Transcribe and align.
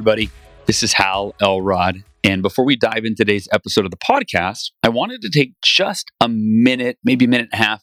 Everybody. 0.00 0.30
This 0.64 0.82
is 0.82 0.94
Hal 0.94 1.34
Elrod. 1.42 2.04
And 2.24 2.40
before 2.40 2.64
we 2.64 2.74
dive 2.74 3.04
into 3.04 3.16
today's 3.16 3.46
episode 3.52 3.84
of 3.84 3.90
the 3.90 3.98
podcast, 3.98 4.70
I 4.82 4.88
wanted 4.88 5.20
to 5.20 5.28
take 5.28 5.52
just 5.62 6.10
a 6.22 6.26
minute, 6.26 6.96
maybe 7.04 7.26
a 7.26 7.28
minute 7.28 7.50
and 7.52 7.60
a 7.60 7.62
half, 7.62 7.82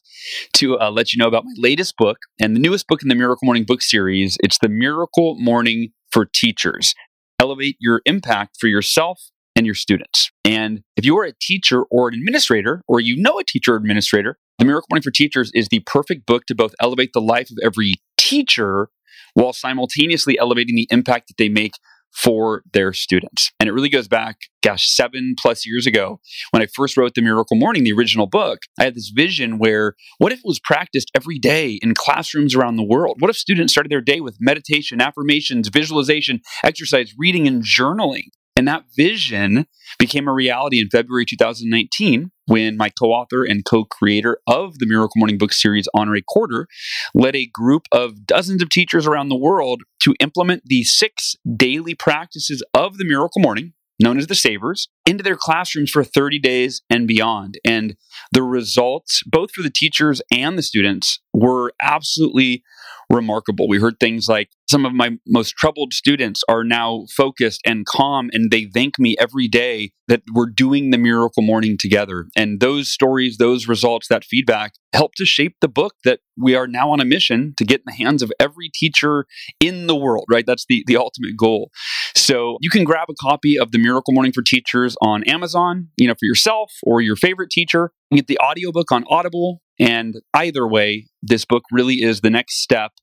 to 0.53 0.79
uh, 0.79 0.89
let 0.89 1.13
you 1.13 1.19
know 1.19 1.27
about 1.27 1.43
my 1.45 1.53
latest 1.57 1.93
book 1.95 2.17
and 2.41 2.55
the 2.55 2.59
newest 2.59 2.87
book 2.87 3.03
in 3.03 3.09
the 3.09 3.13
Miracle 3.13 3.45
Morning 3.45 3.65
book 3.65 3.83
series. 3.83 4.35
It's 4.41 4.57
The 4.57 4.67
Miracle 4.67 5.35
Morning 5.37 5.89
for 6.09 6.25
Teachers. 6.25 6.95
Elevate 7.37 7.77
your 7.79 8.01
impact 8.05 8.57
for 8.59 8.65
yourself 8.65 9.21
and 9.55 9.67
your 9.67 9.75
students. 9.75 10.31
And 10.43 10.81
if 10.95 11.05
you 11.05 11.15
are 11.19 11.23
a 11.23 11.33
teacher 11.39 11.83
or 11.91 12.07
an 12.07 12.15
administrator, 12.15 12.81
or 12.87 12.99
you 12.99 13.15
know 13.15 13.37
a 13.37 13.43
teacher 13.43 13.75
or 13.75 13.77
administrator, 13.77 14.39
The 14.57 14.65
Miracle 14.65 14.87
Morning 14.89 15.03
for 15.03 15.11
Teachers 15.11 15.51
is 15.53 15.67
the 15.67 15.81
perfect 15.81 16.25
book 16.25 16.47
to 16.47 16.55
both 16.55 16.73
elevate 16.81 17.11
the 17.13 17.21
life 17.21 17.51
of 17.51 17.59
every 17.63 17.93
teacher 18.17 18.89
while 19.35 19.53
simultaneously 19.53 20.39
elevating 20.39 20.75
the 20.75 20.87
impact 20.89 21.27
that 21.27 21.37
they 21.37 21.47
make 21.47 21.73
for 22.13 22.63
their 22.73 22.93
students. 22.93 23.51
And 23.59 23.69
it 23.69 23.73
really 23.73 23.89
goes 23.89 24.07
back, 24.07 24.37
gosh, 24.63 24.89
seven 24.89 25.35
plus 25.37 25.65
years 25.65 25.85
ago 25.85 26.19
when 26.51 26.61
I 26.61 26.67
first 26.67 26.97
wrote 26.97 27.13
The 27.15 27.21
Miracle 27.21 27.57
Morning, 27.57 27.83
the 27.83 27.93
original 27.93 28.27
book. 28.27 28.59
I 28.79 28.85
had 28.85 28.95
this 28.95 29.11
vision 29.13 29.59
where 29.59 29.95
what 30.17 30.31
if 30.31 30.39
it 30.39 30.45
was 30.45 30.59
practiced 30.59 31.11
every 31.15 31.39
day 31.39 31.79
in 31.81 31.93
classrooms 31.93 32.55
around 32.55 32.77
the 32.77 32.83
world? 32.83 33.17
What 33.19 33.29
if 33.29 33.37
students 33.37 33.73
started 33.73 33.91
their 33.91 34.01
day 34.01 34.19
with 34.19 34.37
meditation, 34.39 35.01
affirmations, 35.01 35.69
visualization, 35.69 36.41
exercise, 36.63 37.13
reading, 37.17 37.47
and 37.47 37.63
journaling? 37.63 38.29
And 38.57 38.67
that 38.67 38.85
vision 38.95 39.67
became 39.99 40.27
a 40.27 40.33
reality 40.33 40.81
in 40.81 40.89
February 40.89 41.25
2019 41.25 42.31
when 42.47 42.75
my 42.75 42.89
co 42.89 43.11
author 43.11 43.43
and 43.43 43.63
co 43.63 43.85
creator 43.85 44.39
of 44.47 44.79
the 44.79 44.87
Miracle 44.87 45.13
Morning 45.17 45.37
book 45.37 45.53
series, 45.53 45.87
Honore 45.93 46.21
Corder, 46.27 46.65
led 47.13 47.35
a 47.35 47.45
group 47.45 47.83
of 47.91 48.25
dozens 48.25 48.63
of 48.63 48.69
teachers 48.69 49.05
around 49.05 49.29
the 49.29 49.37
world 49.37 49.83
to 50.01 50.15
implement 50.19 50.63
the 50.65 50.83
six 50.83 51.35
daily 51.55 51.93
practices 51.93 52.63
of 52.73 52.97
the 52.97 53.05
Miracle 53.05 53.43
Morning, 53.43 53.73
known 53.99 54.17
as 54.17 54.25
the 54.25 54.33
Savers, 54.33 54.87
into 55.05 55.23
their 55.23 55.37
classrooms 55.37 55.91
for 55.91 56.03
30 56.03 56.39
days 56.39 56.81
and 56.89 57.07
beyond. 57.07 57.59
And 57.63 57.95
the 58.31 58.41
results, 58.41 59.21
both 59.27 59.51
for 59.51 59.61
the 59.61 59.69
teachers 59.69 60.19
and 60.31 60.57
the 60.57 60.63
students, 60.63 61.19
were 61.31 61.73
absolutely 61.79 62.63
remarkable. 63.09 63.67
We 63.67 63.79
heard 63.79 63.99
things 63.99 64.27
like 64.27 64.49
some 64.69 64.85
of 64.85 64.93
my 64.93 65.17
most 65.25 65.55
troubled 65.55 65.93
students 65.93 66.43
are 66.49 66.63
now 66.63 67.05
focused 67.15 67.61
and 67.65 67.85
calm, 67.85 68.29
and 68.33 68.51
they 68.51 68.65
thank 68.65 68.99
me 68.99 69.15
every 69.19 69.47
day 69.47 69.91
that 70.07 70.21
we're 70.33 70.49
doing 70.49 70.89
the 70.89 70.97
miracle 70.97 71.43
morning 71.43 71.77
together. 71.79 72.27
And 72.35 72.59
those 72.59 72.89
stories, 72.89 73.37
those 73.37 73.67
results, 73.67 74.07
that 74.07 74.25
feedback 74.25 74.73
help 74.93 75.13
to 75.15 75.25
shape 75.25 75.55
the 75.61 75.67
book 75.67 75.95
that 76.03 76.19
we 76.37 76.55
are 76.55 76.67
now 76.67 76.91
on 76.91 76.99
a 76.99 77.05
mission 77.05 77.53
to 77.57 77.65
get 77.65 77.81
in 77.81 77.85
the 77.87 78.03
hands 78.03 78.21
of 78.21 78.31
every 78.39 78.69
teacher 78.73 79.25
in 79.59 79.87
the 79.87 79.95
world, 79.95 80.25
right? 80.29 80.45
That's 80.45 80.65
the, 80.67 80.83
the 80.87 80.97
ultimate 80.97 81.37
goal. 81.37 81.71
So 82.15 82.57
you 82.61 82.69
can 82.69 82.83
grab 82.83 83.07
a 83.09 83.13
copy 83.19 83.57
of 83.59 83.71
the 83.71 83.79
Miracle 83.79 84.13
Morning 84.13 84.31
for 84.31 84.41
Teachers 84.41 84.95
on 85.01 85.23
Amazon, 85.23 85.89
you 85.97 86.07
know, 86.07 86.13
for 86.13 86.25
yourself 86.25 86.73
or 86.83 87.01
your 87.01 87.15
favorite 87.15 87.49
teacher. 87.49 87.91
You 88.11 88.17
get 88.17 88.27
the 88.27 88.39
audiobook 88.39 88.91
on 88.91 89.03
Audible. 89.09 89.61
And 89.79 90.15
either 90.33 90.67
way, 90.67 91.07
this 91.21 91.45
book 91.45 91.63
really 91.71 92.01
is 92.01 92.21
the 92.21 92.29
next 92.29 92.61
step 92.61 92.93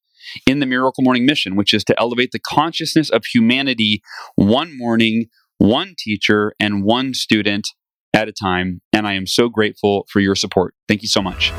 in 0.46 0.58
the 0.58 0.66
Miracle 0.66 1.04
Morning 1.04 1.26
mission, 1.26 1.54
which 1.54 1.72
is 1.72 1.84
to 1.84 2.00
elevate 2.00 2.32
the 2.32 2.38
consciousness 2.40 3.10
of 3.10 3.24
humanity 3.26 4.02
one 4.34 4.76
morning, 4.76 5.26
one 5.58 5.94
teacher, 5.98 6.54
and 6.58 6.82
one 6.82 7.14
student 7.14 7.68
at 8.12 8.28
a 8.28 8.32
time. 8.32 8.80
And 8.92 9.06
I 9.06 9.14
am 9.14 9.26
so 9.26 9.48
grateful 9.48 10.06
for 10.10 10.20
your 10.20 10.34
support. 10.34 10.74
Thank 10.88 11.02
you 11.02 11.08
so 11.08 11.22
much. 11.22 11.52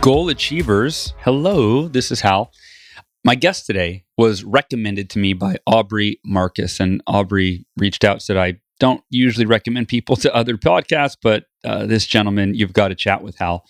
Goal 0.00 0.28
Achievers, 0.28 1.14
hello, 1.20 1.88
this 1.88 2.10
is 2.12 2.20
Hal. 2.20 2.52
My 3.24 3.34
guest 3.34 3.64
today 3.64 4.04
was 4.18 4.44
recommended 4.44 5.08
to 5.10 5.18
me 5.18 5.32
by 5.32 5.56
Aubrey 5.66 6.20
Marcus, 6.22 6.78
and 6.78 7.02
Aubrey 7.06 7.64
reached 7.78 8.04
out, 8.04 8.20
said, 8.20 8.36
I 8.36 8.60
don't 8.80 9.02
usually 9.10 9.46
recommend 9.46 9.88
people 9.88 10.16
to 10.24 10.34
other 10.34 10.56
podcasts, 10.56 11.16
but 11.20 11.44
uh, 11.64 11.86
this 11.86 12.06
gentleman, 12.06 12.54
you've 12.54 12.72
got 12.72 12.88
to 12.88 12.94
chat 12.94 13.22
with 13.22 13.36
Hal. 13.38 13.64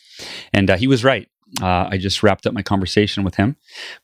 And 0.52 0.70
uh, 0.70 0.76
he 0.76 0.86
was 0.86 1.04
right. 1.04 1.28
Uh, 1.62 1.88
I 1.90 1.98
just 1.98 2.22
wrapped 2.22 2.46
up 2.46 2.54
my 2.54 2.62
conversation 2.62 3.22
with 3.22 3.36
him, 3.36 3.56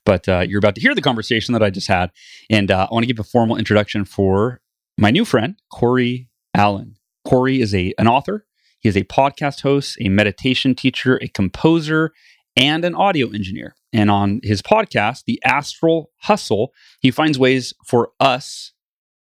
but 0.05 0.29
uh, 0.29 0.41
you're 0.41 0.61
about 0.61 0.77
to 0.77 0.81
hear 0.81 0.95
the 0.95 1.03
conversation 1.03 1.53
that 1.55 1.63
I 1.63 1.71
just 1.71 1.89
had. 1.89 2.13
And 2.49 2.71
uh, 2.71 2.87
I 2.89 2.95
want 2.95 3.03
to 3.03 3.13
give 3.13 3.19
a 3.19 3.25
formal 3.25 3.57
introduction 3.57 4.05
for 4.05 4.61
my 4.97 5.11
new 5.11 5.25
friend, 5.25 5.57
Cory 5.73 6.29
Allen. 6.55 6.97
Cory 7.25 7.61
is 7.61 7.75
a, 7.75 7.93
an 7.99 8.07
author, 8.07 8.47
he 8.79 8.89
is 8.89 8.97
a 8.97 9.05
podcast 9.05 9.63
host, 9.63 9.97
a 10.01 10.09
meditation 10.09 10.75
teacher, 10.75 11.19
a 11.21 11.29
composer, 11.29 12.13
and 12.57 12.85
an 12.85 12.95
audio 12.95 13.29
engineer. 13.31 13.75
And 13.93 14.11
on 14.11 14.41
his 14.43 14.63
podcast, 14.63 15.25
The 15.27 15.41
Astral 15.45 16.11
Hustle, 16.23 16.73
he 17.01 17.11
finds 17.11 17.39
ways 17.39 17.75
for 17.85 18.11
us 18.21 18.73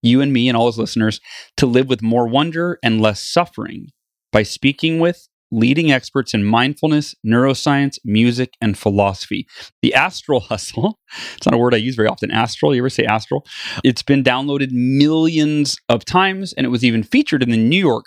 you 0.09 0.21
and 0.21 0.33
me 0.33 0.49
and 0.49 0.57
all 0.57 0.67
his 0.67 0.79
listeners, 0.79 1.21
to 1.57 1.67
live 1.67 1.89
with 1.89 2.03
more 2.03 2.27
wonder 2.27 2.79
and 2.83 3.01
less 3.01 3.23
suffering 3.23 3.89
by 4.33 4.43
speaking 4.43 5.01
with 5.01 5.29
leading 5.51 5.91
experts 5.91 6.35
in 6.35 6.45
mindfulness, 6.45 7.15
neuroscience, 7.27 7.99
music, 8.05 8.53
and 8.61 8.77
philosophy. 8.77 9.47
The 9.83 9.95
astral 9.95 10.41
hustle, 10.41 10.99
it's 11.37 11.47
not 11.47 11.55
a 11.55 11.59
word 11.59 11.75
I 11.75 11.79
use 11.79 11.97
very 11.97 12.09
often. 12.09 12.31
Astral, 12.31 12.75
you 12.75 12.83
ever 12.83 12.91
say 12.91 13.05
astral? 13.05 13.47
It's 13.85 14.03
been 14.03 14.23
downloaded 14.23 14.73
millions 14.73 15.79
of 15.89 16.05
times 16.05 16.53
and 16.53 16.67
it 16.67 16.71
was 16.71 16.85
even 16.85 17.03
featured 17.03 17.43
in 17.43 17.51
the 17.51 17.57
New 17.57 17.79
York 17.79 18.07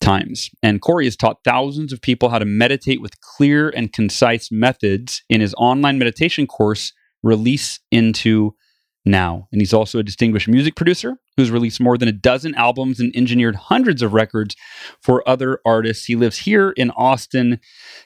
Times. 0.00 0.50
And 0.62 0.80
Cory 0.80 1.04
has 1.04 1.16
taught 1.16 1.44
thousands 1.44 1.92
of 1.92 2.02
people 2.02 2.30
how 2.30 2.40
to 2.40 2.44
meditate 2.44 3.00
with 3.00 3.20
clear 3.20 3.70
and 3.70 3.92
concise 3.92 4.50
methods 4.50 5.22
in 5.28 5.40
his 5.40 5.54
online 5.56 5.98
meditation 5.98 6.48
course, 6.48 6.92
Release 7.22 7.78
into 7.92 8.56
now. 9.04 9.48
And 9.50 9.60
he's 9.60 9.72
also 9.72 9.98
a 9.98 10.02
distinguished 10.02 10.48
music 10.48 10.76
producer 10.76 11.16
who's 11.36 11.50
released 11.50 11.80
more 11.80 11.98
than 11.98 12.08
a 12.08 12.12
dozen 12.12 12.54
albums 12.54 13.00
and 13.00 13.14
engineered 13.16 13.56
hundreds 13.56 14.02
of 14.02 14.12
records 14.12 14.54
for 15.02 15.26
other 15.28 15.60
artists. 15.64 16.04
He 16.04 16.16
lives 16.16 16.38
here 16.38 16.70
in 16.70 16.90
Austin, 16.92 17.60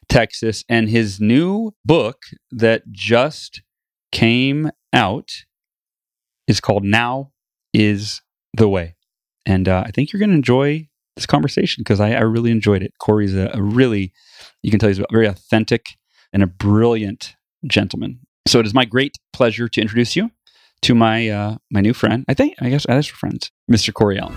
Texas, 0.09 0.65
and 0.69 0.89
his 0.89 1.21
new 1.21 1.73
book 1.85 2.23
that 2.51 2.91
just 2.93 3.63
came 4.13 4.71
out 4.93 5.31
is 6.47 6.61
called 6.61 6.85
Now 6.85 7.33
is 7.73 8.23
the 8.55 8.69
Way. 8.69 8.95
And 9.45 9.69
uh, 9.69 9.85
I 9.87 9.91
think 9.91 10.13
you're 10.13 10.21
going 10.21 10.31
to 10.31 10.37
enjoy 10.37 10.89
this 11.17 11.27
conversation 11.27 11.83
because 11.83 12.01
I, 12.01 12.13
I, 12.13 12.21
really 12.21 12.51
enjoyed 12.51 12.83
it. 12.83 12.93
Cory's 12.99 13.35
a, 13.35 13.51
a 13.55 13.63
really, 13.63 14.13
you 14.63 14.71
can 14.71 14.79
tell 14.79 14.89
he's 14.89 14.99
a 14.99 15.07
very 15.11 15.27
authentic 15.27 15.87
and 16.33 16.43
a 16.43 16.47
brilliant 16.47 17.37
gentleman. 17.67 18.21
So 18.47 18.61
it 18.61 18.67
is 18.67 18.75
my 18.75 18.85
great 18.85 19.17
pleasure 19.33 19.67
to 19.69 19.81
introduce 19.81 20.15
you 20.15 20.31
to 20.87 20.95
my 20.95 21.29
uh, 21.29 21.57
my 21.73 21.81
new 21.81 21.93
friend. 21.93 22.25
I 22.29 22.35
think 22.35 22.55
I 22.61 22.71
guess 22.71 22.87
I 22.89 22.95
guess 22.95 23.11
we're 23.11 23.17
friends, 23.17 23.51
Mr. 23.69 23.93
Cory 23.93 24.21
Allen. 24.21 24.37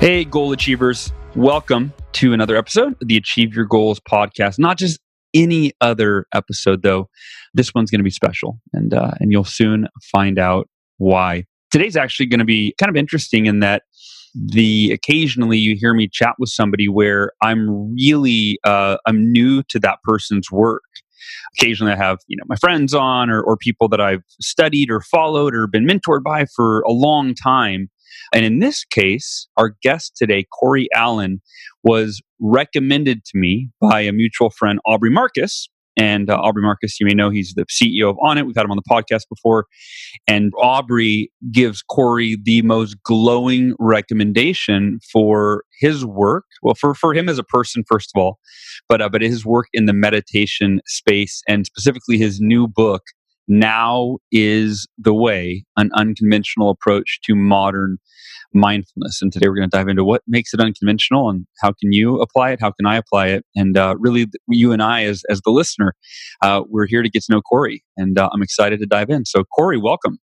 Hey, 0.00 0.24
goal 0.24 0.50
achievers! 0.50 1.12
Welcome 1.36 1.92
to 2.14 2.32
another 2.32 2.56
episode 2.56 2.96
of 3.00 3.06
the 3.06 3.16
Achieve 3.16 3.54
Your 3.54 3.66
Goals 3.66 4.00
podcast. 4.00 4.58
Not 4.58 4.78
just 4.78 4.98
any 5.32 5.72
other 5.80 6.26
episode, 6.34 6.82
though. 6.82 7.08
This 7.54 7.72
one's 7.72 7.88
going 7.88 8.00
to 8.00 8.04
be 8.04 8.10
special, 8.10 8.58
and 8.72 8.92
uh, 8.92 9.12
and 9.20 9.30
you'll 9.30 9.44
soon 9.44 9.86
find 10.02 10.40
out 10.40 10.68
why. 10.96 11.44
Today's 11.70 11.96
actually 11.96 12.26
going 12.26 12.40
to 12.40 12.44
be 12.44 12.74
kind 12.80 12.90
of 12.90 12.96
interesting 12.96 13.46
in 13.46 13.60
that 13.60 13.84
the 14.34 14.90
occasionally 14.90 15.56
you 15.56 15.76
hear 15.78 15.94
me 15.94 16.08
chat 16.08 16.34
with 16.40 16.50
somebody 16.50 16.88
where 16.88 17.30
I'm 17.42 17.94
really 17.94 18.58
uh, 18.64 18.96
I'm 19.06 19.30
new 19.30 19.62
to 19.68 19.78
that 19.78 19.98
person's 20.02 20.50
work 20.50 20.82
Occasionally, 21.58 21.92
I 21.92 21.96
have 21.96 22.18
you 22.26 22.36
know 22.36 22.44
my 22.46 22.56
friends 22.56 22.94
on 22.94 23.30
or, 23.30 23.40
or 23.40 23.56
people 23.56 23.88
that 23.88 24.00
I've 24.00 24.22
studied 24.40 24.90
or 24.90 25.00
followed 25.00 25.54
or 25.54 25.66
been 25.66 25.86
mentored 25.86 26.22
by 26.24 26.46
for 26.54 26.80
a 26.82 26.92
long 26.92 27.34
time. 27.34 27.88
And 28.34 28.44
in 28.44 28.58
this 28.58 28.84
case, 28.84 29.48
our 29.56 29.74
guest 29.82 30.16
today, 30.16 30.44
Cory 30.58 30.88
Allen, 30.94 31.40
was 31.82 32.20
recommended 32.40 33.24
to 33.24 33.38
me 33.38 33.70
by 33.80 34.00
a 34.02 34.12
mutual 34.12 34.50
friend, 34.50 34.78
Aubrey 34.86 35.10
Marcus. 35.10 35.68
And 35.98 36.30
uh, 36.30 36.36
Aubrey 36.36 36.62
Marcus, 36.62 37.00
you 37.00 37.06
may 37.06 37.12
know 37.12 37.28
he's 37.28 37.54
the 37.54 37.66
CEO 37.66 38.08
of 38.08 38.16
Onnit. 38.18 38.46
We've 38.46 38.54
had 38.54 38.64
him 38.64 38.70
on 38.70 38.78
the 38.78 38.82
podcast 38.88 39.28
before. 39.28 39.66
And 40.28 40.52
Aubrey 40.56 41.30
gives 41.50 41.82
Cory 41.82 42.38
the 42.42 42.62
most 42.62 42.96
glowing 43.02 43.74
recommendation 43.80 45.00
for 45.12 45.64
his 45.80 46.04
work. 46.04 46.44
Well, 46.62 46.74
for, 46.74 46.94
for 46.94 47.14
him 47.14 47.28
as 47.28 47.38
a 47.38 47.42
person, 47.42 47.82
first 47.86 48.12
of 48.14 48.20
all, 48.20 48.38
but, 48.88 49.02
uh, 49.02 49.08
but 49.08 49.22
his 49.22 49.44
work 49.44 49.66
in 49.72 49.86
the 49.86 49.92
meditation 49.92 50.80
space 50.86 51.42
and 51.48 51.66
specifically 51.66 52.16
his 52.16 52.40
new 52.40 52.68
book, 52.68 53.02
Now 53.48 54.18
is 54.30 54.86
the 54.98 55.14
Way, 55.14 55.64
an 55.76 55.90
unconventional 55.94 56.70
approach 56.70 57.20
to 57.24 57.34
modern 57.34 57.98
mindfulness. 58.54 59.20
And 59.20 59.32
today 59.32 59.48
we're 59.48 59.56
going 59.56 59.68
to 59.68 59.76
dive 59.76 59.88
into 59.88 60.04
what 60.04 60.22
makes 60.26 60.54
it 60.54 60.60
unconventional 60.60 61.28
and 61.28 61.46
how 61.60 61.68
can 61.68 61.92
you 61.92 62.20
apply 62.20 62.50
it? 62.52 62.60
How 62.60 62.70
can 62.70 62.86
I 62.86 62.96
apply 62.96 63.28
it? 63.28 63.44
And 63.56 63.76
uh, 63.76 63.96
really, 63.98 64.26
you 64.48 64.72
and 64.72 64.82
I, 64.82 65.04
as, 65.04 65.22
as 65.28 65.40
the 65.42 65.50
listener, 65.50 65.94
uh, 66.42 66.62
we're 66.68 66.86
here 66.86 67.02
to 67.02 67.10
get 67.10 67.24
to 67.24 67.32
know 67.32 67.40
Cory. 67.40 67.82
And 67.96 68.18
uh, 68.18 68.30
I'm 68.32 68.42
excited 68.42 68.80
to 68.80 68.86
dive 68.86 69.10
in. 69.10 69.24
So, 69.24 69.44
Cory, 69.56 69.78
welcome. 69.78 70.18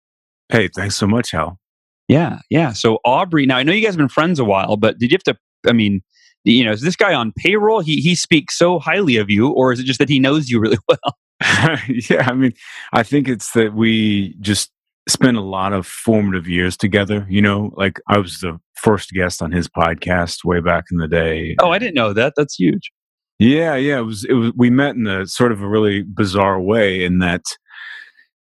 Hey, 0.49 0.69
thanks 0.73 0.95
so 0.95 1.07
much, 1.07 1.31
Hal. 1.31 1.59
Yeah, 2.07 2.39
yeah. 2.49 2.73
So, 2.73 2.99
Aubrey, 3.03 3.45
now 3.45 3.57
I 3.57 3.63
know 3.63 3.71
you 3.71 3.81
guys 3.81 3.93
have 3.93 3.97
been 3.97 4.09
friends 4.09 4.39
a 4.39 4.45
while, 4.45 4.77
but 4.77 4.99
did 4.99 5.11
you 5.11 5.15
have 5.15 5.35
to, 5.35 5.37
I 5.67 5.73
mean, 5.73 6.01
you 6.43 6.63
know, 6.63 6.71
is 6.71 6.81
this 6.81 6.95
guy 6.95 7.15
on 7.15 7.33
payroll? 7.35 7.79
He, 7.79 7.95
he 7.97 8.13
speaks 8.13 8.55
so 8.55 8.77
highly 8.77 9.17
of 9.17 9.31
you, 9.31 9.49
or 9.49 9.71
is 9.71 9.79
it 9.79 9.85
just 9.85 9.97
that 9.97 10.09
he 10.09 10.19
knows 10.19 10.49
you 10.49 10.59
really 10.59 10.77
well? 10.87 11.15
yeah, 12.09 12.27
I 12.27 12.33
mean, 12.33 12.53
I 12.93 13.03
think 13.03 13.27
it's 13.27 13.51
that 13.51 13.73
we 13.73 14.35
just 14.39 14.71
spent 15.07 15.37
a 15.37 15.41
lot 15.41 15.73
of 15.73 15.85
formative 15.85 16.47
years 16.47 16.77
together. 16.77 17.25
You 17.29 17.41
know, 17.41 17.71
like 17.75 17.99
I 18.07 18.17
was 18.17 18.39
the 18.39 18.59
first 18.75 19.11
guest 19.11 19.41
on 19.41 19.51
his 19.51 19.67
podcast 19.67 20.45
way 20.45 20.59
back 20.59 20.85
in 20.91 20.97
the 20.97 21.07
day. 21.07 21.55
Oh, 21.59 21.71
I 21.71 21.79
didn't 21.79 21.95
know 21.95 22.13
that. 22.13 22.33
That's 22.35 22.55
huge. 22.55 22.91
Yeah, 23.39 23.75
yeah. 23.75 23.99
It 23.99 24.03
was. 24.03 24.23
It 24.25 24.33
was. 24.33 24.53
We 24.55 24.69
met 24.69 24.95
in 24.95 25.07
a 25.07 25.27
sort 25.27 25.51
of 25.51 25.61
a 25.61 25.67
really 25.67 26.03
bizarre 26.03 26.61
way 26.61 27.03
in 27.03 27.19
that. 27.19 27.43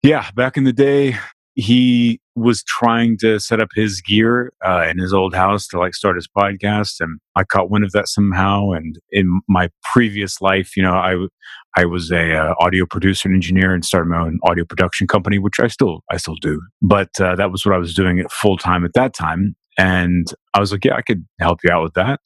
Yeah, 0.01 0.29
back 0.35 0.57
in 0.57 0.65
the 0.65 0.73
day, 0.73 1.15
he 1.55 2.19
was 2.35 2.63
trying 2.63 3.17
to 3.19 3.39
set 3.39 3.61
up 3.61 3.69
his 3.75 4.01
gear 4.01 4.51
uh, 4.65 4.87
in 4.89 4.97
his 4.97 5.13
old 5.13 5.35
house 5.35 5.67
to 5.67 5.77
like 5.77 5.93
start 5.93 6.15
his 6.15 6.27
podcast 6.27 6.99
and 6.99 7.19
i 7.35 7.43
caught 7.43 7.69
wind 7.69 7.85
of 7.85 7.91
that 7.91 8.07
somehow 8.07 8.71
and 8.71 8.97
in 9.11 9.41
my 9.47 9.69
previous 9.83 10.41
life 10.41 10.75
you 10.75 10.81
know 10.81 10.93
i 10.93 11.15
i 11.77 11.85
was 11.85 12.11
a 12.11 12.35
uh, 12.35 12.55
audio 12.59 12.85
producer 12.85 13.27
and 13.27 13.35
engineer 13.35 13.73
and 13.73 13.85
started 13.85 14.09
my 14.09 14.19
own 14.19 14.39
audio 14.43 14.65
production 14.65 15.07
company 15.07 15.37
which 15.37 15.59
i 15.59 15.67
still 15.67 16.01
i 16.09 16.17
still 16.17 16.35
do. 16.35 16.59
But 16.81 17.09
uh, 17.19 17.35
that 17.35 17.51
was 17.51 17.65
what 17.65 17.75
i 17.75 17.77
was 17.77 17.93
doing 17.93 18.25
full 18.31 18.57
time 18.57 18.83
at 18.83 18.93
that 18.93 19.13
time 19.13 19.55
and 19.77 20.27
i 20.53 20.59
was 20.59 20.71
like 20.71 20.85
yeah 20.85 20.95
i 20.95 21.01
could 21.01 21.25
help 21.39 21.59
you 21.63 21.71
out 21.71 21.83
with 21.83 21.93
that 21.93 22.19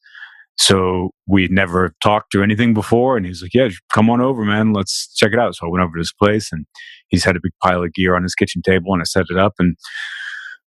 so 0.58 1.12
we'd 1.28 1.52
never 1.52 1.94
talked 2.02 2.34
or 2.36 2.44
anything 2.44 2.74
before. 2.74 3.16
And 3.18 3.26
he's 3.26 3.42
like, 3.42 3.54
Yeah, 3.54 3.70
come 3.94 4.10
on 4.10 4.22
over, 4.22 4.44
man. 4.44 4.74
Let's 4.74 5.14
check 5.16 5.32
it 5.34 5.40
out. 5.40 5.56
So 5.56 5.68
I 5.68 5.70
went 5.70 5.84
over 5.84 5.94
to 5.94 6.00
his 6.00 6.14
place 6.18 6.52
and 6.52 6.66
he's 7.10 7.24
had 7.24 7.36
a 7.36 7.40
big 7.42 7.54
pile 7.62 7.84
of 7.84 7.94
gear 7.94 8.16
on 8.16 8.24
his 8.24 8.36
kitchen 8.36 8.62
table 8.62 8.94
and 8.94 9.02
I 9.02 9.06
set 9.06 9.26
it 9.30 9.38
up. 9.38 9.54
And 9.60 9.76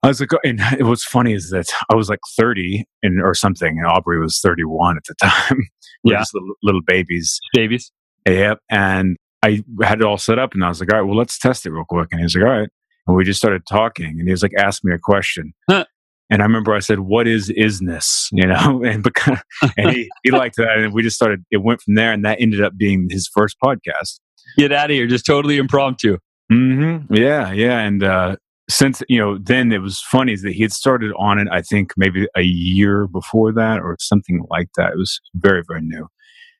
I 0.02 0.08
was 0.08 0.20
like, 0.20 0.30
and 0.44 0.60
what's 0.80 1.04
funny 1.04 1.32
is 1.32 1.50
that 1.50 1.66
I 1.90 1.94
was 1.94 2.08
like 2.08 2.20
30 2.36 2.84
and, 3.02 3.20
or 3.20 3.34
something, 3.34 3.78
and 3.78 3.86
Aubrey 3.86 4.18
was 4.20 4.40
31 4.40 4.96
at 4.96 5.02
the 5.08 5.14
time. 5.22 5.62
yeah. 6.04 6.24
little, 6.32 6.54
little 6.62 6.82
babies. 6.86 7.38
Babies. 7.54 7.90
Yep. 8.26 8.58
And 8.70 9.16
I 9.42 9.62
had 9.82 10.00
it 10.00 10.04
all 10.04 10.18
set 10.18 10.38
up 10.38 10.54
and 10.54 10.64
I 10.64 10.68
was 10.68 10.80
like, 10.80 10.92
all 10.92 11.00
right, 11.00 11.06
well, 11.06 11.16
let's 11.16 11.38
test 11.38 11.66
it 11.66 11.70
real 11.70 11.84
quick. 11.88 12.08
And 12.12 12.20
he's 12.20 12.36
like, 12.36 12.44
all 12.44 12.58
right. 12.58 12.68
And 13.06 13.16
we 13.16 13.24
just 13.24 13.40
started 13.40 13.62
talking 13.68 14.18
and 14.18 14.28
he 14.28 14.30
was 14.30 14.42
like, 14.42 14.52
ask 14.56 14.84
me 14.84 14.92
a 14.94 14.98
question. 14.98 15.52
Huh. 15.68 15.84
And 16.30 16.42
I 16.42 16.44
remember 16.44 16.72
I 16.74 16.78
said, 16.78 17.00
"What 17.00 17.26
is 17.26 17.50
isness?" 17.50 18.28
You 18.32 18.46
know, 18.46 18.82
and 18.86 19.02
because 19.02 19.38
and 19.76 19.90
he, 19.90 20.08
he 20.22 20.30
liked 20.30 20.56
that, 20.56 20.78
and 20.78 20.92
we 20.92 21.02
just 21.02 21.16
started. 21.16 21.44
It 21.50 21.58
went 21.58 21.82
from 21.82 21.94
there, 21.94 22.12
and 22.12 22.24
that 22.24 22.40
ended 22.40 22.62
up 22.62 22.76
being 22.76 23.08
his 23.10 23.28
first 23.28 23.56
podcast. 23.62 24.20
Get 24.56 24.72
out 24.72 24.90
of 24.90 24.94
here! 24.94 25.06
Just 25.06 25.26
totally 25.26 25.58
impromptu. 25.58 26.18
Mm-hmm. 26.52 27.12
Yeah, 27.14 27.52
yeah, 27.52 27.80
and 27.80 28.02
uh, 28.02 28.36
since 28.68 29.02
you 29.08 29.18
know, 29.18 29.38
then 29.38 29.72
it 29.72 29.82
was 29.82 30.00
funny 30.00 30.32
is 30.32 30.42
that 30.42 30.52
he 30.52 30.62
had 30.62 30.72
started 30.72 31.12
on 31.18 31.38
it. 31.38 31.48
I 31.50 31.62
think 31.62 31.92
maybe 31.96 32.28
a 32.36 32.42
year 32.42 33.08
before 33.08 33.52
that, 33.52 33.80
or 33.80 33.96
something 33.98 34.44
like 34.50 34.68
that. 34.76 34.92
It 34.92 34.98
was 34.98 35.20
very, 35.34 35.62
very 35.66 35.82
new. 35.82 36.06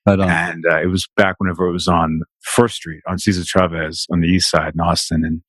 and 0.06 0.64
uh, 0.66 0.80
it 0.80 0.86
was 0.86 1.08
back 1.16 1.36
whenever 1.38 1.66
it 1.68 1.72
was 1.72 1.86
on 1.86 2.22
First 2.40 2.76
Street 2.76 3.02
on 3.06 3.18
Cesar 3.18 3.44
Chavez 3.44 4.06
on 4.10 4.20
the 4.20 4.28
east 4.28 4.50
side 4.50 4.74
in 4.74 4.80
Austin, 4.80 5.24
and 5.24 5.42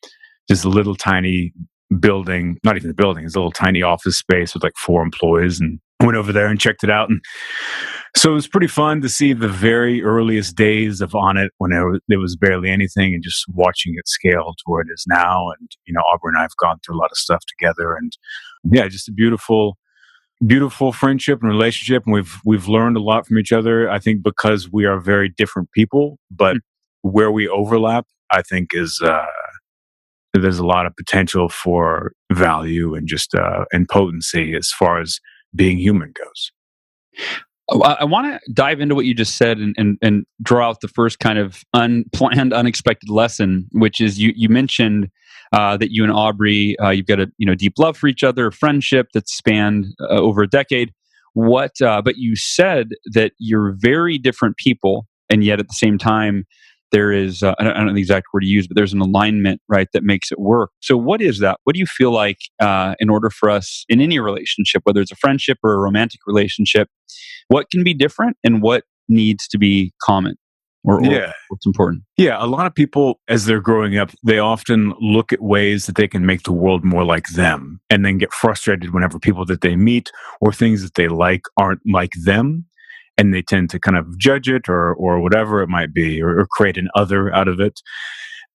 just 0.47 0.65
a 0.65 0.69
little 0.69 0.95
tiny 0.95 1.53
building, 1.99 2.57
not 2.63 2.77
even 2.77 2.87
the 2.87 2.93
building, 2.93 3.25
it's 3.25 3.35
a 3.35 3.39
little 3.39 3.51
tiny 3.51 3.81
office 3.81 4.17
space 4.17 4.53
with 4.53 4.63
like 4.63 4.75
four 4.77 5.03
employees 5.03 5.59
and 5.59 5.79
went 6.01 6.17
over 6.17 6.31
there 6.31 6.47
and 6.47 6.59
checked 6.59 6.83
it 6.83 6.89
out. 6.89 7.09
And 7.09 7.21
so 8.15 8.31
it 8.31 8.35
was 8.35 8.47
pretty 8.47 8.67
fun 8.67 9.01
to 9.01 9.09
see 9.09 9.33
the 9.33 9.47
very 9.47 10.03
earliest 10.03 10.55
days 10.55 11.01
of 11.01 11.13
when 11.13 11.37
it 11.37 11.51
was, 11.59 11.99
there 12.07 12.19
was 12.19 12.35
barely 12.35 12.69
anything 12.69 13.13
and 13.13 13.23
just 13.23 13.45
watching 13.49 13.93
it 13.95 14.07
scale 14.07 14.53
to 14.57 14.63
where 14.65 14.81
it 14.81 14.87
is 14.91 15.05
now. 15.07 15.49
And, 15.59 15.69
you 15.85 15.93
know, 15.93 16.01
Aubrey 16.01 16.31
and 16.31 16.37
I 16.37 16.41
have 16.41 16.55
gone 16.57 16.77
through 16.85 16.95
a 16.95 17.01
lot 17.01 17.11
of 17.11 17.17
stuff 17.17 17.43
together 17.45 17.95
and 17.95 18.11
yeah, 18.63 18.87
just 18.87 19.07
a 19.07 19.13
beautiful, 19.13 19.77
beautiful 20.45 20.91
friendship 20.91 21.39
and 21.41 21.49
relationship. 21.49 22.03
And 22.05 22.13
we've, 22.13 22.39
we've 22.45 22.67
learned 22.67 22.97
a 22.97 23.01
lot 23.01 23.27
from 23.27 23.37
each 23.37 23.51
other. 23.51 23.89
I 23.89 23.99
think 23.99 24.23
because 24.23 24.71
we 24.71 24.85
are 24.85 24.99
very 24.99 25.29
different 25.29 25.71
people, 25.71 26.17
but 26.29 26.55
mm-hmm. 26.55 27.09
where 27.09 27.31
we 27.31 27.47
overlap, 27.47 28.07
I 28.31 28.41
think 28.41 28.69
is, 28.73 29.01
uh, 29.03 29.25
there's 30.33 30.59
a 30.59 30.65
lot 30.65 30.85
of 30.85 30.95
potential 30.95 31.49
for 31.49 32.13
value 32.31 32.95
and 32.95 33.07
just 33.07 33.35
uh, 33.35 33.65
and 33.71 33.87
potency 33.87 34.55
as 34.55 34.71
far 34.71 35.01
as 35.01 35.19
being 35.55 35.77
human 35.77 36.13
goes. 36.17 36.51
Oh, 37.69 37.81
I 37.81 38.03
want 38.05 38.27
to 38.27 38.51
dive 38.53 38.81
into 38.81 38.95
what 38.95 39.05
you 39.05 39.13
just 39.13 39.37
said 39.37 39.57
and, 39.57 39.75
and, 39.77 39.97
and 40.01 40.25
draw 40.41 40.69
out 40.69 40.81
the 40.81 40.87
first 40.87 41.19
kind 41.19 41.39
of 41.39 41.63
unplanned, 41.73 42.53
unexpected 42.53 43.09
lesson, 43.09 43.67
which 43.71 44.01
is 44.01 44.19
you, 44.19 44.33
you 44.35 44.49
mentioned 44.49 45.09
uh, 45.53 45.77
that 45.77 45.91
you 45.91 46.03
and 46.03 46.11
Aubrey, 46.11 46.77
uh, 46.79 46.89
you've 46.89 47.07
got 47.07 47.19
a 47.19 47.31
you 47.37 47.45
know 47.45 47.55
deep 47.55 47.73
love 47.77 47.97
for 47.97 48.07
each 48.07 48.23
other, 48.23 48.47
a 48.47 48.51
friendship 48.51 49.07
that's 49.13 49.35
spanned 49.35 49.85
uh, 50.01 50.07
over 50.07 50.41
a 50.41 50.47
decade. 50.47 50.93
What? 51.33 51.81
Uh, 51.81 52.01
but 52.01 52.17
you 52.17 52.35
said 52.35 52.89
that 53.13 53.33
you're 53.37 53.73
very 53.77 54.17
different 54.17 54.57
people, 54.57 55.07
and 55.29 55.43
yet 55.43 55.59
at 55.59 55.67
the 55.67 55.73
same 55.73 55.97
time, 55.97 56.45
there 56.91 57.11
is 57.11 57.43
uh, 57.43 57.55
I, 57.59 57.63
don't, 57.63 57.73
I, 57.73 57.77
don't, 57.77 57.87
know 57.87 57.93
the 57.93 57.99
exact 57.99 58.27
word 58.33 58.41
to 58.41 58.47
use 58.47 58.67
but 58.67 58.75
there's 58.75 58.93
an 58.93 59.01
alignment 59.01 59.61
right 59.67 59.87
that 59.93 60.03
makes 60.03 60.31
it 60.31 60.39
work. 60.39 60.71
So 60.81 60.97
what 60.97 61.21
is 61.21 61.39
that? 61.39 61.59
What 61.63 61.73
do 61.73 61.79
you 61.79 61.85
feel 61.85 62.11
like 62.11 62.37
uh, 62.59 62.95
in 62.99 63.09
order 63.09 63.29
for 63.29 63.49
us 63.49 63.85
in 63.89 64.01
any 64.01 64.19
relationship 64.19 64.81
whether 64.85 65.01
it's 65.01 65.11
a 65.11 65.15
friendship 65.15 65.57
or 65.63 65.73
a 65.73 65.77
romantic 65.77 66.21
relationship 66.25 66.89
what 67.47 67.69
can 67.69 67.83
be 67.83 67.93
different 67.93 68.37
and 68.43 68.61
what 68.61 68.83
needs 69.09 69.47
to 69.49 69.57
be 69.57 69.91
common 70.01 70.35
or, 70.83 70.95
or 70.95 71.03
yeah. 71.03 71.31
what's 71.49 71.65
important? 71.65 72.03
Yeah 72.17 72.37
a 72.43 72.47
lot 72.47 72.65
of 72.65 72.73
people 72.73 73.19
as 73.27 73.45
they're 73.45 73.61
growing 73.61 73.97
up 73.97 74.11
they 74.23 74.39
often 74.39 74.93
look 74.99 75.31
at 75.33 75.41
ways 75.41 75.85
that 75.85 75.95
they 75.95 76.07
can 76.07 76.25
make 76.25 76.43
the 76.43 76.53
world 76.53 76.83
more 76.83 77.03
like 77.03 77.27
them 77.29 77.79
and 77.89 78.05
then 78.05 78.17
get 78.17 78.33
frustrated 78.33 78.93
whenever 78.93 79.19
people 79.19 79.45
that 79.45 79.61
they 79.61 79.75
meet 79.75 80.11
or 80.39 80.51
things 80.51 80.81
that 80.83 80.95
they 80.95 81.07
like 81.07 81.43
aren't 81.57 81.81
like 81.85 82.11
them 82.23 82.65
and 83.21 83.33
they 83.33 83.41
tend 83.41 83.69
to 83.69 83.79
kind 83.79 83.97
of 83.97 84.17
judge 84.17 84.49
it 84.49 84.67
or 84.67 84.93
or 84.95 85.21
whatever 85.21 85.61
it 85.61 85.69
might 85.69 85.93
be 85.93 86.21
or, 86.21 86.39
or 86.39 86.47
create 86.47 86.77
an 86.77 86.89
other 86.95 87.33
out 87.33 87.47
of 87.47 87.59
it. 87.59 87.79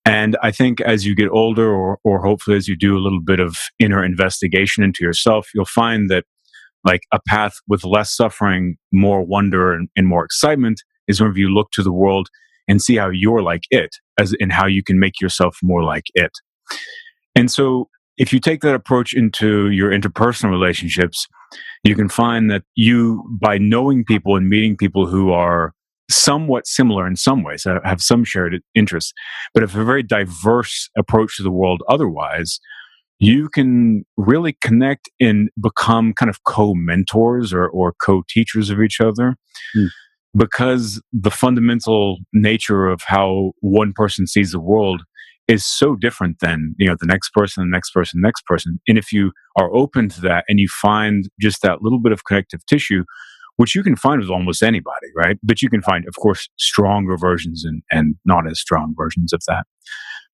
And 0.05 0.37
i 0.43 0.51
think 0.51 0.81
as 0.81 1.05
you 1.07 1.15
get 1.15 1.29
older 1.31 1.69
or 1.73 1.99
or 2.05 2.23
hopefully 2.23 2.57
as 2.57 2.69
you 2.69 2.77
do 2.77 2.97
a 2.97 3.05
little 3.05 3.21
bit 3.21 3.41
of 3.41 3.57
inner 3.79 4.05
investigation 4.05 4.85
into 4.85 5.03
yourself 5.03 5.49
you'll 5.55 5.65
find 5.83 6.11
that 6.11 6.25
like 6.85 7.03
a 7.13 7.19
path 7.29 7.55
with 7.67 7.85
less 7.85 8.15
suffering 8.15 8.77
more 8.93 9.23
wonder 9.23 9.75
and, 9.75 9.89
and 9.97 10.07
more 10.07 10.25
excitement 10.25 10.83
is 11.09 11.21
whenever 11.21 11.39
you 11.39 11.49
look 11.49 11.71
to 11.73 11.83
the 11.83 11.93
world 11.93 12.29
and 12.69 12.83
see 12.83 12.97
how 12.97 13.09
you're 13.11 13.43
like 13.43 13.65
it 13.71 13.91
as 14.19 14.35
in 14.39 14.51
how 14.51 14.67
you 14.67 14.83
can 14.83 14.99
make 14.99 15.21
yourself 15.21 15.59
more 15.63 15.83
like 15.83 16.07
it. 16.15 16.33
And 17.35 17.51
so 17.51 17.89
if 18.19 18.33
you 18.33 18.41
take 18.41 18.63
that 18.63 18.75
approach 18.75 19.13
into 19.13 19.71
your 19.71 19.91
interpersonal 19.91 20.51
relationships 20.51 21.27
you 21.85 21.95
can 21.95 22.09
find 22.09 22.51
that 22.51 22.63
you, 22.75 23.25
by 23.41 23.59
knowing 23.59 24.05
people 24.05 24.37
and 24.37 24.49
meeting 24.49 24.77
people 24.77 25.07
who 25.07 25.31
are 25.31 25.73
somewhat 26.11 26.67
similar 26.67 27.07
in 27.07 27.17
some 27.17 27.43
ways, 27.43 27.65
have 27.65 28.01
some 28.01 28.25
shared 28.25 28.61
interests, 28.75 29.13
but 29.53 29.63
have 29.63 29.75
a 29.75 29.85
very 29.85 30.03
diverse 30.03 30.89
approach 30.97 31.37
to 31.37 31.43
the 31.43 31.51
world 31.51 31.83
otherwise, 31.89 32.61
you 33.19 33.49
can 33.49 34.05
really 34.17 34.57
connect 34.63 35.09
and 35.21 35.49
become 35.61 36.13
kind 36.13 36.29
of 36.29 36.45
co-mentors 36.45 37.53
or, 37.53 37.67
or 37.69 37.95
co-teachers 38.05 38.71
of 38.71 38.81
each 38.81 39.01
other. 39.01 39.37
Mm. 39.77 39.89
Because 40.37 41.01
the 41.15 41.31
fundamental 41.31 42.19
nature 42.35 42.89
of 42.89 43.01
how 43.07 43.53
one 43.61 43.95
person 43.95 44.27
sees 44.27 44.53
the 44.53 44.61
world 44.61 45.03
is 45.49 45.65
so 45.65 45.95
different 45.95 46.41
than 46.41 46.75
you 46.79 46.89
know 46.89 46.97
the 46.99 47.07
next 47.07 47.33
person 47.33 47.63
the 47.65 47.71
next 47.71 47.91
person 47.91 48.21
the 48.21 48.27
next 48.27 48.45
person. 48.47 48.81
And 48.89 48.99
if 48.99 49.13
you 49.13 49.33
are 49.57 49.75
open 49.75 50.09
to 50.11 50.21
that 50.23 50.45
and 50.49 50.59
you 50.59 50.69
find 50.69 51.29
just 51.41 51.63
that 51.63 51.83
little 51.83 52.01
bit 52.01 52.13
of 52.13 52.25
connective 52.25 52.65
tissue 52.67 53.05
which 53.59 53.75
you 53.75 53.83
can 53.83 53.97
find 53.97 54.21
with 54.21 54.29
almost 54.31 54.63
anybody 54.63 55.09
right? 55.15 55.39
But 55.43 55.63
you 55.63 55.71
can 55.71 55.83
find 55.83 56.07
of 56.09 56.17
course 56.17 56.49
stronger 56.59 57.17
versions 57.17 57.65
and, 57.65 57.83
and 57.91 58.17
not 58.25 58.49
as 58.51 58.61
strong 58.61 58.95
versions 58.97 59.33
of 59.33 59.43
that. 59.49 59.67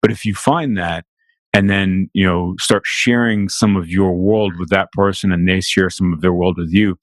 But 0.00 0.10
if 0.10 0.24
you 0.24 0.34
find 0.34 0.76
that 0.78 1.04
and 1.52 1.68
then 1.68 2.08
you 2.14 2.26
know 2.26 2.54
start 2.58 2.82
sharing 2.84 3.48
some 3.48 3.76
of 3.76 3.88
your 3.88 4.14
world 4.14 4.56
with 4.58 4.70
that 4.70 4.90
person 4.92 5.32
and 5.32 5.48
they 5.48 5.60
share 5.60 5.90
some 5.90 6.12
of 6.12 6.20
their 6.20 6.32
world 6.32 6.56
with 6.58 6.72
you 6.72 6.96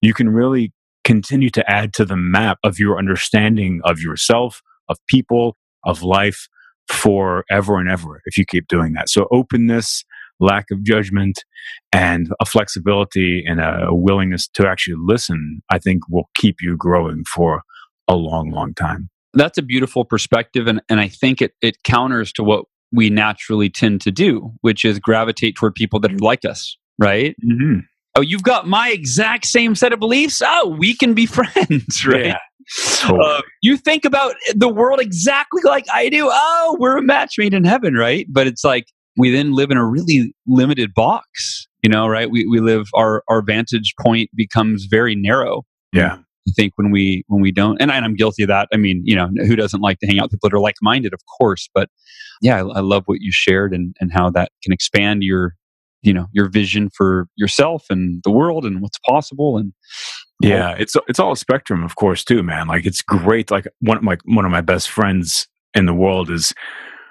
you 0.00 0.14
can 0.14 0.28
really 0.28 0.72
continue 1.04 1.50
to 1.50 1.68
add 1.70 1.92
to 1.94 2.04
the 2.04 2.16
map 2.16 2.58
of 2.64 2.78
your 2.78 2.98
understanding 2.98 3.80
of 3.84 4.00
yourself 4.00 4.60
of 4.88 4.98
people 5.08 5.56
of 5.84 6.02
life 6.02 6.48
forever 6.90 7.78
and 7.78 7.88
ever 7.88 8.20
if 8.26 8.36
you 8.38 8.44
keep 8.44 8.68
doing 8.68 8.92
that. 8.94 9.08
So 9.08 9.28
openness, 9.30 10.04
lack 10.40 10.66
of 10.70 10.82
judgment, 10.82 11.44
and 11.92 12.28
a 12.40 12.44
flexibility 12.44 13.44
and 13.46 13.60
a 13.60 13.88
willingness 13.90 14.48
to 14.54 14.68
actually 14.68 14.96
listen, 14.98 15.62
I 15.70 15.78
think 15.78 16.02
will 16.08 16.28
keep 16.34 16.56
you 16.60 16.76
growing 16.76 17.24
for 17.24 17.62
a 18.06 18.14
long, 18.14 18.50
long 18.50 18.74
time. 18.74 19.10
That's 19.34 19.58
a 19.58 19.62
beautiful 19.62 20.04
perspective. 20.04 20.66
And, 20.66 20.80
and 20.88 21.00
I 21.00 21.08
think 21.08 21.42
it, 21.42 21.52
it 21.60 21.82
counters 21.82 22.32
to 22.34 22.42
what 22.42 22.64
we 22.92 23.10
naturally 23.10 23.68
tend 23.68 24.00
to 24.02 24.10
do, 24.10 24.52
which 24.62 24.84
is 24.84 24.98
gravitate 24.98 25.56
toward 25.56 25.74
people 25.74 26.00
that 26.00 26.12
are 26.12 26.18
like 26.18 26.44
us, 26.44 26.76
right? 26.98 27.36
Mm-hmm. 27.44 27.80
Oh, 28.14 28.20
you've 28.20 28.42
got 28.42 28.66
my 28.66 28.90
exact 28.90 29.46
same 29.46 29.74
set 29.74 29.92
of 29.92 30.00
beliefs. 30.00 30.42
Oh, 30.44 30.74
we 30.78 30.94
can 30.94 31.14
be 31.14 31.26
friends, 31.26 32.06
right? 32.06 32.26
Yeah. 32.26 32.38
Uh, 33.04 33.40
you 33.62 33.76
think 33.76 34.04
about 34.04 34.34
the 34.54 34.68
world 34.68 35.00
exactly 35.00 35.62
like 35.64 35.86
I 35.92 36.08
do. 36.08 36.28
Oh, 36.30 36.76
we're 36.78 36.96
a 36.98 37.02
match 37.02 37.34
made 37.38 37.54
in 37.54 37.64
heaven, 37.64 37.94
right? 37.94 38.26
But 38.28 38.46
it's 38.46 38.64
like 38.64 38.86
we 39.16 39.30
then 39.30 39.52
live 39.52 39.70
in 39.70 39.76
a 39.76 39.86
really 39.86 40.34
limited 40.46 40.94
box, 40.94 41.66
you 41.82 41.90
know, 41.90 42.06
right? 42.06 42.30
We, 42.30 42.46
we 42.46 42.60
live, 42.60 42.88
our, 42.94 43.24
our 43.28 43.42
vantage 43.42 43.94
point 44.00 44.30
becomes 44.34 44.84
very 44.84 45.14
narrow. 45.14 45.64
Yeah. 45.92 46.18
I 46.48 46.50
think 46.56 46.72
when 46.76 46.90
we 46.90 47.24
when 47.26 47.42
we 47.42 47.52
don't, 47.52 47.80
and, 47.80 47.92
I'm 47.92 48.14
guilty 48.14 48.42
of 48.42 48.48
that. 48.48 48.68
I 48.72 48.78
mean, 48.78 49.02
you 49.04 49.14
know, 49.14 49.28
who 49.46 49.54
doesn't 49.54 49.80
like 49.80 49.98
to 49.98 50.06
hang 50.06 50.18
out 50.18 50.24
with 50.24 50.32
people 50.32 50.48
that 50.48 50.56
are 50.56 50.60
like 50.60 50.76
minded, 50.80 51.12
of 51.12 51.20
course. 51.38 51.68
But 51.74 51.90
yeah, 52.40 52.56
I, 52.56 52.60
I 52.60 52.80
love 52.80 53.02
what 53.04 53.20
you 53.20 53.30
shared 53.32 53.74
and 53.74 53.94
and 54.00 54.10
how 54.12 54.30
that 54.30 54.50
can 54.62 54.72
expand 54.72 55.22
your 55.22 55.56
you 56.02 56.12
know 56.12 56.26
your 56.32 56.48
vision 56.48 56.90
for 56.90 57.26
yourself 57.36 57.84
and 57.90 58.22
the 58.24 58.30
world 58.30 58.64
and 58.64 58.80
what's 58.80 58.98
possible 59.00 59.56
and 59.56 59.72
yeah 60.40 60.74
it's 60.78 60.96
it's 61.08 61.18
all 61.18 61.32
a 61.32 61.36
spectrum 61.36 61.82
of 61.82 61.96
course 61.96 62.24
too 62.24 62.42
man. 62.42 62.68
Like 62.68 62.86
it's 62.86 63.02
great 63.02 63.50
like 63.50 63.66
one 63.80 63.96
of 63.96 64.02
my 64.02 64.16
one 64.24 64.44
of 64.44 64.50
my 64.50 64.60
best 64.60 64.90
friends 64.90 65.48
in 65.74 65.86
the 65.86 65.94
world 65.94 66.30
is 66.30 66.54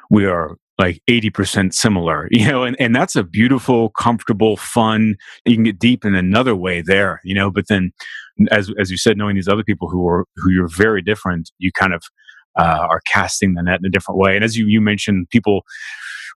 we 0.10 0.26
are 0.26 0.56
like 0.80 1.02
80% 1.10 1.74
similar 1.74 2.28
you 2.32 2.48
know 2.48 2.64
and, 2.64 2.76
and 2.80 2.96
that's 2.96 3.16
a 3.16 3.24
beautiful 3.24 3.90
comfortable 3.90 4.58
fun 4.58 5.16
you 5.46 5.56
can 5.56 5.64
get 5.64 5.80
deep 5.80 6.06
in 6.06 6.16
another 6.16 6.56
way 6.56 6.82
there 6.82 7.20
you 7.24 7.36
know 7.36 7.52
but 7.52 7.68
then 7.68 7.92
as 8.52 8.72
as 8.80 8.92
you 8.92 8.98
said 8.98 9.18
knowing 9.18 9.36
these 9.36 9.48
other 9.48 9.64
people 9.64 9.90
who 9.90 10.08
are 10.08 10.26
who 10.36 10.52
you're 10.52 10.70
very 10.70 11.02
different 11.02 11.52
you 11.58 11.72
kind 11.72 11.94
of 11.94 12.04
uh, 12.58 12.88
are 12.90 13.02
casting 13.06 13.54
the 13.54 13.62
net 13.62 13.80
in 13.80 13.86
a 13.86 13.90
different 13.90 14.20
way. 14.20 14.36
And 14.36 14.44
as 14.44 14.58
you 14.58 14.66
you 14.68 14.82
mentioned 14.82 15.30
people 15.30 15.64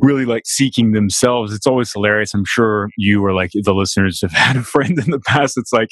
really 0.02 0.26
like 0.26 0.44
seeking 0.46 0.92
themselves 0.92 1.54
it's 1.54 1.68
always 1.68 1.92
hilarious 1.94 2.34
i'm 2.34 2.46
sure 2.46 2.90
you 2.98 3.24
or 3.24 3.34
like 3.34 3.52
the 3.54 3.74
listeners 3.74 4.20
have 4.22 4.32
had 4.34 4.56
a 4.56 4.64
friend 4.64 4.98
in 5.00 5.12
the 5.12 5.20
past 5.28 5.58
it's 5.58 5.72
like 5.72 5.90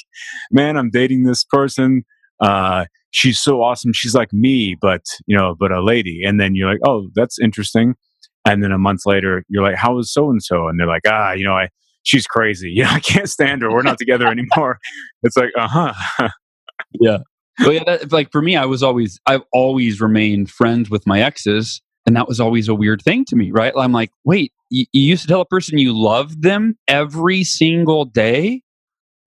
man 0.50 0.76
i'm 0.76 0.90
dating 0.90 1.24
this 1.24 1.44
person 1.44 2.02
uh, 2.42 2.86
she's 3.10 3.38
so 3.38 3.62
awesome 3.62 3.92
she's 3.92 4.14
like 4.14 4.32
me 4.32 4.74
but 4.80 5.02
you 5.26 5.36
know 5.36 5.54
but 5.60 5.70
a 5.70 5.82
lady 5.82 6.22
and 6.24 6.40
then 6.40 6.54
you're 6.54 6.70
like 6.70 6.80
oh 6.86 7.08
that's 7.14 7.38
interesting 7.38 7.94
and 8.44 8.62
then 8.62 8.72
a 8.72 8.78
month 8.78 9.02
later, 9.06 9.44
you're 9.48 9.62
like, 9.62 9.76
"How 9.76 9.98
is 9.98 10.12
so 10.12 10.30
and 10.30 10.42
so?" 10.42 10.68
And 10.68 10.78
they're 10.78 10.86
like, 10.86 11.02
"Ah, 11.06 11.32
you 11.32 11.44
know, 11.44 11.54
I 11.54 11.68
she's 12.02 12.26
crazy. 12.26 12.72
Yeah, 12.74 12.90
I 12.92 13.00
can't 13.00 13.28
stand 13.28 13.62
her. 13.62 13.70
We're 13.70 13.82
not 13.82 13.98
together 13.98 14.26
anymore." 14.28 14.78
It's 15.22 15.36
like, 15.36 15.50
uh 15.58 15.68
huh. 15.68 16.28
yeah. 17.00 17.18
Well, 17.60 17.72
yeah. 17.72 17.84
That, 17.84 18.12
like 18.12 18.32
for 18.32 18.40
me, 18.42 18.56
I 18.56 18.64
was 18.64 18.82
always 18.82 19.20
I've 19.26 19.42
always 19.52 20.00
remained 20.00 20.50
friends 20.50 20.90
with 20.90 21.06
my 21.06 21.20
exes, 21.20 21.82
and 22.06 22.16
that 22.16 22.28
was 22.28 22.40
always 22.40 22.68
a 22.68 22.74
weird 22.74 23.02
thing 23.02 23.24
to 23.28 23.36
me, 23.36 23.50
right? 23.50 23.72
I'm 23.76 23.92
like, 23.92 24.10
wait, 24.24 24.52
you, 24.70 24.86
you 24.92 25.02
used 25.02 25.22
to 25.22 25.28
tell 25.28 25.40
a 25.40 25.46
person 25.46 25.78
you 25.78 25.96
loved 25.96 26.42
them 26.42 26.76
every 26.88 27.44
single 27.44 28.04
day, 28.04 28.62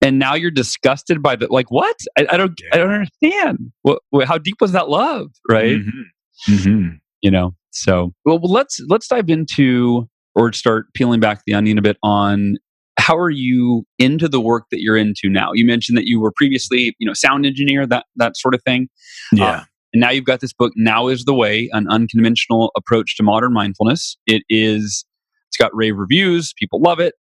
and 0.00 0.18
now 0.18 0.34
you're 0.34 0.50
disgusted 0.50 1.22
by 1.22 1.36
the 1.36 1.46
like 1.50 1.70
what? 1.70 1.96
I, 2.18 2.26
I 2.30 2.36
don't. 2.36 2.60
I 2.72 2.78
don't 2.78 2.92
understand. 2.92 3.72
What, 3.82 4.00
what, 4.10 4.28
how 4.28 4.38
deep 4.38 4.56
was 4.60 4.72
that 4.72 4.88
love, 4.88 5.28
right? 5.48 5.76
Mm-hmm. 5.78 6.54
Mm-hmm. 6.54 6.88
You 7.22 7.30
know. 7.30 7.54
So, 7.70 8.12
well, 8.24 8.38
let's 8.38 8.80
let's 8.88 9.08
dive 9.08 9.28
into 9.28 10.08
or 10.34 10.52
start 10.52 10.86
peeling 10.94 11.20
back 11.20 11.42
the 11.46 11.54
onion 11.54 11.78
a 11.78 11.82
bit 11.82 11.96
on 12.02 12.56
how 12.98 13.16
are 13.16 13.30
you 13.30 13.84
into 13.98 14.28
the 14.28 14.40
work 14.40 14.64
that 14.70 14.80
you're 14.80 14.96
into 14.96 15.28
now? 15.28 15.50
You 15.52 15.66
mentioned 15.66 15.98
that 15.98 16.06
you 16.06 16.20
were 16.20 16.32
previously, 16.34 16.94
you 16.98 17.06
know, 17.06 17.12
sound 17.12 17.44
engineer, 17.44 17.86
that 17.86 18.06
that 18.16 18.36
sort 18.36 18.54
of 18.54 18.62
thing. 18.62 18.88
Yeah. 19.32 19.44
Uh, 19.44 19.64
and 19.94 20.00
now 20.00 20.10
you've 20.10 20.24
got 20.24 20.40
this 20.40 20.52
book, 20.52 20.72
Now 20.76 21.08
is 21.08 21.24
the 21.24 21.34
Way, 21.34 21.70
an 21.72 21.88
unconventional 21.88 22.70
approach 22.76 23.16
to 23.16 23.22
modern 23.22 23.54
mindfulness. 23.54 24.18
It 24.26 24.42
is, 24.50 25.06
it's 25.48 25.56
got 25.56 25.74
rave 25.74 25.96
reviews. 25.96 26.52
People 26.58 26.82
love 26.82 27.00
it 27.00 27.14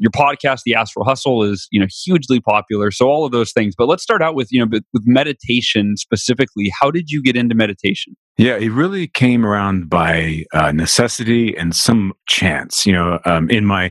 your 0.00 0.10
podcast, 0.10 0.62
The 0.64 0.74
Astral 0.74 1.04
Hustle, 1.04 1.44
is 1.44 1.68
you 1.70 1.78
know 1.78 1.86
hugely 2.04 2.40
popular. 2.40 2.90
So 2.90 3.06
all 3.06 3.26
of 3.26 3.32
those 3.32 3.52
things. 3.52 3.74
But 3.76 3.86
let's 3.86 4.02
start 4.02 4.22
out 4.22 4.34
with 4.34 4.48
you 4.50 4.58
know 4.58 4.80
with 4.94 5.02
meditation 5.04 5.96
specifically. 5.98 6.72
How 6.80 6.90
did 6.90 7.10
you 7.10 7.22
get 7.22 7.36
into 7.36 7.54
meditation? 7.54 8.16
Yeah, 8.40 8.56
it 8.56 8.70
really 8.72 9.06
came 9.06 9.44
around 9.44 9.90
by 9.90 10.46
uh, 10.54 10.72
necessity 10.72 11.54
and 11.58 11.76
some 11.76 12.14
chance. 12.26 12.86
You 12.86 12.92
know, 12.94 13.18
um, 13.26 13.50
in 13.50 13.66
my 13.66 13.90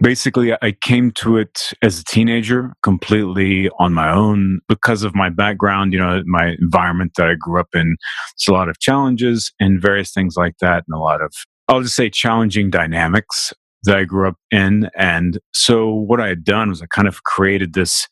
basically, 0.00 0.52
I 0.60 0.72
came 0.72 1.12
to 1.12 1.36
it 1.36 1.70
as 1.82 2.00
a 2.00 2.04
teenager 2.04 2.74
completely 2.82 3.70
on 3.78 3.94
my 3.94 4.10
own 4.10 4.58
because 4.68 5.04
of 5.04 5.14
my 5.14 5.28
background. 5.28 5.92
You 5.92 6.00
know, 6.00 6.20
my 6.26 6.56
environment 6.60 7.12
that 7.16 7.28
I 7.28 7.34
grew 7.38 7.60
up 7.60 7.68
in. 7.74 7.94
It's 8.34 8.48
a 8.48 8.52
lot 8.52 8.68
of 8.68 8.80
challenges 8.80 9.52
and 9.60 9.80
various 9.80 10.10
things 10.12 10.34
like 10.36 10.56
that, 10.60 10.82
and 10.88 10.96
a 10.96 10.98
lot 10.98 11.22
of 11.22 11.32
I'll 11.68 11.82
just 11.82 11.94
say 11.94 12.10
challenging 12.10 12.70
dynamics 12.70 13.52
that 13.84 13.96
I 13.96 14.02
grew 14.02 14.26
up 14.26 14.36
in. 14.50 14.90
And 14.98 15.38
so 15.54 15.88
what 15.92 16.20
I 16.20 16.26
had 16.26 16.42
done 16.42 16.70
was 16.70 16.82
I 16.82 16.86
kind 16.86 17.06
of 17.06 17.22
created 17.22 17.74
this 17.74 18.08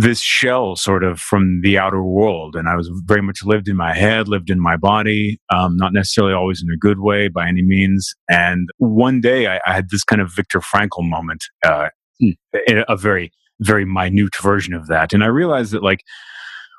this 0.00 0.20
shell 0.20 0.76
sort 0.76 1.04
of 1.04 1.20
from 1.20 1.60
the 1.62 1.78
outer 1.78 2.02
world 2.02 2.56
and 2.56 2.68
i 2.68 2.76
was 2.76 2.90
very 3.04 3.22
much 3.22 3.44
lived 3.44 3.68
in 3.68 3.76
my 3.76 3.94
head 3.94 4.28
lived 4.28 4.50
in 4.50 4.60
my 4.60 4.76
body 4.76 5.38
um, 5.50 5.76
not 5.76 5.92
necessarily 5.92 6.32
always 6.32 6.62
in 6.62 6.70
a 6.70 6.76
good 6.76 7.00
way 7.00 7.28
by 7.28 7.46
any 7.48 7.62
means 7.62 8.14
and 8.28 8.68
one 8.78 9.20
day 9.20 9.46
i, 9.46 9.60
I 9.66 9.74
had 9.74 9.90
this 9.90 10.04
kind 10.04 10.20
of 10.20 10.32
viktor 10.32 10.60
frankl 10.60 11.08
moment 11.08 11.44
uh, 11.64 11.88
hmm. 12.20 12.30
a 12.88 12.96
very 12.96 13.32
very 13.60 13.84
minute 13.84 14.36
version 14.40 14.74
of 14.74 14.88
that 14.88 15.12
and 15.12 15.22
i 15.22 15.28
realized 15.28 15.72
that 15.72 15.82
like 15.82 16.00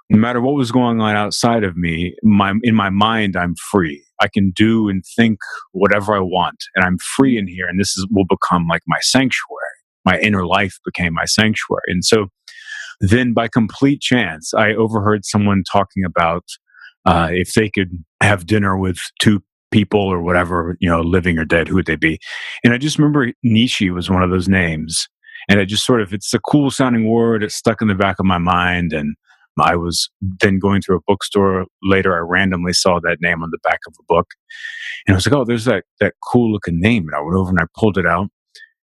no 0.10 0.18
matter 0.18 0.40
what 0.40 0.54
was 0.54 0.72
going 0.72 1.02
on 1.02 1.16
outside 1.16 1.64
of 1.64 1.76
me, 1.76 2.16
my 2.22 2.54
in 2.64 2.76
my 2.76 2.90
mind, 2.90 3.36
I'm 3.36 3.56
free. 3.72 4.06
I 4.22 4.28
can 4.28 4.52
do 4.52 4.88
and 4.88 5.04
think 5.16 5.40
whatever 5.72 6.16
I 6.16 6.20
want, 6.20 6.58
and 6.76 6.86
I'm 6.86 6.98
free 6.98 7.38
in 7.38 7.48
here. 7.48 7.68
And 7.68 7.80
this 7.80 7.98
is 7.98 8.08
will 8.12 8.26
become 8.26 8.68
like 8.68 8.84
my 8.88 9.00
sanctuary. 9.02 9.62
My 10.06 10.20
inner 10.20 10.46
life 10.46 10.78
became 10.86 11.14
my 11.14 11.26
sanctuary. 11.26 11.82
And 11.88 12.06
so, 12.06 12.28
then 13.00 13.34
by 13.34 13.48
complete 13.48 14.02
chance, 14.02 14.54
I 14.54 14.74
overheard 14.74 15.26
someone 15.26 15.64
talking 15.72 16.04
about 16.06 16.44
uh, 17.06 17.30
if 17.32 17.54
they 17.54 17.70
could 17.70 17.92
have 18.22 18.46
dinner 18.46 18.78
with 18.78 19.00
two 19.22 19.44
people 19.72 20.00
or 20.00 20.22
whatever, 20.22 20.78
you 20.80 20.90
know, 20.90 21.02
living 21.02 21.38
or 21.38 21.46
dead, 21.46 21.68
who 21.68 21.76
would 21.76 21.86
they 21.86 21.96
be? 21.96 22.20
And 22.64 22.74
I 22.74 22.78
just 22.78 22.98
remember 22.98 23.32
Nietzsche 23.44 23.90
was 23.90 24.10
one 24.10 24.24
of 24.24 24.30
those 24.30 24.48
names. 24.48 25.08
And 25.48 25.60
it 25.60 25.68
just 25.68 25.86
sort 25.86 26.02
of, 26.02 26.14
it's 26.14 26.34
a 26.34 26.40
cool 26.40 26.72
sounding 26.72 27.08
word. 27.08 27.44
It 27.44 27.52
stuck 27.52 27.82
in 27.82 27.88
the 27.88 27.94
back 27.94 28.16
of 28.20 28.26
my 28.26 28.40
mind. 28.40 28.94
And 28.94 29.16
I 29.60 29.76
was 29.76 30.10
then 30.22 30.60
going 30.60 30.82
through 30.82 30.98
a 30.98 31.04
bookstore 31.08 31.66
later. 31.84 32.16
I 32.16 32.20
randomly 32.20 32.74
saw 32.74 33.00
that 33.02 33.18
name 33.22 33.44
on 33.44 33.50
the 33.52 33.60
back 33.64 33.80
of 33.88 33.96
a 34.00 34.04
book, 34.08 34.28
and 35.08 35.14
I 35.14 35.18
was 35.18 35.26
like, 35.26 35.34
"Oh, 35.34 35.46
there's 35.46 35.66
that 35.66 35.86
that 36.00 36.16
cool 36.30 36.52
looking 36.52 36.80
name." 36.80 37.06
And 37.08 37.16
I 37.16 37.22
went 37.22 37.38
over 37.38 37.50
and 37.50 37.60
I 37.60 37.66
pulled 37.78 37.98
it 37.98 38.06
out, 38.06 38.28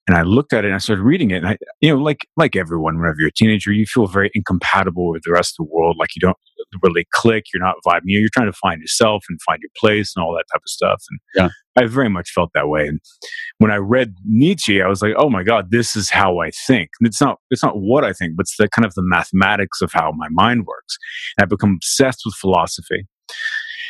and 0.07 0.17
I 0.17 0.23
looked 0.23 0.53
at 0.53 0.65
it 0.65 0.69
and 0.69 0.75
I 0.75 0.79
started 0.79 1.03
reading 1.03 1.31
it. 1.31 1.39
And 1.39 1.49
I, 1.49 1.57
you 1.81 1.91
know, 1.91 2.03
like 2.03 2.27
like 2.37 2.57
everyone, 2.57 2.99
whenever 2.99 3.17
you're 3.19 3.29
a 3.29 3.33
teenager, 3.33 3.73
you 3.73 3.87
feel 3.87 4.07
very 4.07 4.31
incompatible 4.35 5.11
with 5.11 5.23
the 5.25 5.33
rest 5.33 5.55
of 5.59 5.67
the 5.67 5.73
world. 5.73 5.97
Like 5.99 6.11
you 6.15 6.21
don't 6.21 6.37
really 6.83 7.07
click. 7.13 7.45
You're 7.53 7.63
not 7.63 7.77
vibing. 7.87 8.03
You're 8.07 8.29
trying 8.33 8.51
to 8.51 8.59
find 8.59 8.81
yourself 8.81 9.25
and 9.29 9.41
find 9.43 9.61
your 9.63 9.71
place 9.77 10.13
and 10.15 10.23
all 10.23 10.35
that 10.35 10.45
type 10.53 10.61
of 10.65 10.69
stuff. 10.69 11.03
And 11.11 11.21
yeah. 11.35 11.49
I 11.77 11.87
very 11.87 12.11
much 12.11 12.31
felt 12.31 12.51
that 12.55 12.69
way. 12.69 12.87
And 12.87 13.01
when 13.59 13.71
I 13.71 13.77
read 13.77 14.15
Nietzsche, 14.25 14.83
I 14.83 14.89
was 14.89 15.03
like, 15.03 15.15
oh 15.17 15.31
my 15.31 15.43
God, 15.43 15.71
this 15.71 15.97
is 15.97 16.11
how 16.11 16.39
I 16.39 16.51
think. 16.51 16.91
And 17.01 17.07
it's 17.07 17.21
not 17.21 17.39
it's 17.51 17.63
not 17.63 17.79
what 17.79 18.05
I 18.05 18.13
think, 18.13 18.37
but 18.37 18.43
it's 18.43 18.57
the 18.59 18.69
kind 18.69 18.85
of 18.85 18.95
the 18.95 19.03
mathematics 19.03 19.81
of 19.81 19.91
how 19.93 20.13
my 20.13 20.29
mind 20.31 20.67
works. 20.67 20.99
And 21.37 21.45
I've 21.45 21.51
become 21.51 21.77
obsessed 21.77 22.23
with 22.25 22.35
philosophy 22.35 23.07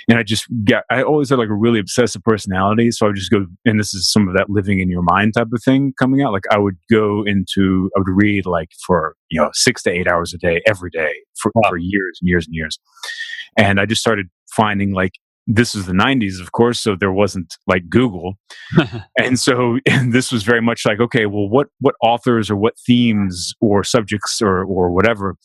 and 0.08 0.18
I 0.18 0.22
just 0.22 0.46
get 0.64 0.84
I 0.90 1.02
always 1.02 1.30
had 1.30 1.38
like 1.38 1.48
a 1.48 1.54
really 1.54 1.78
obsessive 1.78 2.22
personality, 2.22 2.90
so 2.90 3.06
I 3.06 3.08
would 3.08 3.16
just 3.16 3.30
go 3.30 3.46
and 3.64 3.78
this 3.78 3.94
is 3.94 4.10
some 4.10 4.28
of 4.28 4.34
that 4.36 4.50
living 4.50 4.80
in 4.80 4.90
your 4.90 5.02
mind 5.02 5.34
type 5.34 5.48
of 5.52 5.62
thing 5.62 5.92
coming 5.98 6.22
out. 6.22 6.32
Like 6.32 6.44
I 6.50 6.58
would 6.58 6.76
go 6.90 7.24
into 7.24 7.90
I 7.96 8.00
would 8.00 8.08
read 8.08 8.46
like 8.46 8.70
for 8.86 9.16
you 9.30 9.40
know 9.40 9.50
six 9.52 9.82
to 9.84 9.90
eight 9.90 10.08
hours 10.08 10.34
a 10.34 10.38
day 10.38 10.62
every 10.66 10.90
day 10.90 11.14
for, 11.40 11.52
wow. 11.54 11.68
for 11.68 11.76
years 11.78 12.18
and 12.20 12.28
years 12.28 12.46
and 12.46 12.54
years, 12.54 12.78
and 13.56 13.80
I 13.80 13.86
just 13.86 14.00
started 14.00 14.28
finding 14.54 14.92
like 14.92 15.12
this 15.46 15.74
is 15.74 15.84
the 15.86 15.92
90s 15.92 16.40
of 16.40 16.52
course 16.52 16.80
so 16.80 16.96
there 16.96 17.12
wasn't 17.12 17.54
like 17.66 17.88
google 17.90 18.34
and 19.18 19.38
so 19.38 19.78
and 19.86 20.12
this 20.12 20.32
was 20.32 20.42
very 20.42 20.62
much 20.62 20.86
like 20.86 21.00
okay 21.00 21.26
well 21.26 21.48
what 21.48 21.68
what 21.80 21.94
authors 22.02 22.50
or 22.50 22.56
what 22.56 22.74
themes 22.86 23.52
or 23.60 23.84
subjects 23.84 24.40
or 24.40 24.64
or 24.64 24.90
whatever 24.90 25.36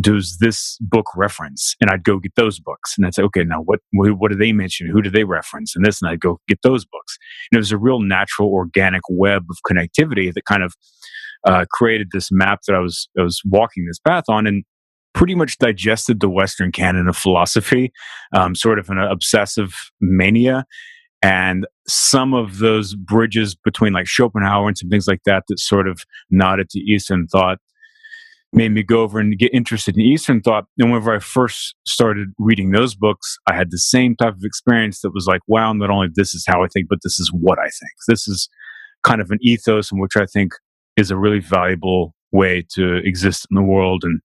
does 0.00 0.38
this 0.38 0.78
book 0.80 1.06
reference? 1.16 1.74
And 1.80 1.90
I'd 1.90 2.04
go 2.04 2.18
get 2.18 2.34
those 2.36 2.60
books. 2.60 2.94
And 2.96 3.06
I'd 3.06 3.14
say, 3.14 3.22
okay, 3.24 3.44
now 3.44 3.62
what, 3.62 3.80
what 3.92 4.30
do 4.30 4.36
they 4.36 4.52
mention? 4.52 4.86
Who 4.88 5.02
do 5.02 5.10
they 5.10 5.24
reference? 5.24 5.74
And 5.74 5.84
this, 5.84 6.00
and 6.00 6.10
I'd 6.10 6.20
go 6.20 6.40
get 6.48 6.60
those 6.62 6.84
books. 6.84 7.18
And 7.50 7.56
it 7.56 7.60
was 7.60 7.72
a 7.72 7.78
real 7.78 8.00
natural, 8.00 8.48
organic 8.48 9.02
web 9.08 9.44
of 9.50 9.56
connectivity 9.70 10.32
that 10.32 10.44
kind 10.44 10.62
of 10.62 10.74
uh, 11.46 11.64
created 11.70 12.08
this 12.12 12.30
map 12.30 12.60
that 12.66 12.74
I 12.74 12.80
was, 12.80 13.08
I 13.18 13.22
was 13.22 13.40
walking 13.44 13.86
this 13.86 13.98
path 13.98 14.24
on. 14.28 14.46
And 14.46 14.64
pretty 15.14 15.34
much 15.34 15.58
digested 15.58 16.20
the 16.20 16.28
Western 16.28 16.70
canon 16.70 17.08
of 17.08 17.16
philosophy, 17.16 17.92
um, 18.34 18.54
sort 18.54 18.78
of 18.78 18.88
an 18.90 18.98
obsessive 18.98 19.74
mania. 20.00 20.64
And 21.22 21.66
some 21.88 22.34
of 22.34 22.58
those 22.58 22.94
bridges 22.94 23.56
between 23.56 23.92
like 23.92 24.06
Schopenhauer 24.06 24.68
and 24.68 24.78
some 24.78 24.88
things 24.88 25.08
like 25.08 25.22
that 25.24 25.42
that 25.48 25.58
sort 25.58 25.88
of 25.88 26.04
nodded 26.30 26.70
to 26.70 26.78
Eastern 26.78 27.26
thought 27.26 27.58
made 28.52 28.72
me 28.72 28.82
go 28.82 29.02
over 29.02 29.18
and 29.18 29.38
get 29.38 29.52
interested 29.52 29.96
in 29.96 30.02
Eastern 30.02 30.40
thought. 30.40 30.64
And 30.78 30.90
whenever 30.90 31.14
I 31.14 31.18
first 31.18 31.74
started 31.86 32.28
reading 32.38 32.70
those 32.70 32.94
books, 32.94 33.36
I 33.46 33.54
had 33.54 33.70
the 33.70 33.78
same 33.78 34.16
type 34.16 34.34
of 34.34 34.42
experience 34.42 35.00
that 35.00 35.12
was 35.12 35.26
like, 35.26 35.42
wow, 35.46 35.72
not 35.72 35.90
only 35.90 36.08
this 36.14 36.34
is 36.34 36.44
how 36.46 36.64
I 36.64 36.68
think, 36.68 36.88
but 36.88 37.00
this 37.02 37.20
is 37.20 37.30
what 37.32 37.58
I 37.58 37.64
think. 37.64 37.92
This 38.06 38.26
is 38.26 38.48
kind 39.04 39.20
of 39.20 39.30
an 39.30 39.38
ethos 39.42 39.92
in 39.92 39.98
which 40.00 40.16
I 40.16 40.26
think 40.26 40.52
is 40.96 41.10
a 41.10 41.16
really 41.16 41.40
valuable 41.40 42.14
way 42.32 42.64
to 42.74 42.96
exist 42.96 43.46
in 43.50 43.54
the 43.54 43.62
world 43.62 44.02
and 44.04 44.20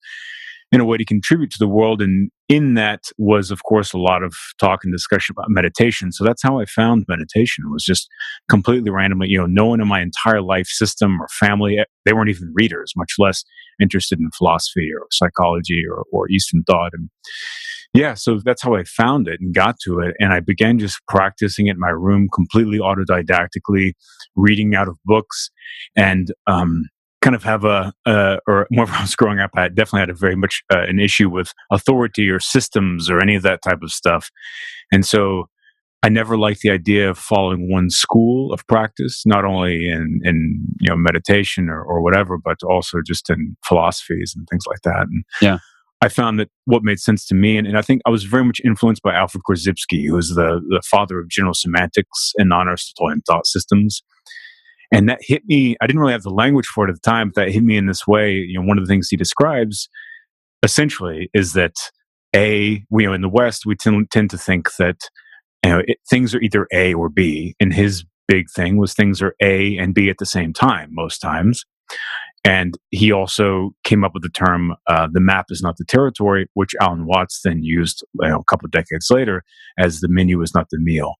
in 0.71 0.79
a 0.79 0.85
way 0.85 0.97
to 0.97 1.05
contribute 1.05 1.51
to 1.51 1.59
the 1.59 1.67
world. 1.67 2.01
And 2.01 2.31
in 2.53 2.75
that 2.75 3.05
was, 3.17 3.49
of 3.49 3.63
course, 3.63 3.93
a 3.93 3.97
lot 3.97 4.21
of 4.21 4.35
talk 4.59 4.81
and 4.83 4.93
discussion 4.93 5.33
about 5.35 5.49
meditation. 5.49 6.11
So 6.11 6.23
that's 6.23 6.43
how 6.43 6.59
I 6.59 6.65
found 6.65 7.05
meditation. 7.07 7.63
It 7.65 7.71
was 7.71 7.83
just 7.83 8.07
completely 8.47 8.91
randomly, 8.91 9.27
you 9.29 9.39
know, 9.39 9.47
no 9.47 9.65
one 9.65 9.81
in 9.81 9.87
my 9.87 10.01
entire 10.01 10.43
life 10.43 10.67
system 10.67 11.19
or 11.19 11.27
family, 11.29 11.79
eh, 11.79 11.85
they 12.05 12.13
weren't 12.13 12.29
even 12.29 12.53
readers, 12.53 12.93
much 12.95 13.13
less 13.17 13.43
interested 13.81 14.19
in 14.19 14.29
philosophy 14.37 14.91
or 14.95 15.07
psychology 15.09 15.81
or, 15.89 16.03
or 16.11 16.29
Eastern 16.29 16.61
thought. 16.63 16.91
And 16.93 17.09
yeah, 17.95 18.13
so 18.13 18.39
that's 18.45 18.61
how 18.61 18.75
I 18.75 18.83
found 18.83 19.27
it 19.27 19.39
and 19.41 19.55
got 19.55 19.79
to 19.85 19.99
it. 20.01 20.15
And 20.19 20.31
I 20.31 20.39
began 20.39 20.77
just 20.77 20.99
practicing 21.07 21.65
it 21.67 21.71
in 21.71 21.79
my 21.79 21.89
room 21.89 22.29
completely 22.31 22.77
autodidactically, 22.77 23.93
reading 24.35 24.75
out 24.75 24.87
of 24.87 24.99
books. 25.05 25.49
And 25.95 26.31
um, 26.45 26.83
kind 27.23 27.35
of 27.35 27.43
have 27.43 27.63
a, 27.63 27.93
uh, 28.05 28.37
or 28.47 28.67
more 28.69 28.85
when 28.85 28.93
I 28.93 29.01
was 29.01 29.15
growing 29.15 29.39
up, 29.39 29.51
I 29.55 29.69
definitely 29.69 30.01
had 30.01 30.09
a 30.09 30.13
very 30.13 30.35
much 30.35 30.61
uh, 30.71 30.83
an 30.87 30.99
issue 30.99 31.29
with 31.29 31.53
authority 31.71 32.29
or 32.29 32.39
systems 32.39 33.09
or 33.09 33.19
any 33.21 33.35
of 33.35 33.43
that 33.43 33.61
type 33.61 33.81
of 33.81 33.91
stuff. 33.91 34.29
And 34.91 35.05
so 35.05 35.45
I 36.03 36.09
never 36.09 36.37
liked 36.37 36.59
the 36.59 36.69
idea 36.69 37.09
of 37.09 37.17
following 37.17 37.71
one 37.71 37.89
school 37.89 38.51
of 38.51 38.67
practice, 38.67 39.23
not 39.25 39.45
only 39.45 39.87
in, 39.87 40.19
in 40.23 40.65
you 40.81 40.89
know 40.89 40.97
meditation 40.97 41.69
or, 41.69 41.81
or 41.81 42.01
whatever, 42.01 42.37
but 42.37 42.57
also 42.61 42.99
just 43.05 43.29
in 43.29 43.55
philosophies 43.65 44.33
and 44.35 44.45
things 44.49 44.65
like 44.67 44.81
that. 44.83 45.07
And 45.09 45.23
yeah. 45.41 45.59
I 46.01 46.09
found 46.09 46.37
that 46.41 46.49
what 46.65 46.83
made 46.83 46.99
sense 46.99 47.25
to 47.27 47.35
me, 47.35 47.55
and, 47.55 47.65
and 47.65 47.77
I 47.77 47.81
think 47.81 48.01
I 48.05 48.09
was 48.09 48.25
very 48.25 48.43
much 48.43 48.59
influenced 48.65 49.01
by 49.01 49.13
Alfred 49.13 49.43
Korzybski, 49.49 50.05
who 50.05 50.15
was 50.15 50.35
the, 50.35 50.59
the 50.67 50.81
father 50.85 51.17
of 51.19 51.29
general 51.29 51.53
semantics 51.53 52.33
and 52.35 52.49
non 52.49 52.67
Aristotelian 52.67 53.21
thought 53.21 53.47
systems. 53.47 54.03
And 54.93 55.09
that 55.09 55.19
hit 55.21 55.43
me. 55.45 55.75
I 55.81 55.87
didn't 55.87 55.99
really 55.99 56.13
have 56.13 56.23
the 56.23 56.29
language 56.29 56.67
for 56.67 56.85
it 56.85 56.89
at 56.89 56.95
the 56.95 57.09
time, 57.09 57.29
but 57.29 57.35
that 57.35 57.51
hit 57.51 57.63
me 57.63 57.77
in 57.77 57.87
this 57.87 58.05
way. 58.05 58.33
You 58.33 58.59
know, 58.59 58.65
one 58.65 58.77
of 58.77 58.85
the 58.85 58.87
things 58.89 59.09
he 59.09 59.17
describes 59.17 59.89
essentially 60.61 61.29
is 61.33 61.53
that 61.53 61.73
a 62.35 62.83
we 62.89 63.03
you 63.03 63.09
know 63.09 63.13
in 63.13 63.21
the 63.21 63.29
West 63.29 63.65
we 63.65 63.75
tend, 63.75 64.09
tend 64.11 64.29
to 64.29 64.37
think 64.37 64.75
that 64.77 65.09
you 65.65 65.71
know 65.71 65.81
it, 65.85 65.97
things 66.09 66.33
are 66.35 66.41
either 66.41 66.67
A 66.71 66.93
or 66.93 67.09
B. 67.09 67.55
And 67.59 67.73
his 67.73 68.05
big 68.27 68.45
thing 68.55 68.77
was 68.77 68.93
things 68.93 69.21
are 69.21 69.35
A 69.41 69.77
and 69.77 69.95
B 69.95 70.09
at 70.09 70.19
the 70.19 70.25
same 70.25 70.53
time 70.53 70.89
most 70.91 71.19
times. 71.19 71.65
And 72.45 72.77
he 72.91 73.11
also 73.11 73.71
came 73.83 74.03
up 74.03 74.13
with 74.13 74.23
the 74.23 74.29
term 74.29 74.75
uh, 74.87 75.07
"the 75.11 75.21
map 75.21 75.45
is 75.49 75.61
not 75.61 75.77
the 75.77 75.85
territory," 75.85 76.47
which 76.53 76.75
Alan 76.79 77.07
Watts 77.07 77.41
then 77.43 77.63
used 77.63 78.03
you 78.21 78.29
know, 78.29 78.39
a 78.39 78.43
couple 78.43 78.65
of 78.65 78.71
decades 78.71 79.09
later 79.09 79.43
as 79.79 80.01
"the 80.01 80.07
menu 80.09 80.41
is 80.41 80.53
not 80.53 80.67
the 80.69 80.79
meal," 80.79 81.15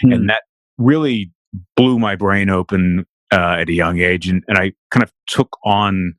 hmm. 0.00 0.12
and 0.12 0.30
that 0.30 0.42
really 0.78 1.30
blew 1.76 1.98
my 1.98 2.14
brain 2.14 2.48
open 2.48 3.04
uh, 3.32 3.56
at 3.60 3.68
a 3.68 3.72
young 3.72 4.00
age, 4.00 4.28
and, 4.28 4.42
and 4.48 4.58
I 4.58 4.72
kind 4.90 5.02
of 5.02 5.12
took 5.26 5.56
on 5.64 6.14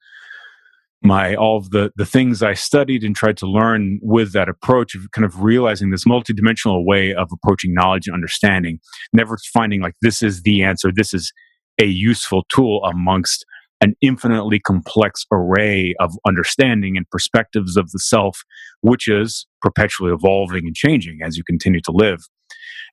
my 1.01 1.33
all 1.35 1.57
of 1.57 1.69
the 1.71 1.91
the 1.95 2.05
things 2.05 2.43
I 2.43 2.53
studied 2.53 3.03
and 3.03 3.15
tried 3.15 3.37
to 3.37 3.47
learn 3.47 3.99
with 4.01 4.33
that 4.33 4.49
approach 4.49 4.95
of 4.95 5.09
kind 5.11 5.25
of 5.25 5.41
realizing 5.41 5.91
this 5.91 6.03
multidimensional 6.03 6.85
way 6.85 7.13
of 7.13 7.29
approaching 7.31 7.73
knowledge 7.73 8.07
and 8.07 8.13
understanding, 8.13 8.79
never 9.13 9.37
finding 9.53 9.81
like 9.81 9.95
this 10.01 10.21
is 10.21 10.41
the 10.41 10.63
answer, 10.63 10.91
this 10.93 11.13
is 11.13 11.31
a 11.79 11.85
useful 11.85 12.43
tool 12.53 12.83
amongst 12.83 13.45
an 13.81 13.95
infinitely 14.01 14.59
complex 14.59 15.25
array 15.31 15.95
of 16.01 16.13
understanding 16.27 16.97
and 16.97 17.09
perspectives 17.09 17.77
of 17.77 17.89
the 17.91 17.99
self, 17.99 18.43
which 18.81 19.07
is 19.07 19.47
perpetually 19.61 20.11
evolving 20.11 20.65
and 20.65 20.75
changing 20.75 21.19
as 21.23 21.37
you 21.37 21.43
continue 21.45 21.79
to 21.79 21.91
live. 21.91 22.19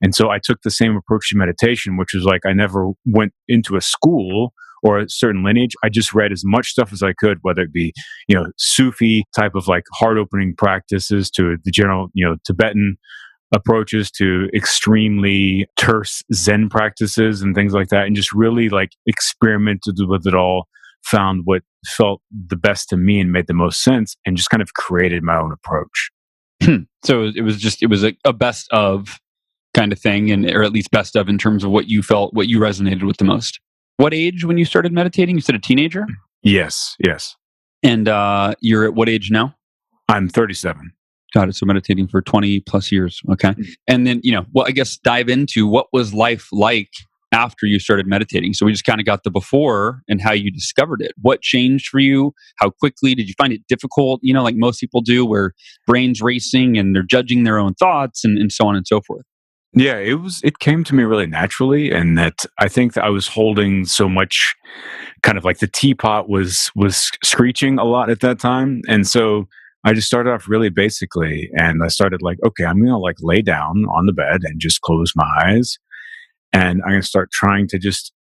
And 0.01 0.13
so 0.13 0.29
I 0.29 0.39
took 0.39 0.61
the 0.61 0.71
same 0.71 0.95
approach 0.95 1.29
to 1.29 1.37
meditation, 1.37 1.97
which 1.97 2.13
was 2.13 2.23
like 2.23 2.45
I 2.45 2.53
never 2.53 2.91
went 3.05 3.33
into 3.47 3.75
a 3.75 3.81
school 3.81 4.53
or 4.83 4.99
a 4.99 5.09
certain 5.09 5.43
lineage. 5.43 5.73
I 5.83 5.89
just 5.89 6.13
read 6.13 6.31
as 6.31 6.43
much 6.45 6.69
stuff 6.69 6.93
as 6.93 7.01
I 7.01 7.13
could, 7.13 7.39
whether 7.41 7.61
it 7.61 7.73
be, 7.73 7.93
you 8.27 8.35
know, 8.35 8.47
Sufi 8.57 9.25
type 9.35 9.55
of 9.55 9.67
like 9.67 9.83
heart 9.93 10.17
opening 10.17 10.55
practices 10.55 11.31
to 11.31 11.57
the 11.63 11.71
general, 11.71 12.09
you 12.13 12.25
know, 12.25 12.35
Tibetan 12.45 12.97
approaches 13.55 14.11
to 14.11 14.49
extremely 14.53 15.67
terse 15.77 16.21
Zen 16.33 16.69
practices 16.69 17.41
and 17.41 17.55
things 17.55 17.73
like 17.73 17.89
that, 17.89 18.05
and 18.05 18.15
just 18.15 18.33
really 18.33 18.69
like 18.69 18.91
experimented 19.05 19.95
with 19.99 20.27
it 20.27 20.35
all, 20.35 20.67
found 21.03 21.41
what 21.45 21.63
felt 21.85 22.21
the 22.47 22.57
best 22.57 22.89
to 22.89 22.97
me 22.97 23.19
and 23.19 23.31
made 23.31 23.47
the 23.47 23.53
most 23.53 23.83
sense, 23.83 24.15
and 24.25 24.37
just 24.37 24.49
kind 24.49 24.61
of 24.61 24.73
created 24.73 25.23
my 25.23 25.37
own 25.37 25.51
approach. 25.51 26.11
Hmm. 26.63 26.83
so 27.05 27.31
it 27.35 27.43
was 27.43 27.57
just 27.57 27.83
it 27.83 27.87
was 27.87 28.03
a, 28.03 28.17
a 28.25 28.33
best 28.33 28.67
of 28.71 29.19
kind 29.77 29.93
of 29.93 29.99
thing, 29.99 30.31
and 30.31 30.49
or 30.49 30.63
at 30.63 30.71
least 30.71 30.91
best 30.91 31.15
of 31.15 31.29
in 31.29 31.37
terms 31.37 31.63
of 31.63 31.71
what 31.71 31.87
you 31.87 32.01
felt, 32.01 32.33
what 32.33 32.47
you 32.47 32.59
resonated 32.59 33.03
with 33.03 33.17
the 33.17 33.25
most. 33.25 33.59
What 33.97 34.13
age 34.13 34.43
when 34.43 34.57
you 34.57 34.65
started 34.65 34.91
meditating? 34.91 35.35
You 35.35 35.41
said 35.41 35.55
a 35.55 35.59
teenager. 35.59 36.05
Yes, 36.43 36.95
yes. 37.03 37.35
And 37.83 38.07
uh, 38.07 38.55
you're 38.59 38.85
at 38.85 38.93
what 38.95 39.09
age 39.09 39.29
now? 39.31 39.55
I'm 40.09 40.29
37. 40.29 40.91
Got 41.33 41.49
it. 41.49 41.55
So 41.55 41.65
meditating 41.65 42.07
for 42.07 42.21
20 42.21 42.61
plus 42.61 42.91
years. 42.91 43.21
Okay. 43.29 43.49
Mm-hmm. 43.49 43.63
And 43.87 44.07
then, 44.07 44.21
you 44.23 44.31
know, 44.31 44.45
well, 44.53 44.65
I 44.67 44.71
guess 44.71 44.97
dive 44.97 45.29
into 45.29 45.67
what 45.67 45.87
was 45.91 46.13
life 46.13 46.47
like 46.51 46.89
after 47.33 47.65
you 47.65 47.79
started 47.79 48.07
meditating. 48.07 48.53
So 48.53 48.65
we 48.65 48.71
just 48.71 48.85
kind 48.85 48.99
of 48.99 49.05
got 49.05 49.23
the 49.23 49.29
before 49.29 50.01
and 50.07 50.21
how 50.21 50.31
you 50.31 50.49
discovered 50.49 51.01
it. 51.01 51.11
What 51.21 51.41
changed 51.41 51.89
for 51.89 51.99
you? 51.99 52.33
How 52.57 52.69
quickly 52.69 53.13
did 53.13 53.27
you 53.27 53.33
find 53.37 53.51
it 53.51 53.61
difficult? 53.67 54.21
You 54.23 54.33
know, 54.33 54.43
like 54.43 54.55
most 54.55 54.79
people 54.79 55.01
do, 55.01 55.25
where 55.25 55.53
brains 55.85 56.21
racing 56.21 56.77
and 56.77 56.95
they're 56.95 57.03
judging 57.03 57.43
their 57.43 57.59
own 57.59 57.73
thoughts 57.73 58.23
and, 58.23 58.37
and 58.37 58.51
so 58.51 58.65
on 58.65 58.75
and 58.75 58.87
so 58.87 59.01
forth. 59.01 59.25
Yeah, 59.77 59.97
it 59.99 60.15
was 60.15 60.41
it 60.43 60.57
came 60.57 60.83
to 60.85 60.95
me 60.95 61.03
really 61.03 61.27
naturally 61.27 61.91
and 61.91 62.17
that 62.17 62.45
I 62.57 62.67
think 62.67 62.93
that 62.93 63.03
I 63.03 63.09
was 63.09 63.27
holding 63.27 63.85
so 63.85 64.09
much 64.09 64.55
kind 65.21 65.37
of 65.37 65.45
like 65.45 65.59
the 65.59 65.67
teapot 65.67 66.27
was 66.27 66.71
was 66.75 67.11
screeching 67.23 67.77
a 67.77 67.83
lot 67.83 68.09
at 68.09 68.21
that 68.21 68.39
time. 68.39 68.81
And 68.87 69.05
so 69.05 69.47
I 69.83 69.93
just 69.93 70.07
started 70.07 70.31
off 70.31 70.47
really 70.47 70.69
basically 70.69 71.51
and 71.55 71.83
I 71.83 71.89
started 71.89 72.23
like 72.23 72.39
okay, 72.43 72.65
I'm 72.65 72.79
going 72.79 72.87
to 72.89 72.97
like 72.97 73.17
lay 73.21 73.43
down 73.43 73.85
on 73.95 74.07
the 74.07 74.13
bed 74.13 74.41
and 74.43 74.59
just 74.59 74.81
close 74.81 75.13
my 75.15 75.29
eyes 75.45 75.77
and 76.51 76.81
I'm 76.81 76.89
going 76.89 77.01
to 77.01 77.07
start 77.07 77.29
trying 77.31 77.67
to 77.67 77.77
just 77.77 78.13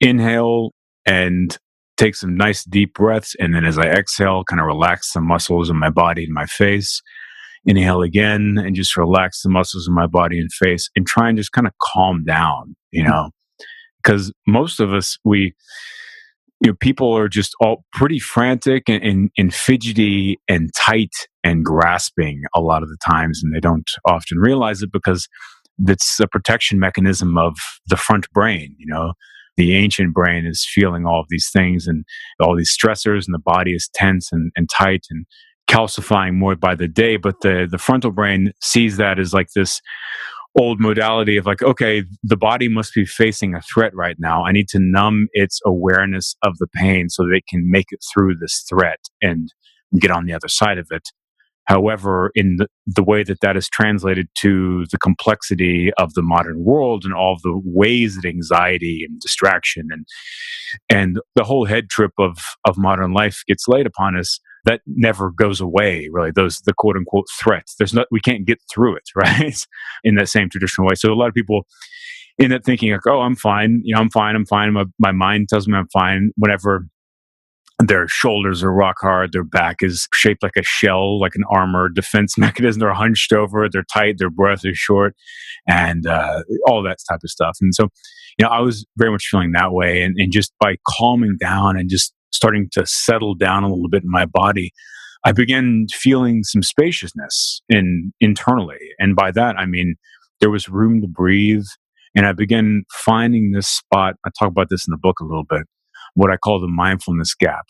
inhale 0.00 0.72
and 1.04 1.58
take 1.98 2.14
some 2.14 2.34
nice 2.34 2.64
deep 2.64 2.94
breaths. 2.94 3.36
And 3.38 3.54
then 3.54 3.66
as 3.66 3.76
I 3.76 3.88
exhale 3.88 4.42
kind 4.44 4.60
of 4.60 4.66
relax 4.66 5.12
the 5.12 5.20
muscles 5.20 5.68
in 5.68 5.76
my 5.76 5.90
body 5.90 6.24
and 6.24 6.32
my 6.32 6.46
face 6.46 7.02
inhale 7.64 8.02
again 8.02 8.56
and 8.58 8.74
just 8.74 8.96
relax 8.96 9.42
the 9.42 9.48
muscles 9.48 9.86
in 9.86 9.94
my 9.94 10.06
body 10.06 10.38
and 10.38 10.52
face 10.52 10.88
and 10.96 11.06
try 11.06 11.28
and 11.28 11.38
just 11.38 11.52
kind 11.52 11.66
of 11.66 11.72
calm 11.82 12.24
down, 12.24 12.76
you 12.90 13.02
mm. 13.02 13.08
know, 13.08 13.30
because 14.02 14.32
most 14.46 14.80
of 14.80 14.92
us, 14.92 15.18
we, 15.24 15.54
you 16.60 16.70
know, 16.70 16.76
people 16.80 17.16
are 17.16 17.28
just 17.28 17.54
all 17.60 17.84
pretty 17.92 18.18
frantic 18.18 18.88
and, 18.88 19.02
and, 19.02 19.30
and, 19.38 19.54
fidgety 19.54 20.38
and 20.48 20.70
tight 20.74 21.12
and 21.44 21.64
grasping 21.64 22.42
a 22.54 22.60
lot 22.60 22.82
of 22.82 22.88
the 22.88 22.98
times, 23.04 23.40
and 23.42 23.54
they 23.54 23.60
don't 23.60 23.88
often 24.06 24.38
realize 24.38 24.82
it 24.82 24.90
because 24.92 25.28
it's 25.86 26.18
a 26.18 26.26
protection 26.26 26.80
mechanism 26.80 27.38
of 27.38 27.56
the 27.86 27.96
front 27.96 28.28
brain, 28.32 28.74
you 28.78 28.86
know. 28.86 29.12
The 29.56 29.74
ancient 29.74 30.14
brain 30.14 30.46
is 30.46 30.64
feeling 30.72 31.04
all 31.04 31.18
of 31.18 31.26
these 31.30 31.50
things 31.52 31.88
and 31.88 32.04
all 32.40 32.56
these 32.56 32.76
stressors, 32.76 33.26
and 33.26 33.34
the 33.34 33.40
body 33.44 33.72
is 33.72 33.90
tense 33.92 34.30
and, 34.30 34.52
and 34.56 34.68
tight 34.68 35.06
and 35.10 35.26
calcifying 35.68 36.34
more 36.34 36.56
by 36.56 36.74
the 36.74 36.88
day 36.88 37.16
but 37.16 37.40
the 37.42 37.68
the 37.70 37.78
frontal 37.78 38.10
brain 38.10 38.52
sees 38.60 38.96
that 38.96 39.18
as 39.18 39.34
like 39.34 39.48
this 39.54 39.80
old 40.58 40.80
modality 40.80 41.36
of 41.36 41.46
like 41.46 41.62
okay 41.62 42.04
the 42.22 42.36
body 42.36 42.68
must 42.68 42.94
be 42.94 43.04
facing 43.04 43.54
a 43.54 43.60
threat 43.62 43.94
right 43.94 44.16
now. 44.18 44.44
I 44.44 44.52
need 44.52 44.68
to 44.68 44.78
numb 44.80 45.28
its 45.32 45.60
awareness 45.64 46.36
of 46.42 46.58
the 46.58 46.66
pain 46.66 47.08
so 47.08 47.24
that 47.24 47.34
it 47.34 47.44
can 47.48 47.70
make 47.70 47.86
it 47.90 48.04
through 48.12 48.36
this 48.36 48.64
threat 48.68 48.98
and 49.22 49.52
get 49.98 50.10
on 50.10 50.26
the 50.26 50.34
other 50.34 50.48
side 50.48 50.78
of 50.78 50.88
it. 50.90 51.08
However 51.64 52.32
in 52.34 52.56
the, 52.56 52.66
the 52.86 53.04
way 53.04 53.22
that 53.22 53.40
that 53.42 53.56
is 53.56 53.68
translated 53.68 54.28
to 54.38 54.86
the 54.90 54.98
complexity 54.98 55.92
of 55.98 56.14
the 56.14 56.22
modern 56.22 56.64
world 56.64 57.04
and 57.04 57.12
all 57.12 57.36
the 57.42 57.60
ways 57.62 58.16
that 58.16 58.26
anxiety 58.26 59.04
and 59.06 59.20
distraction 59.20 59.88
and 59.90 60.06
and 60.88 61.20
the 61.36 61.44
whole 61.44 61.66
head 61.66 61.90
trip 61.90 62.12
of 62.18 62.38
of 62.64 62.78
modern 62.78 63.12
life 63.12 63.42
gets 63.46 63.68
laid 63.68 63.86
upon 63.86 64.16
us 64.16 64.40
that 64.68 64.82
never 64.86 65.30
goes 65.30 65.60
away 65.60 66.08
really 66.12 66.30
those 66.30 66.60
the 66.66 66.74
quote 66.76 66.96
unquote 66.96 67.26
threats 67.40 67.74
there's 67.78 67.94
not 67.94 68.06
we 68.10 68.20
can't 68.20 68.44
get 68.44 68.60
through 68.70 68.94
it 68.94 69.08
right 69.16 69.66
in 70.04 70.14
that 70.14 70.28
same 70.28 70.50
traditional 70.50 70.86
way 70.86 70.94
so 70.94 71.10
a 71.10 71.14
lot 71.14 71.28
of 71.28 71.34
people 71.34 71.62
in 72.38 72.50
that 72.50 72.64
thinking 72.64 72.92
like 72.92 73.06
oh 73.08 73.20
i'm 73.20 73.34
fine 73.34 73.80
you 73.82 73.94
know 73.94 74.00
i'm 74.00 74.10
fine 74.10 74.36
i'm 74.36 74.46
fine 74.46 74.72
my, 74.72 74.84
my 74.98 75.12
mind 75.12 75.48
tells 75.48 75.66
me 75.66 75.76
i'm 75.76 75.88
fine 75.88 76.30
whenever 76.36 76.86
their 77.86 78.08
shoulders 78.08 78.62
are 78.62 78.72
rock 78.72 78.96
hard. 79.00 79.32
Their 79.32 79.44
back 79.44 79.76
is 79.82 80.08
shaped 80.12 80.42
like 80.42 80.56
a 80.56 80.64
shell, 80.64 81.20
like 81.20 81.36
an 81.36 81.44
armor 81.50 81.88
defense 81.88 82.36
mechanism. 82.38 82.80
They're 82.80 82.92
hunched 82.92 83.32
over. 83.32 83.68
They're 83.70 83.84
tight. 83.84 84.16
Their 84.18 84.30
breath 84.30 84.62
is 84.64 84.76
short, 84.76 85.14
and 85.68 86.06
uh, 86.06 86.42
all 86.66 86.82
that 86.82 86.98
type 87.08 87.20
of 87.22 87.30
stuff. 87.30 87.58
And 87.60 87.74
so, 87.74 87.88
you 88.38 88.44
know, 88.44 88.48
I 88.48 88.60
was 88.60 88.84
very 88.96 89.10
much 89.10 89.26
feeling 89.30 89.52
that 89.52 89.72
way. 89.72 90.02
And, 90.02 90.16
and 90.18 90.32
just 90.32 90.52
by 90.58 90.76
calming 90.88 91.36
down 91.38 91.78
and 91.78 91.88
just 91.88 92.12
starting 92.32 92.68
to 92.72 92.86
settle 92.86 93.34
down 93.34 93.64
a 93.64 93.68
little 93.68 93.88
bit 93.88 94.04
in 94.04 94.10
my 94.10 94.26
body, 94.26 94.72
I 95.24 95.32
began 95.32 95.86
feeling 95.92 96.44
some 96.44 96.62
spaciousness 96.62 97.60
in 97.68 98.12
internally. 98.20 98.78
And 98.98 99.16
by 99.16 99.30
that, 99.32 99.56
I 99.56 99.66
mean 99.66 99.96
there 100.40 100.50
was 100.50 100.68
room 100.68 101.00
to 101.00 101.08
breathe. 101.08 101.64
And 102.14 102.26
I 102.26 102.32
began 102.32 102.84
finding 102.92 103.52
this 103.52 103.68
spot. 103.68 104.14
I 104.24 104.30
talk 104.38 104.48
about 104.48 104.68
this 104.70 104.86
in 104.86 104.92
the 104.92 104.98
book 104.98 105.20
a 105.20 105.24
little 105.24 105.44
bit 105.44 105.62
what 106.14 106.30
I 106.30 106.36
call 106.36 106.60
the 106.60 106.68
mindfulness 106.68 107.34
gap. 107.34 107.66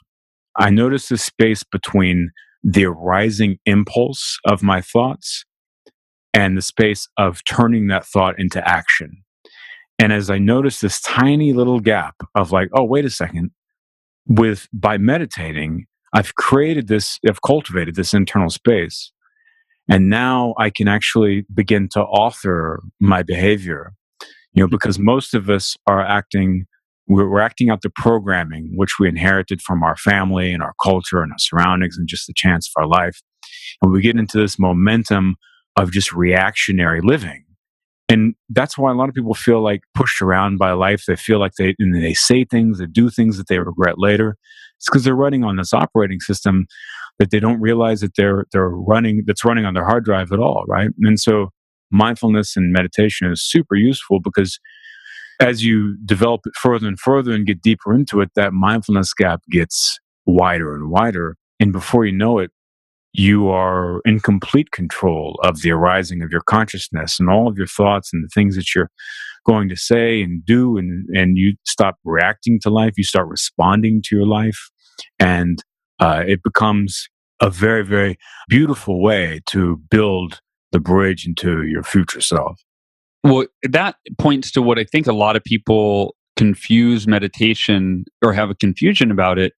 I 0.57 0.71
notice 0.71 1.09
the 1.09 1.19
space 1.19 1.63
between 1.65 2.31
the 2.65 2.87
arising 2.87 3.59
impulse 3.67 4.39
of 4.45 4.63
my 4.63 4.81
thoughts 4.81 5.45
and 6.35 6.57
the 6.57 6.63
space 6.63 7.09
of 7.19 7.41
turning 7.49 7.89
that 7.89 8.07
thought 8.07 8.39
into 8.39 8.67
action. 8.67 9.23
And 9.99 10.13
as 10.13 10.31
I 10.31 10.39
notice 10.39 10.81
this 10.81 11.01
tiny 11.01 11.53
little 11.53 11.81
gap 11.81 12.15
of 12.35 12.53
like, 12.53 12.69
oh, 12.73 12.85
wait 12.85 13.05
a 13.05 13.11
second, 13.11 13.51
with 14.29 14.69
by 14.73 14.99
meditating, 14.99 15.87
I've 16.15 16.35
created 16.37 16.89
this, 16.89 17.19
I've 17.27 17.43
cultivated 17.43 17.97
this 17.97 18.15
internal 18.15 18.51
space. 18.51 19.13
And 19.91 20.11
now 20.11 20.55
I 20.59 20.71
can 20.71 20.87
actually 20.87 21.47
begin 21.53 21.89
to 21.93 22.01
author 22.01 22.83
my 23.01 23.23
behavior, 23.23 23.95
you 24.53 24.63
know, 24.63 24.67
mm-hmm. 24.67 24.75
because 24.75 24.99
most 24.99 25.35
of 25.35 25.49
us 25.51 25.77
are 25.87 26.05
acting 26.05 26.67
we're, 27.09 27.29
we're 27.29 27.41
acting 27.41 27.71
out 27.71 27.81
the 27.81 27.91
programming 27.91 28.71
which 28.75 28.99
we 29.01 29.09
inherited 29.09 29.63
from 29.63 29.83
our 29.83 29.97
family 29.97 30.53
and 30.53 30.63
our 30.63 30.75
culture 30.83 31.23
and 31.23 31.33
our 31.33 31.39
surroundings 31.39 31.97
and 31.97 32.07
just 32.07 32.27
the 32.27 32.35
chance 32.37 32.69
of 32.69 32.83
our 32.83 32.87
life. 32.87 33.23
And 33.81 33.91
we 33.91 34.03
get 34.03 34.19
into 34.19 34.39
this 34.39 34.59
momentum 34.59 35.37
of 35.77 35.91
just 35.91 36.13
reactionary 36.13 37.01
living. 37.01 37.45
And 38.09 38.35
that's 38.49 38.79
why 38.79 38.91
a 38.91 38.95
lot 38.95 39.09
of 39.09 39.15
people 39.15 39.35
feel 39.35 39.63
like 39.63 39.83
pushed 39.95 40.23
around 40.23 40.59
by 40.59 40.73
life. 40.73 41.05
They 41.07 41.17
feel 41.17 41.39
like 41.39 41.53
they, 41.59 41.75
and 41.79 41.95
they 41.95 42.15
say 42.15 42.45
things, 42.45 42.79
they 42.79 42.87
do 42.87 43.11
things 43.11 43.37
that 43.37 43.49
they 43.49 43.59
regret 43.59 43.99
later. 43.99 44.37
It's 44.77 44.87
because 44.87 45.05
they're 45.05 45.15
running 45.15 45.45
on 45.45 45.57
this 45.57 45.75
operating 45.75 46.21
system 46.21 46.67
that 47.19 47.31
they 47.31 47.41
don't 47.41 47.61
realize 47.61 48.01
that 48.01 48.15
they're, 48.17 48.47
they're 48.53 48.71
running, 48.71 49.25
that's 49.27 49.45
running 49.45 49.67
on 49.67 49.75
their 49.75 49.85
hard 49.85 50.05
drive 50.05 50.33
at 50.33 50.39
all, 50.39 50.65
right? 50.67 50.89
And 51.03 51.21
so 51.21 51.51
mindfulness 51.91 52.57
and 52.57 52.73
meditation 52.73 53.31
is 53.31 53.43
super 53.43 53.75
useful 53.75 54.21
because 54.21 54.59
as 55.41 55.65
you 55.65 55.97
develop 56.05 56.43
it 56.47 56.55
further 56.57 56.89
and 56.89 56.99
further 56.99 57.33
and 57.33 57.47
get 57.47 57.61
deeper 57.61 57.95
into 57.95 58.21
it, 58.21 58.31
that 58.37 58.53
mindfulness 58.53 59.13
gap 59.15 59.43
gets 59.51 59.99
wider 60.27 60.75
and 60.75 60.91
wider. 60.91 61.37
And 61.61 61.73
before 61.73 62.05
you 62.05 62.13
know 62.13 62.39
it, 62.39 62.51
you 63.13 63.49
are 63.49 64.01
in 64.05 64.21
complete 64.21 64.71
control 64.71 65.41
of 65.43 65.63
the 65.63 65.71
arising 65.71 66.23
of 66.23 66.31
your 66.31 66.43
consciousness 66.43 67.19
and 67.19 67.31
all 67.31 67.49
of 67.49 67.57
your 67.57 67.67
thoughts 67.67 68.11
and 68.13 68.23
the 68.25 68.31
things 68.35 68.57
that 68.57 68.75
you're 68.75 68.91
going 69.47 69.69
to 69.69 69.77
say 69.77 70.23
and 70.23 70.45
do. 70.45 70.77
And, 70.77 71.07
and 71.17 71.37
you 71.37 71.55
stop 71.65 71.97
reacting 72.05 72.59
to 72.63 72.71
life, 72.71 72.95
you 72.97 73.05
start 73.05 73.29
responding 73.29 74.03
to 74.07 74.17
your 74.17 74.27
life. 74.27 74.59
And 75.19 75.63
uh, 76.01 76.25
it 76.27 76.43
becomes 76.43 77.09
a 77.41 77.51
very, 77.51 77.85
very 77.85 78.19
beautiful 78.49 79.01
way 79.01 79.41
to 79.47 79.81
build 79.91 80.41
the 80.73 80.81
bridge 80.81 81.27
into 81.27 81.65
your 81.65 81.83
future 81.83 82.21
self. 82.21 82.61
Well, 83.25 83.47
that 83.63 83.97
points 84.19 84.51
to 84.53 84.63
what 84.63 84.79
I 84.79 84.85
think 84.85 85.07
a 85.07 85.13
lot 85.13 85.37
of 85.37 85.43
people 85.43 86.15
confuse 86.37 87.07
meditation 87.07 88.05
or 88.23 88.33
have 88.33 88.51
a 88.51 88.55
confusion 88.55 89.11
about 89.11 89.39
it 89.39 89.55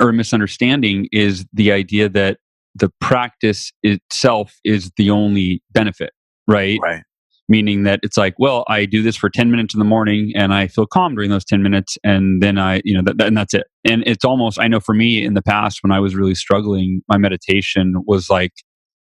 or 0.00 0.08
a 0.08 0.12
misunderstanding 0.12 1.08
is 1.12 1.46
the 1.52 1.70
idea 1.70 2.08
that 2.08 2.38
the 2.74 2.90
practice 3.00 3.72
itself 3.82 4.54
is 4.64 4.90
the 4.96 5.10
only 5.10 5.62
benefit, 5.72 6.10
right? 6.48 6.78
Right. 6.82 7.02
Meaning 7.48 7.82
that 7.82 8.00
it's 8.02 8.16
like, 8.16 8.34
well, 8.38 8.64
I 8.68 8.86
do 8.86 9.02
this 9.02 9.16
for 9.16 9.28
10 9.28 9.50
minutes 9.50 9.74
in 9.74 9.78
the 9.78 9.84
morning 9.84 10.32
and 10.34 10.54
I 10.54 10.66
feel 10.66 10.86
calm 10.86 11.14
during 11.14 11.30
those 11.30 11.44
10 11.44 11.62
minutes 11.62 11.98
and 12.02 12.42
then 12.42 12.58
I, 12.58 12.80
you 12.84 12.96
know, 12.96 13.02
that, 13.12 13.26
and 13.26 13.36
that's 13.36 13.52
it. 13.52 13.66
And 13.84 14.02
it's 14.06 14.24
almost, 14.24 14.58
I 14.58 14.66
know 14.66 14.80
for 14.80 14.94
me 14.94 15.22
in 15.22 15.34
the 15.34 15.42
past 15.42 15.80
when 15.82 15.92
I 15.92 16.00
was 16.00 16.14
really 16.14 16.34
struggling, 16.34 17.02
my 17.06 17.18
meditation 17.18 17.96
was 18.06 18.30
like, 18.30 18.52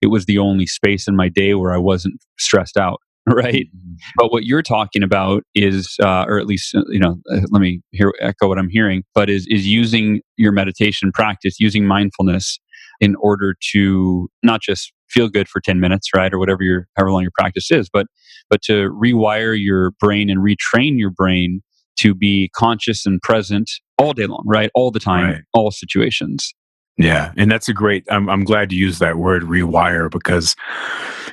it 0.02 0.08
was 0.08 0.26
the 0.26 0.40
only 0.40 0.68
space 0.68 1.08
in 1.08 1.16
my 1.16 1.30
day 1.30 1.54
where 1.54 1.74
I 1.74 1.78
wasn't 1.78 2.20
stressed 2.38 2.76
out. 2.76 3.00
right? 3.28 3.68
Mm-hmm. 3.68 3.94
But 4.18 4.34
what 4.34 4.44
you're 4.44 4.62
talking 4.62 5.02
about 5.02 5.44
is, 5.56 5.96
uh, 6.04 6.26
or 6.28 6.40
at 6.40 6.46
least 6.46 6.76
uh, 6.76 6.84
you 6.90 7.00
know, 7.00 7.22
uh, 7.32 7.40
let 7.52 7.62
me 7.62 7.82
hear 7.92 8.12
echo 8.20 8.50
what 8.50 8.60
I'm 8.60 8.68
hearing. 8.68 9.04
But 9.16 9.30
is 9.30 9.48
is 9.50 9.66
using 9.66 10.22
your 10.36 10.52
meditation 10.52 11.12
practice, 11.14 11.58
using 11.58 11.86
mindfulness, 11.86 12.60
in 13.04 13.16
order 13.16 13.54
to 13.74 14.30
not 14.44 14.62
just 14.62 14.94
feel 15.10 15.28
good 15.28 15.50
for 15.50 15.60
10 15.60 15.82
minutes, 15.82 16.08
right, 16.16 16.34
or 16.34 16.40
whatever 16.40 16.64
your 16.64 16.88
however 16.96 17.12
long 17.12 17.22
your 17.22 17.32
practice 17.38 17.70
is, 17.70 17.90
but 17.92 18.08
but 18.50 18.62
to 18.62 18.90
rewire 18.92 19.62
your 19.62 19.92
brain 20.00 20.30
and 20.30 20.40
retrain 20.40 20.98
your 20.98 21.10
brain 21.10 21.62
to 21.98 22.16
be 22.16 22.50
conscious 22.56 23.06
and 23.06 23.22
present 23.22 23.70
all 23.98 24.14
day 24.14 24.26
long, 24.26 24.44
right, 24.46 24.72
all 24.74 24.90
the 24.90 25.02
time, 25.02 25.26
right. 25.26 25.42
all 25.54 25.70
situations. 25.70 26.54
Yeah, 26.98 27.34
and 27.36 27.52
that's 27.52 27.68
a 27.68 27.74
great. 27.74 28.06
I'm 28.10 28.30
I'm 28.30 28.46
glad 28.46 28.72
you 28.72 28.80
use 28.80 29.00
that 29.00 29.18
word 29.18 29.44
rewire 29.44 30.10
because 30.10 30.56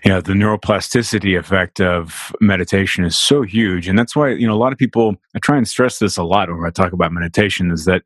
you 0.04 0.10
know 0.10 0.20
the 0.20 0.32
neuroplasticity 0.32 1.38
effect 1.38 1.80
of 1.80 2.34
meditation 2.40 3.04
is 3.04 3.14
so 3.14 3.42
huge, 3.42 3.86
and 3.86 3.96
that's 3.96 4.16
why 4.16 4.30
you 4.30 4.46
know 4.46 4.54
a 4.54 4.58
lot 4.58 4.72
of 4.72 4.78
people. 4.78 5.14
I 5.36 5.38
try 5.38 5.56
and 5.56 5.68
stress 5.68 6.00
this 6.00 6.16
a 6.16 6.24
lot 6.24 6.48
when 6.48 6.66
I 6.66 6.70
talk 6.70 6.92
about 6.92 7.12
meditation 7.12 7.70
is 7.70 7.84
that 7.84 8.02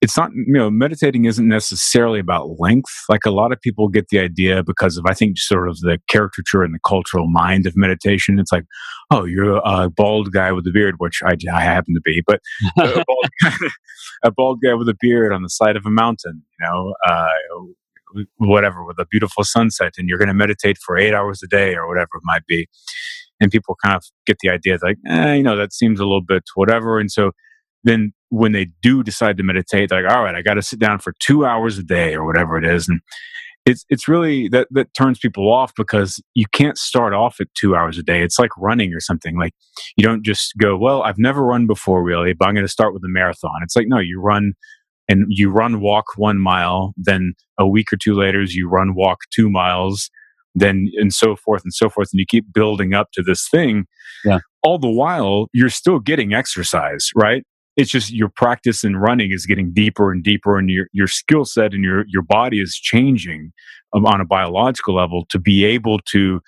it's 0.00 0.16
not 0.16 0.30
you 0.32 0.54
know 0.54 0.70
meditating 0.70 1.26
isn't 1.26 1.46
necessarily 1.46 2.20
about 2.20 2.58
length. 2.58 2.90
Like 3.08 3.26
a 3.26 3.30
lot 3.30 3.52
of 3.52 3.60
people 3.60 3.88
get 3.88 4.08
the 4.08 4.18
idea 4.18 4.62
because 4.62 4.96
of 4.96 5.04
i 5.06 5.14
think 5.14 5.38
sort 5.38 5.68
of 5.68 5.78
the 5.80 5.98
caricature 6.08 6.62
and 6.62 6.74
the 6.74 6.80
cultural 6.86 7.28
mind 7.28 7.66
of 7.66 7.76
meditation. 7.76 8.38
It's 8.38 8.52
like 8.52 8.64
oh 9.10 9.24
you're 9.24 9.60
a 9.64 9.90
bald 9.90 10.32
guy 10.32 10.52
with 10.52 10.66
a 10.66 10.70
beard 10.72 10.96
which 10.98 11.20
i, 11.24 11.36
I 11.52 11.60
happen 11.60 11.94
to 11.94 12.00
be 12.04 12.22
but 12.26 12.40
a, 12.78 13.04
bald 13.06 13.28
guy, 13.42 13.56
a, 14.24 14.30
bald 14.30 14.60
guy, 14.62 14.74
with 14.74 14.88
a 14.88 14.96
beard 15.00 15.32
on 15.32 15.42
the 15.42 15.50
side 15.50 15.76
of 15.76 15.84
a 15.84 15.90
mountain 15.90 16.42
you 16.58 16.66
know 16.66 16.94
uh, 17.08 17.26
whatever 18.38 18.84
with 18.84 18.98
a 18.98 19.06
beautiful 19.10 19.44
sunset 19.44 19.94
and 19.98 20.08
you're 20.08 20.18
going 20.18 20.28
to 20.28 20.34
meditate 20.34 20.78
for 20.78 20.96
eight 20.96 21.14
hours 21.14 21.42
a 21.42 21.46
day 21.46 21.74
or 21.74 21.86
whatever 21.88 22.10
it 22.14 22.22
might 22.24 22.46
be. 22.46 22.68
And 23.40 23.50
people 23.50 23.76
kind 23.82 23.96
of 23.96 24.04
get 24.26 24.38
the 24.40 24.50
idea 24.50 24.78
like 24.82 24.98
eh, 25.08 25.34
you 25.34 25.42
know 25.42 25.56
that 25.56 25.72
seems 25.72 25.98
a 25.98 26.04
little 26.04 26.22
bit 26.22 26.42
whatever. 26.54 26.98
And 26.98 27.10
so 27.10 27.32
then 27.84 28.12
when 28.30 28.52
they 28.52 28.68
do 28.82 29.02
decide 29.02 29.36
to 29.36 29.42
meditate, 29.42 29.90
like, 29.90 30.04
all 30.08 30.24
right, 30.24 30.34
I 30.34 30.42
got 30.42 30.54
to 30.54 30.62
sit 30.62 30.78
down 30.78 30.98
for 30.98 31.14
two 31.20 31.44
hours 31.44 31.78
a 31.78 31.82
day 31.82 32.14
or 32.14 32.24
whatever 32.24 32.56
it 32.56 32.64
is. 32.64 32.88
And 32.88 33.00
it's, 33.66 33.84
it's 33.90 34.08
really 34.08 34.48
that, 34.48 34.68
that 34.70 34.94
turns 34.94 35.18
people 35.18 35.52
off 35.52 35.72
because 35.76 36.22
you 36.34 36.46
can't 36.52 36.78
start 36.78 37.12
off 37.12 37.40
at 37.40 37.48
two 37.54 37.76
hours 37.76 37.98
a 37.98 38.02
day. 38.02 38.22
It's 38.22 38.38
like 38.38 38.50
running 38.56 38.94
or 38.94 39.00
something. 39.00 39.38
Like 39.38 39.52
you 39.96 40.04
don't 40.04 40.24
just 40.24 40.52
go, 40.58 40.76
well, 40.76 41.02
I've 41.02 41.18
never 41.18 41.44
run 41.44 41.66
before 41.66 42.02
really, 42.02 42.32
but 42.32 42.48
I'm 42.48 42.54
going 42.54 42.66
to 42.66 42.72
start 42.72 42.94
with 42.94 43.04
a 43.04 43.08
marathon. 43.08 43.60
It's 43.62 43.76
like, 43.76 43.88
no, 43.88 43.98
you 43.98 44.20
run 44.20 44.54
and 45.08 45.26
you 45.28 45.50
run 45.50 45.80
walk 45.80 46.06
one 46.16 46.38
mile. 46.38 46.94
Then 46.96 47.34
a 47.58 47.68
week 47.68 47.92
or 47.92 47.96
two 47.96 48.14
later, 48.14 48.42
you 48.42 48.68
run 48.68 48.94
walk 48.94 49.18
two 49.30 49.50
miles 49.50 50.10
then 50.54 50.90
and 50.96 51.12
so 51.12 51.36
forth 51.36 51.62
and 51.62 51.72
so 51.72 51.88
forth 51.88 52.08
and 52.12 52.18
you 52.18 52.26
keep 52.26 52.52
building 52.52 52.94
up 52.94 53.10
to 53.12 53.22
this 53.22 53.48
thing 53.48 53.86
yeah 54.24 54.38
all 54.62 54.78
the 54.78 54.90
while 54.90 55.46
you're 55.52 55.68
still 55.68 55.98
getting 55.98 56.34
exercise 56.34 57.10
right 57.14 57.44
it's 57.76 57.90
just 57.90 58.12
your 58.12 58.28
practice 58.28 58.84
in 58.84 58.96
running 58.96 59.30
is 59.32 59.46
getting 59.46 59.72
deeper 59.72 60.12
and 60.12 60.22
deeper 60.22 60.58
and 60.58 60.68
your, 60.70 60.86
your 60.92 61.06
skill 61.06 61.44
set 61.44 61.72
and 61.72 61.84
your, 61.84 62.04
your 62.08 62.22
body 62.22 62.60
is 62.60 62.74
changing 62.74 63.52
um, 63.94 64.06
on 64.06 64.20
a 64.20 64.24
biological 64.24 64.94
level 64.94 65.24
to 65.30 65.38
be 65.38 65.64
able 65.64 65.98
to 66.06 66.40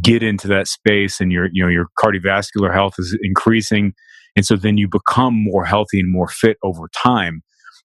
get 0.00 0.22
into 0.22 0.46
that 0.48 0.68
space 0.68 1.20
and 1.20 1.32
your 1.32 1.48
you 1.52 1.62
know 1.62 1.68
your 1.68 1.86
cardiovascular 1.98 2.72
health 2.72 2.94
is 2.98 3.16
increasing 3.22 3.92
and 4.36 4.46
so 4.46 4.54
then 4.54 4.76
you 4.76 4.88
become 4.88 5.34
more 5.34 5.64
healthy 5.64 5.98
and 5.98 6.12
more 6.12 6.28
fit 6.28 6.56
over 6.62 6.88
time 6.94 7.42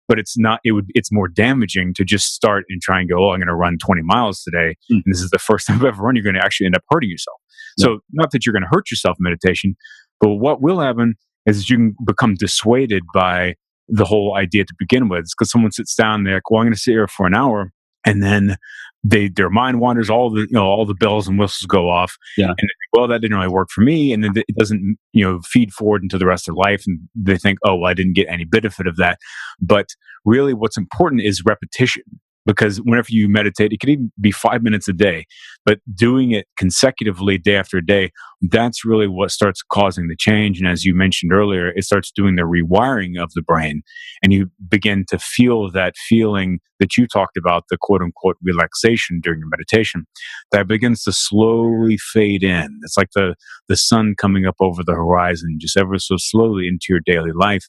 but 0.08 0.20
it's 0.20 0.38
not 0.38 0.60
it 0.64 0.74
would 0.74 0.86
it's 0.94 1.12
more 1.12 1.28
damaging 1.28 1.94
to 1.96 2.04
just 2.04 2.34
start 2.34 2.66
and 2.70 2.82
try 2.82 3.00
and 3.00 3.10
go 3.10 3.18
oh 3.18 3.32
i'm 3.32 3.40
going 3.40 3.48
to 3.48 3.56
run 3.56 3.78
20 3.80 4.02
miles 4.04 4.44
today 4.44 4.76
mm. 4.92 5.02
and 5.04 5.04
this 5.08 5.22
is 5.22 5.32
the 5.32 5.40
first 5.40 5.66
time 5.68 5.78
i've 5.78 5.86
ever 5.86 6.04
run 6.04 6.16
you're 6.16 6.24
going 6.24 6.36
to 6.36 6.44
actually 6.46 6.66
end 6.66 6.76
up 6.76 6.84
hurting 6.90 7.10
yourself 7.10 7.40
yeah. 7.78 7.86
so 7.86 8.00
not 8.12 8.32
that 8.32 8.46
you're 8.46 8.54
going 8.54 8.64
to 8.64 8.70
hurt 8.72 8.92
yourself 8.92 9.18
in 9.20 9.24
meditation 9.24 9.76
but 10.20 10.36
what 10.36 10.62
will 10.62 10.80
happen 10.80 11.16
is 11.46 11.70
you 11.70 11.78
can 11.78 11.96
become 12.06 12.36
dissuaded 12.36 13.04
by 13.14 13.56
the 13.88 14.06
whole 14.06 14.36
idea 14.36 14.66
to 14.66 14.74
begin 14.80 15.10
with. 15.10 15.26
Because 15.26 15.52
someone 15.52 15.72
sits 15.72 15.96
down, 15.96 16.24
they're 16.24 16.36
like, 16.36 16.50
"Well, 16.50 16.62
I'm 16.62 16.66
going 16.66 16.74
to 16.74 16.80
sit 16.80 16.92
here 16.92 17.08
for 17.08 17.28
an 17.28 17.36
hour," 17.36 17.72
and 18.06 18.24
then 18.24 18.58
they 19.04 19.30
their 19.30 19.50
mind 19.50 19.80
wanders. 19.80 20.10
All 20.10 20.30
the 20.30 20.42
you 20.42 20.48
know 20.52 20.66
all 20.66 20.86
the 20.86 20.96
bells 20.96 21.28
and 21.28 21.38
whistles 21.38 21.68
go 21.68 21.90
off. 21.90 22.18
Yeah. 22.38 22.54
And 22.58 22.70
well, 22.94 23.08
that 23.08 23.22
didn't 23.22 23.38
really 23.38 23.50
work 23.50 23.70
for 23.70 23.82
me, 23.82 24.12
and 24.14 24.24
then 24.24 24.32
it 24.36 24.56
doesn't 24.58 24.98
you 25.14 25.24
know 25.24 25.42
feed 25.42 25.72
forward 25.74 26.04
into 26.04 26.18
the 26.18 26.26
rest 26.26 26.50
of 26.50 26.56
life, 26.56 26.84
and 26.88 27.00
they 27.16 27.38
think, 27.38 27.60
"Oh, 27.66 27.76
well, 27.76 27.90
I 27.90 27.94
didn't 27.94 28.14
get 28.14 28.28
any 28.30 28.46
benefit 28.46 28.88
of 28.88 28.98
that." 28.98 29.20
But 29.62 29.90
really, 30.26 30.54
what's 30.54 30.78
important 30.78 31.22
is 31.22 31.44
repetition. 31.46 32.04
Because 32.46 32.78
whenever 32.78 33.08
you 33.10 33.28
meditate, 33.28 33.74
it 33.74 33.80
could 33.80 33.90
even 33.90 34.12
be 34.22 34.32
five 34.32 34.62
minutes 34.62 34.88
a 34.88 34.94
day, 34.94 35.26
but 35.66 35.80
doing 35.94 36.32
it 36.32 36.48
consecutively 36.58 37.38
day 37.38 37.56
after 37.56 37.82
day, 37.82 38.12
that's 38.42 38.86
really 38.86 39.08
what 39.08 39.32
starts 39.32 39.62
causing 39.64 40.08
the 40.08 40.16
change. 40.16 40.60
And 40.60 40.68
as 40.68 40.86
you 40.86 40.94
mentioned 40.94 41.34
earlier, 41.34 41.70
it 41.70 41.84
starts 41.84 42.12
doing 42.12 42.36
the 42.36 42.44
rewiring 42.44 43.22
of 43.22 43.32
the 43.34 43.42
brain 43.42 43.82
and 44.24 44.32
you 44.32 44.52
begin 44.70 45.06
to 45.10 45.18
feel 45.18 45.72
that 45.72 45.96
feeling 45.98 46.60
that 46.80 46.98
you 46.98 47.08
talked 47.08 47.38
about, 47.38 47.64
the 47.70 47.78
quote 47.80 48.02
unquote 48.02 48.38
relaxation 48.44 49.20
during 49.22 49.40
your 49.40 49.50
meditation, 49.50 50.06
that 50.52 50.68
begins 50.68 51.04
to 51.04 51.12
slowly 51.14 51.98
fade 51.98 52.44
in. 52.44 52.80
It's 52.84 52.98
like 52.98 53.10
the, 53.16 53.36
the 53.68 53.78
sun 53.78 54.14
coming 54.18 54.46
up 54.46 54.56
over 54.60 54.84
the 54.84 54.94
horizon, 54.94 55.58
just 55.60 55.78
ever 55.78 55.98
so 55.98 56.16
slowly 56.18 56.68
into 56.68 56.88
your 56.90 57.02
daily 57.06 57.32
life. 57.32 57.68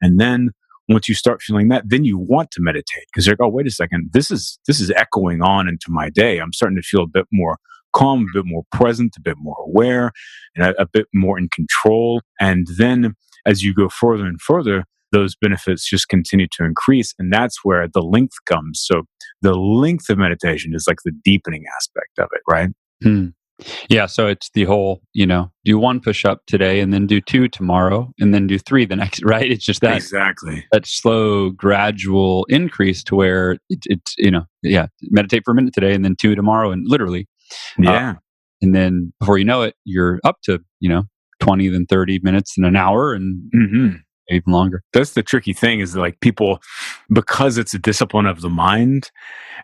And 0.00 0.20
then 0.20 0.50
once 0.88 1.08
you 1.08 1.14
start 1.14 1.42
feeling 1.42 1.68
that, 1.68 1.82
then 1.86 2.04
you 2.04 2.18
want 2.18 2.50
to 2.52 2.60
meditate 2.60 3.04
because 3.06 3.26
you're 3.26 3.34
like, 3.34 3.46
oh, 3.46 3.48
wait 3.48 3.66
a 3.66 3.70
second, 3.70 4.10
this 4.12 4.30
is 4.30 4.58
this 4.66 4.80
is 4.80 4.90
echoing 4.90 5.42
on 5.42 5.68
into 5.68 5.86
my 5.88 6.10
day. 6.10 6.38
I'm 6.38 6.52
starting 6.52 6.76
to 6.76 6.82
feel 6.82 7.02
a 7.02 7.08
bit 7.08 7.26
more 7.32 7.58
calm, 7.94 8.22
a 8.22 8.38
bit 8.38 8.46
more 8.46 8.64
present, 8.72 9.16
a 9.16 9.20
bit 9.20 9.36
more 9.38 9.56
aware, 9.66 10.12
and 10.54 10.66
a, 10.66 10.82
a 10.82 10.86
bit 10.86 11.06
more 11.14 11.38
in 11.38 11.48
control. 11.48 12.20
And 12.40 12.66
then 12.76 13.14
as 13.46 13.62
you 13.62 13.74
go 13.74 13.88
further 13.88 14.26
and 14.26 14.40
further, 14.40 14.84
those 15.12 15.36
benefits 15.36 15.88
just 15.88 16.08
continue 16.08 16.48
to 16.52 16.64
increase. 16.64 17.14
And 17.18 17.32
that's 17.32 17.64
where 17.64 17.86
the 17.92 18.02
length 18.02 18.36
comes. 18.46 18.82
So 18.84 19.04
the 19.42 19.54
length 19.54 20.10
of 20.10 20.18
meditation 20.18 20.72
is 20.74 20.86
like 20.88 20.98
the 21.04 21.12
deepening 21.24 21.64
aspect 21.76 22.18
of 22.18 22.28
it, 22.32 22.40
right? 22.48 22.70
Hmm. 23.02 23.28
Yeah, 23.88 24.06
so 24.06 24.26
it's 24.26 24.50
the 24.54 24.64
whole, 24.64 25.00
you 25.12 25.26
know, 25.26 25.50
do 25.64 25.78
one 25.78 26.00
push 26.00 26.24
up 26.24 26.40
today 26.46 26.80
and 26.80 26.92
then 26.92 27.06
do 27.06 27.20
two 27.20 27.48
tomorrow 27.48 28.12
and 28.18 28.34
then 28.34 28.46
do 28.46 28.58
three 28.58 28.84
the 28.84 28.96
next, 28.96 29.22
right? 29.24 29.50
It's 29.50 29.64
just 29.64 29.80
that 29.80 29.96
exactly. 29.96 30.64
that 30.72 30.86
slow, 30.86 31.50
gradual 31.50 32.46
increase 32.48 33.04
to 33.04 33.14
where 33.14 33.58
it's, 33.68 33.86
it's 33.86 34.14
you 34.18 34.30
know, 34.30 34.44
yeah, 34.62 34.86
meditate 35.02 35.42
for 35.44 35.52
a 35.52 35.54
minute 35.54 35.74
today 35.74 35.94
and 35.94 36.04
then 36.04 36.16
two 36.16 36.34
tomorrow 36.34 36.72
and 36.72 36.86
literally, 36.88 37.28
uh, 37.78 37.82
yeah, 37.82 38.10
uh, 38.10 38.14
and 38.62 38.74
then 38.74 39.12
before 39.20 39.38
you 39.38 39.44
know 39.44 39.62
it, 39.62 39.74
you're 39.84 40.20
up 40.24 40.36
to 40.44 40.60
you 40.80 40.88
know 40.88 41.04
twenty, 41.40 41.68
then 41.68 41.86
thirty 41.86 42.18
minutes, 42.22 42.56
and 42.56 42.66
an 42.66 42.76
hour, 42.76 43.14
and 43.14 43.50
mm-hmm 43.54 43.96
even 44.30 44.52
longer. 44.52 44.82
That's 44.92 45.12
the 45.12 45.22
tricky 45.22 45.52
thing 45.52 45.80
is 45.80 45.96
like 45.96 46.20
people, 46.20 46.60
because 47.12 47.58
it's 47.58 47.74
a 47.74 47.78
discipline 47.78 48.26
of 48.26 48.40
the 48.40 48.48
mind 48.48 49.10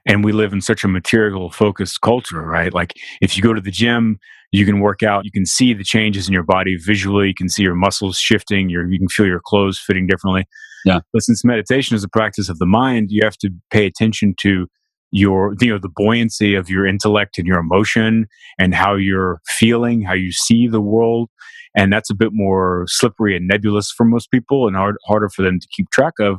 and 0.07 0.25
we 0.25 0.33
live 0.33 0.53
in 0.53 0.61
such 0.61 0.85
a 0.85 0.89
material 0.89 1.51
focused 1.51 2.01
culture, 2.01 2.43
right? 2.43 2.73
Like 2.73 2.95
if 3.21 3.37
you 3.37 3.43
go 3.43 3.53
to 3.53 3.61
the 3.61 3.71
gym, 3.71 4.19
you 4.53 4.65
can 4.65 4.81
work 4.81 5.03
out, 5.03 5.25
you 5.25 5.31
can 5.31 5.47
see 5.47 5.75
the 5.75 5.85
changes 5.85 6.27
in 6.27 6.35
your 6.35 6.43
body 6.43 6.77
visually, 6.77 7.29
you 7.29 7.35
can 7.35 7.49
see 7.49 7.63
your 7.63 7.75
muscles 7.75 8.19
shifting, 8.19 8.69
your, 8.69 8.91
you 8.91 8.99
can 8.99 9.09
feel 9.09 9.27
your 9.27 9.41
clothes 9.45 9.79
fitting 9.79 10.07
differently. 10.07 10.45
Yeah. 10.85 11.01
But 11.13 11.23
since 11.23 11.45
meditation 11.45 11.95
is 11.95 12.03
a 12.03 12.09
practice 12.09 12.49
of 12.49 12.59
the 12.59 12.67
mind, 12.67 13.09
you 13.11 13.21
have 13.23 13.37
to 13.39 13.51
pay 13.71 13.87
attention 13.87 14.35
to 14.41 14.67
your 15.13 15.57
you 15.61 15.69
know 15.69 15.79
the 15.79 15.91
buoyancy 15.95 16.55
of 16.55 16.71
your 16.71 16.87
intellect 16.87 17.37
and 17.39 17.47
your 17.47 17.59
emotion 17.59 18.27
and 18.59 18.75
how 18.75 18.95
you're 18.95 19.41
feeling 19.45 20.03
how 20.03 20.13
you 20.13 20.31
see 20.31 20.69
the 20.69 20.81
world 20.81 21.29
and 21.77 21.93
that's 21.93 22.11
a 22.11 22.15
bit 22.15 22.31
more 22.33 22.85
slippery 22.89 23.37
and 23.37 23.47
nebulous 23.47 23.91
for 23.91 24.05
most 24.05 24.31
people 24.31 24.67
and 24.67 24.77
hard, 24.77 24.97
harder 25.07 25.29
for 25.29 25.43
them 25.43 25.61
to 25.61 25.69
keep 25.75 25.89
track 25.91 26.15
of. 26.21 26.39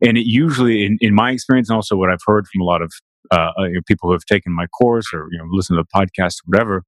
And 0.00 0.16
it 0.16 0.26
usually 0.26 0.84
in, 0.84 0.98
in 1.00 1.14
my 1.14 1.30
experience 1.30 1.68
and 1.68 1.76
also 1.76 1.96
what 1.96 2.10
i've 2.10 2.22
heard 2.26 2.46
from 2.48 2.60
a 2.60 2.64
lot 2.64 2.82
of 2.82 2.92
uh, 3.30 3.52
uh 3.58 3.68
people 3.86 4.08
who 4.08 4.12
have 4.12 4.24
taken 4.24 4.52
my 4.52 4.66
course 4.66 5.06
or 5.12 5.28
you 5.30 5.38
know 5.38 5.44
listen 5.50 5.76
to 5.76 5.82
the 5.82 5.88
podcast 5.94 6.34
or 6.40 6.46
whatever 6.46 6.84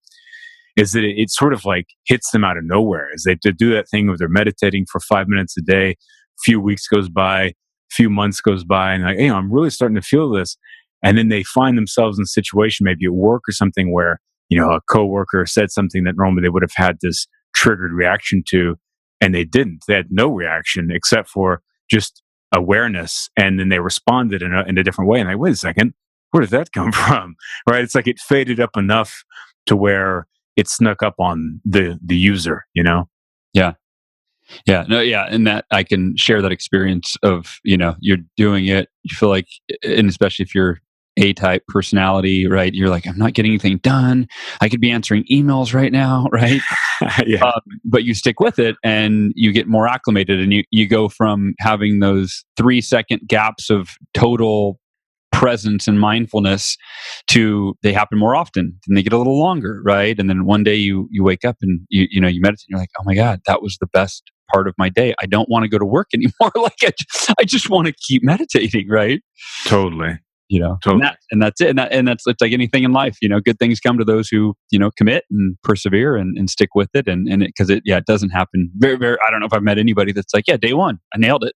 is 0.77 0.92
that 0.92 1.05
it, 1.05 1.16
it, 1.16 1.31
sort 1.31 1.53
of 1.53 1.64
like 1.64 1.87
hits 2.07 2.33
them 2.33 2.42
out 2.42 2.57
of 2.57 2.64
nowhere 2.64 3.09
as 3.14 3.23
they, 3.23 3.37
they 3.44 3.53
do 3.53 3.73
that 3.73 3.88
thing 3.88 4.09
where 4.09 4.16
they're 4.16 4.29
meditating 4.29 4.85
for 4.90 4.99
five 5.01 5.29
minutes 5.29 5.57
a 5.57 5.61
day 5.61 5.90
a 5.90 5.97
few 6.42 6.61
weeks 6.61 6.88
goes 6.88 7.09
by 7.09 7.44
a 7.44 7.53
few 7.92 8.11
months 8.11 8.40
goes 8.40 8.64
by 8.64 8.92
and 8.92 9.05
like 9.05 9.18
hey 9.18 9.31
i'm 9.31 9.53
really 9.53 9.70
starting 9.70 9.94
to 9.94 10.03
feel 10.03 10.31
this. 10.31 10.57
And 11.05 11.18
then 11.18 11.29
they 11.29 11.42
find 11.42 11.77
themselves 11.77 12.18
in 12.18 12.23
a 12.23 12.27
situation 12.27 12.85
maybe 12.85 13.05
at 13.05 13.12
work 13.12 13.42
or 13.47 13.53
something 13.53 13.92
where 13.92 14.20
you 14.49 14.59
know 14.59 14.70
a 14.73 14.81
coworker 14.90 15.47
said 15.47 15.70
something 15.70 16.05
that 16.05 16.16
normally 16.16 16.42
they 16.42 16.49
would 16.49 16.62
have 16.62 16.73
had 16.75 16.97
this 17.03 17.27
triggered 17.55 17.93
reaction 17.93 18.43
to, 18.49 18.77
and 19.21 19.35
they 19.35 19.45
didn't. 19.45 19.85
They 19.87 19.95
had 19.95 20.09
no 20.11 20.29
reaction 20.29 20.90
except 20.90 21.29
for 21.29 21.62
just 21.90 22.23
awareness, 22.53 23.29
and 23.37 23.59
then 23.59 23.69
they 23.69 23.81
responded 23.81 24.43
in 24.43 24.53
a, 24.53 24.62
in 24.64 24.79
a 24.79 24.83
different 24.83 25.11
way. 25.11 25.21
And 25.21 25.29
I 25.29 25.35
wait 25.35 25.53
a 25.53 25.57
second, 25.57 25.95
where 26.31 26.43
did 26.43 26.51
that 26.51 26.73
come 26.75 26.93
from? 26.93 27.37
Right? 27.69 27.83
It's 27.83 27.95
like 27.95 28.07
it 28.07 28.19
faded 28.19 28.61
up 28.61 28.77
enough 28.77 29.25
to 29.67 29.77
where 29.77 30.27
it 30.57 30.69
snuck 30.69 31.03
up 31.03 31.14
on 31.19 31.61
the 31.64 31.99
the 32.05 32.17
user. 32.17 32.67
You 32.75 32.83
know? 32.83 33.09
Yeah. 33.53 33.75
Yeah, 34.67 34.85
no, 34.87 35.01
yeah, 35.01 35.27
and 35.31 35.47
that 35.47 35.64
I 35.71 35.85
can 35.85 36.19
share 36.19 36.43
that 36.43 36.53
experience 36.53 37.17
of 37.23 37.59
you 37.64 37.79
know 37.79 37.97
you're 38.01 38.19
doing 38.37 38.67
it, 38.67 38.90
you 39.03 39.17
feel 39.17 39.31
like, 39.31 39.47
and 39.83 40.07
especially 40.07 40.43
if 40.43 40.55
you're 40.55 40.81
a 41.16 41.33
type 41.33 41.64
personality, 41.68 42.46
right? 42.46 42.74
You're 42.74 42.88
like, 42.88 43.07
I'm 43.07 43.18
not 43.18 43.35
getting 43.35 43.53
anything 43.53 43.79
done. 43.79 44.27
I 44.61 44.68
could 44.68 44.81
be 44.81 44.90
answering 44.90 45.24
emails 45.31 45.74
right 45.74 45.92
now, 45.92 46.27
right? 46.33 46.61
yeah. 47.27 47.44
Um, 47.44 47.61
but 47.85 48.05
you 48.05 48.14
stick 48.14 48.40
with 48.40 48.59
it 48.59 48.77
and 48.83 49.33
you 49.37 49.53
get 49.53 49.68
more 49.68 49.87
acclimated 49.87 50.40
and 50.40 50.53
you, 50.53 50.64
you 50.70 50.88
go 50.88 51.09
from 51.09 51.55
having 51.61 52.00
those 52.00 52.44
three 52.57 52.81
second 52.81 53.22
gaps 53.27 53.70
of 53.70 53.90
total 54.12 54.79
presence 55.33 55.88
and 55.88 56.00
mindfulness 56.00 56.77
to 57.27 57.77
they 57.83 57.92
happen 57.92 58.16
more 58.16 58.37
often 58.37 58.79
and 58.87 58.96
they 58.96 59.03
get 59.03 59.12
a 59.12 59.18
little 59.18 59.38
longer 59.38 59.83
right 59.85 60.20
and 60.20 60.31
then 60.31 60.44
one 60.44 60.62
day 60.62 60.77
you 60.77 61.09
you 61.11 61.24
wake 61.24 61.44
up 61.44 61.57
and 61.61 61.81
you 61.88 62.07
you 62.09 62.20
know 62.20 62.29
you 62.29 62.40
meditate 62.40 62.66
and 62.68 62.70
you're 62.70 62.79
like 62.79 62.90
oh 63.00 63.03
my 63.05 63.16
god 63.16 63.40
that 63.44 63.61
was 63.61 63.77
the 63.79 63.87
best 63.88 64.31
part 64.53 64.68
of 64.68 64.74
my 64.79 64.88
day 64.88 65.12
i 65.20 65.27
don't 65.27 65.48
want 65.48 65.64
to 65.64 65.68
go 65.68 65.77
to 65.77 65.85
work 65.85 66.09
anymore 66.14 66.53
like 66.55 66.77
I, 66.85 66.92
just, 66.96 67.35
I 67.40 67.44
just 67.44 67.68
want 67.68 67.88
to 67.88 67.92
keep 67.92 68.22
meditating 68.22 68.88
right 68.88 69.20
totally 69.66 70.18
you 70.49 70.61
know 70.61 70.79
totally. 70.83 70.95
and, 70.95 71.05
that, 71.05 71.19
and 71.31 71.43
that's 71.43 71.61
it 71.61 71.69
and, 71.69 71.79
that, 71.79 71.93
and 71.93 72.07
that's 72.07 72.25
it's 72.27 72.41
like 72.41 72.53
anything 72.53 72.85
in 72.85 72.93
life 72.93 73.17
you 73.23 73.29
know 73.29 73.41
good 73.41 73.59
things 73.59 73.81
come 73.81 73.99
to 73.99 74.05
those 74.05 74.29
who 74.29 74.55
you 74.71 74.79
know 74.79 74.91
commit 74.97 75.25
and 75.31 75.57
persevere 75.63 76.17
and, 76.17 76.37
and 76.37 76.51
stick 76.51 76.71
with 76.75 76.91
it 76.95 77.09
and 77.09 77.29
and 77.29 77.43
it 77.43 77.49
because 77.49 77.71
it 77.71 77.83
yeah 77.85 77.97
it 77.97 78.07
doesn't 78.07 78.31
happen 78.31 78.71
very 78.77 78.97
very 78.97 79.17
i 79.27 79.31
don't 79.31 79.41
know 79.41 79.47
if 79.47 79.53
i've 79.53 79.63
met 79.63 79.79
anybody 79.79 80.13
that's 80.13 80.35
like 80.35 80.45
yeah 80.47 80.57
day 80.57 80.73
one 80.73 80.99
i 81.15 81.19
nailed 81.19 81.45
it 81.45 81.55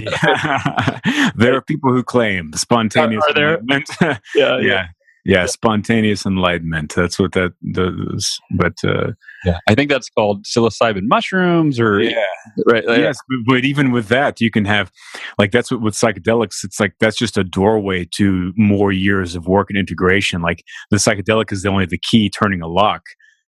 yeah. 0.00 1.00
there 1.36 1.56
are 1.56 1.62
people 1.62 1.92
who 1.92 2.04
claim 2.04 2.52
spontaneous 2.54 3.24
are 3.28 3.34
there? 3.34 3.60
yeah, 4.00 4.18
yeah, 4.34 4.58
yeah 4.60 4.86
yeah, 5.24 5.46
spontaneous 5.46 6.26
enlightenment. 6.26 6.94
That's 6.94 7.18
what 7.18 7.32
that 7.32 7.54
does. 7.72 8.38
But 8.50 8.74
uh, 8.84 9.12
yeah, 9.44 9.58
I 9.66 9.74
think 9.74 9.90
that's 9.90 10.10
called 10.10 10.44
psilocybin 10.44 11.04
mushrooms, 11.04 11.80
or 11.80 12.00
yeah, 12.00 12.24
right. 12.66 12.84
Yes, 12.86 13.16
but, 13.28 13.54
but, 13.54 13.64
even 13.64 13.90
with 13.90 14.08
that, 14.08 14.40
you 14.42 14.50
can 14.50 14.66
have 14.66 14.92
like 15.38 15.50
that's 15.50 15.70
what 15.70 15.80
with 15.80 15.94
psychedelics. 15.94 16.62
It's 16.62 16.78
like 16.78 16.94
that's 17.00 17.16
just 17.16 17.38
a 17.38 17.44
doorway 17.44 18.06
to 18.16 18.52
more 18.56 18.92
years 18.92 19.34
of 19.34 19.46
work 19.46 19.70
and 19.70 19.78
integration. 19.78 20.42
Like 20.42 20.62
the 20.90 20.98
psychedelic 20.98 21.52
is 21.52 21.62
the 21.62 21.70
only 21.70 21.86
the 21.86 21.98
key 21.98 22.28
turning 22.28 22.60
a 22.60 22.68
lock. 22.68 23.02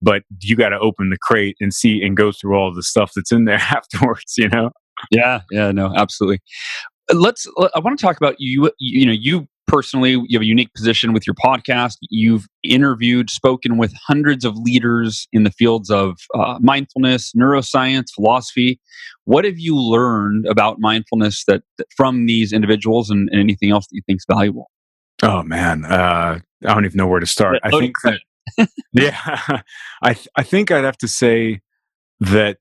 But 0.02 0.24
you 0.42 0.56
got 0.56 0.70
to 0.70 0.80
open 0.80 1.10
the 1.10 1.18
crate 1.22 1.56
and 1.62 1.74
see 1.74 2.02
and 2.02 2.18
go 2.18 2.32
through 2.32 2.58
all 2.58 2.74
the 2.74 2.84
stuff 2.84 3.12
that's 3.16 3.32
in 3.32 3.46
there 3.46 3.56
afterwards. 3.60 4.34
You 4.38 4.50
know. 4.50 4.72
Yeah. 5.10 5.42
Yeah. 5.52 5.72
No. 5.72 5.94
Absolutely 5.96 6.40
let's 7.14 7.46
i 7.76 7.80
want 7.80 7.98
to 7.98 8.02
talk 8.02 8.16
about 8.16 8.36
you 8.40 8.72
you 8.80 9.06
know 9.06 9.12
you 9.12 9.46
personally, 9.72 10.12
you 10.12 10.38
have 10.38 10.42
a 10.42 10.46
unique 10.46 10.74
position 10.74 11.14
with 11.14 11.26
your 11.26 11.34
podcast. 11.34 11.96
You've 12.10 12.46
interviewed, 12.62 13.30
spoken 13.30 13.78
with 13.78 13.94
hundreds 14.06 14.44
of 14.44 14.58
leaders 14.58 15.28
in 15.32 15.44
the 15.44 15.52
fields 15.52 15.90
of 15.90 16.18
uh, 16.36 16.60
mindfulness, 16.60 17.32
neuroscience, 17.34 18.08
philosophy. 18.14 18.82
What 19.24 19.46
have 19.46 19.58
you 19.58 19.78
learned 19.78 20.46
about 20.46 20.78
mindfulness 20.80 21.46
that, 21.46 21.64
that 21.78 21.88
from 21.96 22.26
these 22.26 22.52
individuals, 22.52 23.10
and, 23.10 23.30
and, 23.32 23.40
anything 23.40 23.72
else 23.72 23.88
that 23.88 23.96
you 23.96 24.02
think 24.06 24.18
is 24.18 24.26
valuable? 24.30 24.70
Oh 25.24 25.42
man, 25.44 25.86
uh, 25.86 26.40
I 26.66 26.74
don't 26.74 26.86
even 26.86 26.98
know 26.98 27.08
where 27.08 27.22
to 27.22 27.26
start. 27.26 27.60
I 27.64 27.70
think 27.70 27.96
that, 28.04 28.20
yeah, 28.94 29.18
I 30.02 30.14
th- 30.14 30.28
I 30.36 30.44
think 30.44 30.70
I'd 30.70 30.84
have 30.84 30.98
to 30.98 31.08
say 31.08 31.62
that 32.20 32.58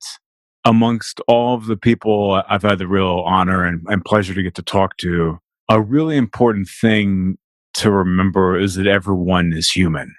amongst 0.63 1.19
all 1.27 1.55
of 1.55 1.65
the 1.65 1.77
people 1.77 2.41
I've 2.47 2.61
had 2.61 2.77
the 2.77 2.87
real 2.87 3.23
honor 3.25 3.65
and, 3.65 3.81
and 3.87 4.05
pleasure 4.05 4.33
to 4.33 4.43
get 4.43 4.55
to 4.55 4.61
talk 4.61 4.95
to, 4.97 5.39
a 5.71 5.81
really 5.81 6.17
important 6.17 6.67
thing 6.67 7.37
to 7.75 7.89
remember 7.89 8.59
is 8.59 8.75
that 8.75 8.87
everyone 8.87 9.53
is 9.53 9.71
human, 9.71 10.13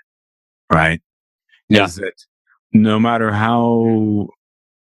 right? 0.73 1.01
Yeah. 1.69 1.85
Is 1.85 1.97
that 1.97 2.15
no 2.73 2.99
matter 2.99 3.31
how 3.33 4.29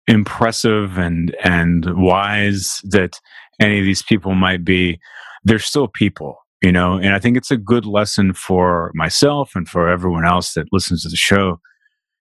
impressive 0.08 1.00
and 1.00 1.36
and 1.44 1.86
wise 1.96 2.80
that 2.84 3.20
any 3.60 3.80
of 3.80 3.86
these 3.86 4.04
people 4.04 4.36
might 4.36 4.64
be, 4.64 5.00
they're 5.44 5.58
still 5.58 5.88
people, 5.88 6.38
you 6.62 6.72
know. 6.72 6.94
And 6.94 7.16
I 7.16 7.20
think 7.20 7.38
it's 7.38 7.52
a 7.52 7.58
good 7.58 7.88
lesson 7.88 8.34
for 8.34 8.92
myself 8.94 9.54
and 9.56 9.68
for 9.68 9.90
everyone 9.90 10.28
else 10.28 10.54
that 10.54 10.68
listens 10.72 11.02
to 11.04 11.10
the 11.10 11.16
show 11.16 11.60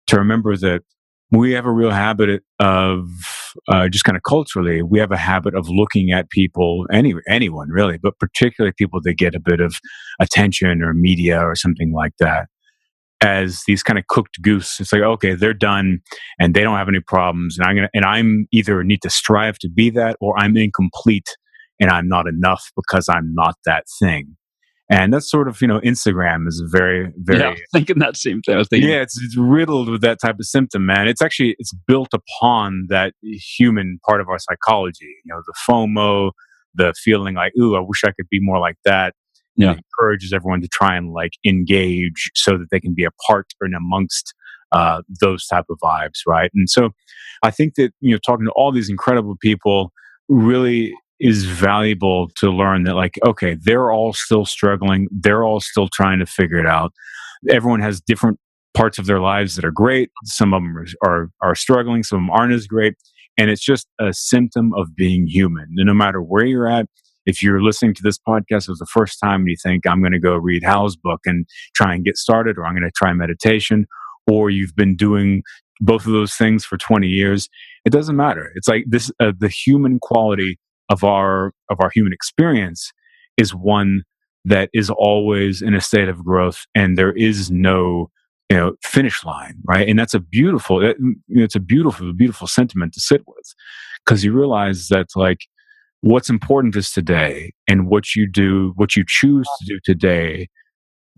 to 0.06 0.16
remember 0.16 0.56
that 0.56 0.82
we 1.30 1.52
have 1.52 1.64
a 1.66 1.70
real 1.70 1.90
habit 1.90 2.42
of 2.58 3.08
uh, 3.68 3.88
just 3.88 4.04
kind 4.04 4.16
of 4.16 4.22
culturally 4.22 4.82
we 4.82 4.98
have 4.98 5.12
a 5.12 5.16
habit 5.16 5.54
of 5.54 5.68
looking 5.68 6.12
at 6.12 6.30
people 6.30 6.86
any 6.92 7.14
anyone 7.28 7.68
really 7.68 7.98
but 7.98 8.18
particularly 8.18 8.72
people 8.76 9.00
that 9.02 9.14
get 9.14 9.34
a 9.34 9.40
bit 9.40 9.60
of 9.60 9.74
attention 10.20 10.82
or 10.82 10.94
media 10.94 11.40
or 11.40 11.54
something 11.54 11.92
like 11.92 12.12
that 12.18 12.48
as 13.22 13.62
these 13.66 13.82
kind 13.82 13.98
of 13.98 14.06
cooked 14.06 14.40
goose. 14.40 14.80
It's 14.80 14.92
like 14.92 15.02
okay 15.02 15.34
they're 15.34 15.54
done 15.54 16.00
and 16.38 16.54
they 16.54 16.62
don't 16.62 16.76
have 16.76 16.88
any 16.88 17.00
problems 17.00 17.58
and 17.58 17.66
i'm 17.66 17.76
gonna 17.76 17.90
and 17.94 18.04
i'm 18.04 18.46
either 18.52 18.82
need 18.84 19.02
to 19.02 19.10
strive 19.10 19.58
to 19.58 19.68
be 19.68 19.90
that 19.90 20.16
or 20.20 20.38
i'm 20.38 20.56
incomplete 20.56 21.36
and 21.80 21.90
i'm 21.90 22.08
not 22.08 22.26
enough 22.26 22.70
because 22.76 23.08
i'm 23.08 23.32
not 23.34 23.56
that 23.66 23.84
thing 23.98 24.36
And 24.90 25.14
that's 25.14 25.30
sort 25.30 25.46
of, 25.46 25.62
you 25.62 25.68
know, 25.68 25.78
Instagram 25.80 26.48
is 26.48 26.60
very, 26.66 27.12
very 27.18 27.38
yeah, 27.38 27.54
thinking 27.72 28.00
that 28.00 28.16
same 28.16 28.42
thing. 28.42 28.56
I 28.56 28.58
was 28.58 28.66
thinking, 28.68 28.90
yeah, 28.90 29.02
it's, 29.02 29.16
it's 29.22 29.36
riddled 29.36 29.88
with 29.88 30.00
that 30.00 30.18
type 30.20 30.34
of 30.40 30.44
symptom, 30.46 30.84
man. 30.84 31.06
It's 31.06 31.22
actually 31.22 31.54
it's 31.60 31.72
built 31.86 32.08
upon 32.12 32.86
that 32.88 33.14
human 33.22 34.00
part 34.04 34.20
of 34.20 34.28
our 34.28 34.38
psychology. 34.40 35.14
You 35.24 35.32
know, 35.32 35.42
the 35.46 35.54
FOMO, 35.68 36.32
the 36.74 36.92
feeling 37.04 37.36
like, 37.36 37.52
ooh, 37.56 37.76
I 37.76 37.80
wish 37.80 38.02
I 38.04 38.10
could 38.10 38.28
be 38.28 38.40
more 38.40 38.58
like 38.58 38.78
that. 38.84 39.14
Yeah. 39.54 39.72
It 39.72 39.78
encourages 39.78 40.32
everyone 40.32 40.60
to 40.62 40.68
try 40.68 40.96
and 40.96 41.12
like 41.12 41.32
engage 41.46 42.30
so 42.34 42.58
that 42.58 42.66
they 42.72 42.80
can 42.80 42.92
be 42.92 43.04
a 43.04 43.10
part 43.28 43.46
and 43.60 43.76
amongst 43.76 44.34
uh, 44.72 45.02
those 45.20 45.46
type 45.46 45.66
of 45.70 45.78
vibes, 45.82 46.20
right? 46.26 46.50
And 46.52 46.68
so, 46.68 46.90
I 47.44 47.52
think 47.52 47.74
that 47.76 47.92
you 48.00 48.12
know, 48.12 48.18
talking 48.24 48.46
to 48.46 48.52
all 48.52 48.72
these 48.72 48.90
incredible 48.90 49.36
people 49.40 49.92
really 50.28 50.94
is 51.20 51.44
valuable 51.44 52.30
to 52.36 52.50
learn 52.50 52.84
that 52.84 52.94
like 52.94 53.18
okay 53.24 53.56
they're 53.62 53.92
all 53.92 54.12
still 54.12 54.44
struggling 54.44 55.06
they're 55.10 55.44
all 55.44 55.60
still 55.60 55.88
trying 55.88 56.18
to 56.18 56.26
figure 56.26 56.58
it 56.58 56.66
out. 56.66 56.92
Everyone 57.48 57.80
has 57.80 58.00
different 58.00 58.38
parts 58.74 58.98
of 58.98 59.06
their 59.06 59.20
lives 59.20 59.56
that 59.56 59.64
are 59.64 59.70
great 59.70 60.10
some 60.24 60.54
of 60.54 60.62
them 60.62 60.84
are, 61.04 61.30
are, 61.42 61.54
struggling 61.54 62.02
some 62.02 62.18
of 62.18 62.22
them 62.22 62.30
aren't 62.30 62.52
as 62.52 62.66
great 62.66 62.94
and 63.36 63.50
it's 63.50 63.64
just 63.64 63.86
a 64.00 64.12
symptom 64.12 64.72
of 64.74 64.94
being 64.94 65.26
human. 65.26 65.66
And 65.76 65.86
no 65.86 65.94
matter 65.94 66.22
where 66.22 66.44
you're 66.44 66.68
at 66.68 66.86
if 67.26 67.42
you're 67.42 67.62
listening 67.62 67.94
to 67.94 68.02
this 68.02 68.18
podcast 68.26 68.66
for 68.66 68.74
the 68.78 68.86
first 68.86 69.18
time 69.22 69.40
and 69.40 69.50
you 69.50 69.56
think 69.62 69.86
i'm 69.86 70.00
going 70.00 70.12
to 70.12 70.18
go 70.18 70.36
read 70.36 70.62
hal's 70.62 70.96
book 70.96 71.20
and 71.26 71.46
try 71.74 71.94
and 71.94 72.04
get 72.04 72.16
started 72.16 72.56
or 72.56 72.64
i'm 72.64 72.74
going 72.74 72.82
to 72.82 72.90
try 72.96 73.12
meditation 73.12 73.86
or 74.26 74.50
you've 74.50 74.74
been 74.74 74.96
doing 74.96 75.42
both 75.80 76.06
of 76.06 76.12
those 76.12 76.34
things 76.34 76.64
for 76.64 76.76
20 76.76 77.08
years 77.08 77.48
it 77.84 77.90
doesn't 77.90 78.16
matter. 78.16 78.52
It's 78.54 78.68
like 78.68 78.84
this 78.86 79.10
uh, 79.20 79.32
the 79.38 79.48
human 79.48 79.98
quality 80.00 80.58
of 80.90 81.04
our 81.04 81.52
of 81.70 81.78
our 81.80 81.90
human 81.90 82.12
experience 82.12 82.92
is 83.38 83.54
one 83.54 84.02
that 84.44 84.70
is 84.74 84.90
always 84.90 85.62
in 85.62 85.74
a 85.74 85.80
state 85.80 86.08
of 86.08 86.24
growth 86.24 86.66
and 86.74 86.98
there 86.98 87.12
is 87.12 87.50
no 87.50 88.10
you 88.50 88.56
know 88.58 88.74
finish 88.82 89.24
line 89.24 89.56
right? 89.66 89.88
And 89.88 89.98
that's 89.98 90.14
a 90.14 90.20
beautiful 90.20 90.78
mm, 90.78 91.14
it's 91.28 91.56
a 91.56 91.60
beautiful 91.60 92.12
beautiful 92.12 92.48
sentiment 92.48 92.92
to 92.94 93.00
sit 93.00 93.22
with 93.26 93.54
because 94.04 94.24
you 94.24 94.32
realize 94.32 94.88
that 94.88 95.08
like 95.16 95.40
what's 96.02 96.30
important 96.30 96.76
is 96.76 96.92
today 96.92 97.52
and 97.68 97.88
what 97.88 98.16
you 98.16 98.26
do 98.28 98.72
what 98.76 98.96
you 98.96 99.04
choose 99.06 99.46
to 99.60 99.66
do 99.74 99.80
today 99.84 100.48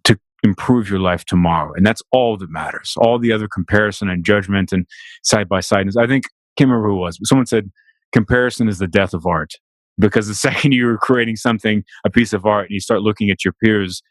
to 0.05 0.19
improve 0.43 0.91
your 0.91 0.99
life 1.01 1.25
tomorrow. 1.25 1.73
And 1.75 1.87
that's 1.87 2.03
all 2.13 2.37
that 2.37 2.51
matters. 2.51 2.95
All 2.99 3.19
the 3.19 3.33
other 3.33 3.49
comparison 3.49 4.09
and 4.11 4.25
judgment 4.25 4.73
and 4.73 4.87
side 5.23 5.49
by 5.49 5.61
sideness. 5.61 5.97
I 5.97 6.07
think 6.07 6.25
can't 6.59 6.69
remember 6.71 6.89
who 6.89 6.97
it 6.97 7.01
was 7.01 7.19
but 7.19 7.29
someone 7.29 7.47
said 7.47 7.71
comparison 8.13 8.69
is 8.69 8.79
the 8.79 8.89
death 8.89 9.15
of 9.15 9.27
art 9.27 9.55
because 9.99 10.29
the 10.29 10.35
second 10.49 10.73
you're 10.73 10.99
creating 10.99 11.37
something, 11.37 11.85
a 12.05 12.11
piece 12.11 12.33
of 12.33 12.47
art, 12.47 12.67
and 12.67 12.75
you 12.75 12.81
start 12.81 13.03
looking 13.03 13.31
at 13.31 13.45
your 13.45 13.55
peers, 13.63 14.03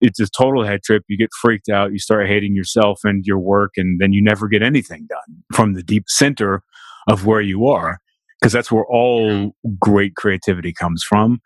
it's 0.00 0.20
a 0.20 0.26
total 0.28 0.64
head 0.64 0.82
trip. 0.82 1.04
You 1.08 1.16
get 1.16 1.30
freaked 1.40 1.68
out. 1.68 1.92
You 1.92 1.98
start 1.98 2.26
hating 2.28 2.54
yourself 2.54 3.00
and 3.04 3.24
your 3.24 3.38
work, 3.38 3.72
and 3.76 4.00
then 4.00 4.12
you 4.12 4.22
never 4.22 4.48
get 4.48 4.62
anything 4.62 5.06
done 5.08 5.42
from 5.54 5.74
the 5.74 5.82
deep 5.82 6.04
center 6.08 6.62
of 7.08 7.24
where 7.24 7.40
you 7.40 7.66
are, 7.66 7.98
because 8.40 8.52
that's 8.52 8.70
where 8.70 8.84
all 8.86 9.54
great 9.78 10.14
creativity 10.16 10.72
comes 10.72 11.02
from. 11.02 11.40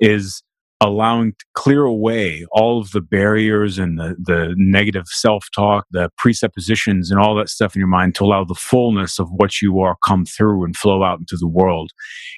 Is 0.00 0.42
allowing 0.80 1.34
clear 1.54 1.84
away 1.84 2.44
all 2.50 2.80
of 2.80 2.90
the 2.90 3.00
barriers 3.00 3.78
and 3.78 3.98
the, 3.98 4.16
the 4.22 4.54
negative 4.58 5.06
self-talk 5.06 5.86
the 5.92 6.10
presuppositions 6.18 7.10
and 7.10 7.20
all 7.20 7.34
that 7.34 7.48
stuff 7.48 7.74
in 7.74 7.80
your 7.80 7.88
mind 7.88 8.14
to 8.14 8.24
allow 8.24 8.44
the 8.44 8.54
fullness 8.54 9.18
of 9.18 9.28
what 9.30 9.62
you 9.62 9.80
are 9.80 9.96
come 10.04 10.24
through 10.26 10.64
and 10.64 10.76
flow 10.76 11.02
out 11.02 11.20
into 11.20 11.36
the 11.38 11.48
world. 11.48 11.92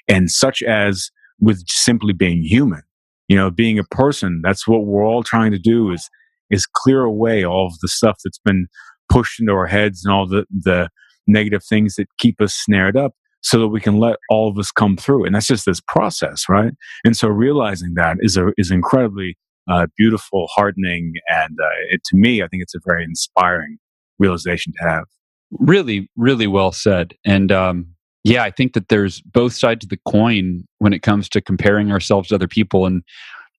And 0.07 0.31
such 0.31 0.63
as 0.63 1.11
with 1.41 1.63
simply 1.67 2.13
being 2.13 2.43
human 2.43 2.83
you 3.29 3.37
know 3.37 3.51
being 3.51 3.79
a 3.79 3.85
person 3.85 4.41
that's 4.43 4.67
what 4.67 4.87
we're 4.87 5.05
all 5.05 5.23
trying 5.23 5.53
to 5.53 5.59
do 5.59 5.91
is 5.91 6.09
is 6.51 6.67
clear 6.67 7.03
away 7.03 7.45
all 7.45 7.67
of 7.67 7.79
the 7.81 7.89
stuff 7.89 8.19
that's 8.25 8.39
been 8.39 8.67
pushed 9.11 9.41
into 9.41 9.53
our 9.53 9.67
heads 9.67 10.05
and 10.05 10.13
all 10.13 10.27
the 10.27 10.45
the 10.51 10.89
negative 11.27 11.65
things 11.65 11.97
that 11.97 12.07
keep 12.19 12.41
us 12.41 12.55
snared 12.55 12.97
up 12.97 13.13
so 13.47 13.61
that 13.61 13.69
we 13.69 13.81
can 13.81 14.01
let 14.01 14.17
all 14.29 14.49
of 14.49 14.59
us 14.59 14.73
come 14.73 14.97
through. 14.97 15.25
And 15.25 15.33
that's 15.33 15.47
just 15.47 15.67
this 15.67 15.81
process, 15.81 16.49
right? 16.49 16.73
And 17.05 17.17
so 17.17 17.29
realizing 17.29 17.95
that 17.95 18.17
is 18.19 18.37
a, 18.37 18.49
is 18.59 18.73
incredibly 18.73 19.39
uh, 19.71 19.87
beautiful, 19.97 20.49
hardening, 20.51 21.13
and 21.29 21.57
uh, 21.63 21.69
it, 21.91 22.03
to 22.07 22.17
me, 22.17 22.43
I 22.43 22.49
think 22.49 22.65
it's 22.65 22.75
a 22.75 22.81
very 22.85 23.05
inspiring 23.05 23.79
realization 24.19 24.73
to 24.81 24.89
have. 24.89 25.05
Really, 25.53 26.11
really 26.17 26.49
well 26.49 26.73
said. 26.73 27.15
And 27.25 27.53
um, 27.53 27.87
yeah, 28.25 28.43
I 28.43 28.51
think 28.51 28.73
that 28.73 28.89
there's 28.89 29.21
both 29.21 29.53
sides 29.53 29.85
of 29.85 29.91
the 29.91 30.01
coin 30.09 30.65
when 30.79 30.93
it 30.93 31.03
comes 31.03 31.29
to 31.29 31.41
comparing 31.41 31.93
ourselves 31.93 32.31
to 32.31 32.35
other 32.35 32.49
people. 32.49 32.85
And 32.85 33.05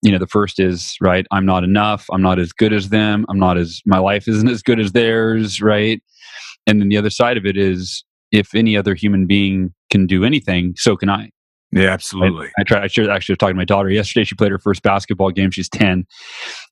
you 0.02 0.12
know, 0.12 0.20
the 0.20 0.28
first 0.28 0.60
is 0.60 0.98
right. 1.00 1.26
I'm 1.32 1.46
not 1.46 1.64
enough. 1.64 2.08
I'm 2.12 2.22
not 2.22 2.40
as 2.40 2.52
good 2.52 2.74
as 2.74 2.90
them. 2.90 3.26
I'm 3.30 3.40
not 3.40 3.58
as 3.58 3.82
my 3.86 4.00
life 4.00 4.28
isn't 4.28 4.50
as 4.50 4.62
good 4.62 4.82
as 4.82 4.92
theirs. 4.92 5.62
Right. 5.62 6.04
And 6.66 6.82
then 6.82 6.90
the 6.90 6.98
other 6.98 7.10
side 7.10 7.38
of 7.38 7.46
it 7.46 7.56
is 7.56 8.04
if 8.32 8.54
any 8.56 8.78
other 8.78 8.96
human 8.96 9.28
being 9.28 9.74
can 9.90 10.08
do 10.08 10.24
anything, 10.24 10.74
so 10.78 10.96
can 10.96 11.10
I. 11.10 11.30
Yeah, 11.74 11.90
absolutely. 11.90 12.48
I, 12.58 12.62
I 12.62 12.64
tried. 12.64 12.84
I 12.84 12.88
should 12.88 13.10
actually 13.10 13.36
talking 13.36 13.56
to 13.56 13.58
my 13.58 13.66
daughter 13.66 13.90
yesterday. 13.90 14.24
She 14.24 14.36
played 14.36 14.52
her 14.52 14.60
first 14.60 14.84
basketball 14.84 15.32
game. 15.32 15.52
She's 15.52 15.68
ten, 15.68 16.06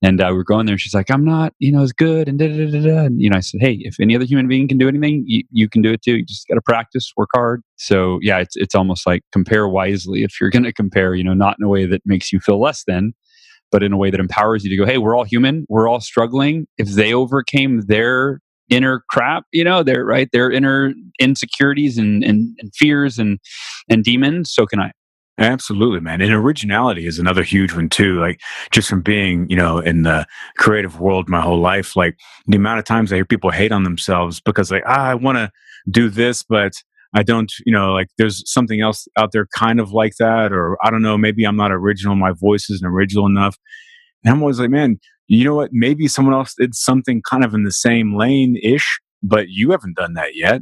and 0.02 0.22
uh, 0.22 0.30
we 0.32 0.40
are 0.40 0.44
going 0.44 0.68
there. 0.68 0.78
she's 0.78 0.94
like, 0.94 1.12
"I'm 1.12 1.26
not, 1.26 1.54
you 1.60 1.72
know, 1.74 1.82
as 1.82 1.92
good." 1.92 2.30
And 2.30 2.40
da 2.40 2.48
da 2.48 2.72
da 2.72 2.82
da. 2.82 3.06
And 3.06 3.22
you 3.22 3.30
know, 3.30 3.36
I 3.36 3.42
said, 3.42 3.60
"Hey, 3.60 3.78
if 3.82 4.00
any 4.00 4.16
other 4.16 4.24
human 4.24 4.48
being 4.48 4.70
can 4.70 4.78
do 4.78 4.88
anything, 4.88 5.24
you, 5.28 5.44
you 5.52 5.68
can 5.68 5.82
do 5.82 5.92
it 5.92 6.02
too. 6.02 6.18
You 6.18 6.26
just 6.26 6.48
got 6.48 6.56
to 6.56 6.62
practice, 6.62 7.12
work 7.18 7.30
hard." 7.34 7.62
So 7.76 8.20
yeah, 8.22 8.40
it's 8.40 8.56
it's 8.56 8.74
almost 8.74 9.06
like 9.06 9.22
compare 9.34 9.68
wisely. 9.68 10.24
If 10.24 10.40
you're 10.40 10.50
going 10.50 10.64
to 10.64 10.74
compare, 10.74 11.14
you 11.14 11.26
know, 11.26 11.34
not 11.34 11.58
in 11.60 11.66
a 11.66 11.70
way 11.70 11.86
that 11.86 12.02
makes 12.06 12.32
you 12.32 12.40
feel 12.40 12.62
less 12.62 12.86
than, 12.88 13.14
but 13.74 13.84
in 13.84 13.92
a 13.92 13.98
way 13.98 14.12
that 14.12 14.22
empowers 14.22 14.64
you 14.64 14.70
to 14.70 14.78
go, 14.78 14.90
"Hey, 14.90 14.98
we're 14.98 15.18
all 15.18 15.26
human. 15.26 15.66
We're 15.68 15.90
all 15.90 16.00
struggling. 16.00 16.68
If 16.78 16.88
they 16.92 17.14
overcame 17.14 17.82
their 17.88 18.40
inner 18.70 19.04
crap 19.10 19.44
you 19.52 19.64
know 19.64 19.84
their 19.84 20.06
right 20.06 20.30
their 20.32 20.52
inner 20.52 20.94
insecurities 21.20 21.98
and, 21.98 22.24
and, 22.24 22.56
and 22.60 22.74
fears 22.76 23.20
and 23.20 23.40
and 23.90 24.04
demons 24.04 24.52
so 24.52 24.66
can 24.66 24.80
i 24.80 24.92
Absolutely, 25.38 26.00
man. 26.00 26.22
And 26.22 26.32
originality 26.32 27.06
is 27.08 27.20
another 27.20 27.44
huge 27.44 27.74
one 27.74 27.90
too. 27.90 28.20
Like 28.20 28.40
just 28.72 28.88
from 28.88 29.02
being, 29.02 29.50
you 29.50 29.58
know, 29.58 29.80
in 29.80 30.04
the 30.04 30.26
creative 30.58 31.02
world 31.02 31.28
my 31.28 31.42
whole 31.42 31.60
life, 31.60 31.98
like 31.98 32.18
the 32.48 32.56
amount 32.56 32.80
of 32.80 32.86
times 32.86 33.12
I 33.12 33.18
hear 33.18 33.26
people 33.26 33.52
hate 33.52 33.74
on 33.74 33.84
themselves 33.84 34.40
because 34.40 34.72
like, 34.72 34.84
ah, 34.88 35.08
I 35.08 35.16
want 35.16 35.38
to 35.38 35.52
do 35.92 36.10
this, 36.10 36.42
but 36.42 36.74
I 37.14 37.24
don't, 37.24 37.52
you 37.66 37.74
know, 37.74 37.92
like 37.92 38.08
there's 38.18 38.50
something 38.50 38.80
else 38.80 39.10
out 39.18 39.34
there 39.34 39.48
kind 39.58 39.82
of 39.82 39.92
like 39.92 40.14
that, 40.20 40.54
or 40.54 40.78
I 40.86 40.90
don't 40.90 41.02
know, 41.02 41.18
maybe 41.18 41.44
I'm 41.44 41.58
not 41.58 41.72
original. 41.72 42.16
My 42.16 42.32
voice 42.32 42.70
isn't 42.70 42.88
original 42.88 43.26
enough. 43.26 43.58
And 44.24 44.34
I'm 44.34 44.42
always 44.42 44.60
like, 44.60 44.70
man, 44.70 45.00
you 45.28 45.44
know 45.44 45.56
what? 45.56 45.72
Maybe 45.72 46.08
someone 46.08 46.34
else 46.34 46.54
did 46.58 46.76
something 46.76 47.22
kind 47.22 47.44
of 47.44 47.54
in 47.54 47.64
the 47.64 47.72
same 47.72 48.18
lane 48.18 48.58
ish, 48.62 49.00
but 49.24 49.50
you 49.50 49.72
haven't 49.72 49.96
done 49.96 50.14
that 50.14 50.36
yet. 50.36 50.62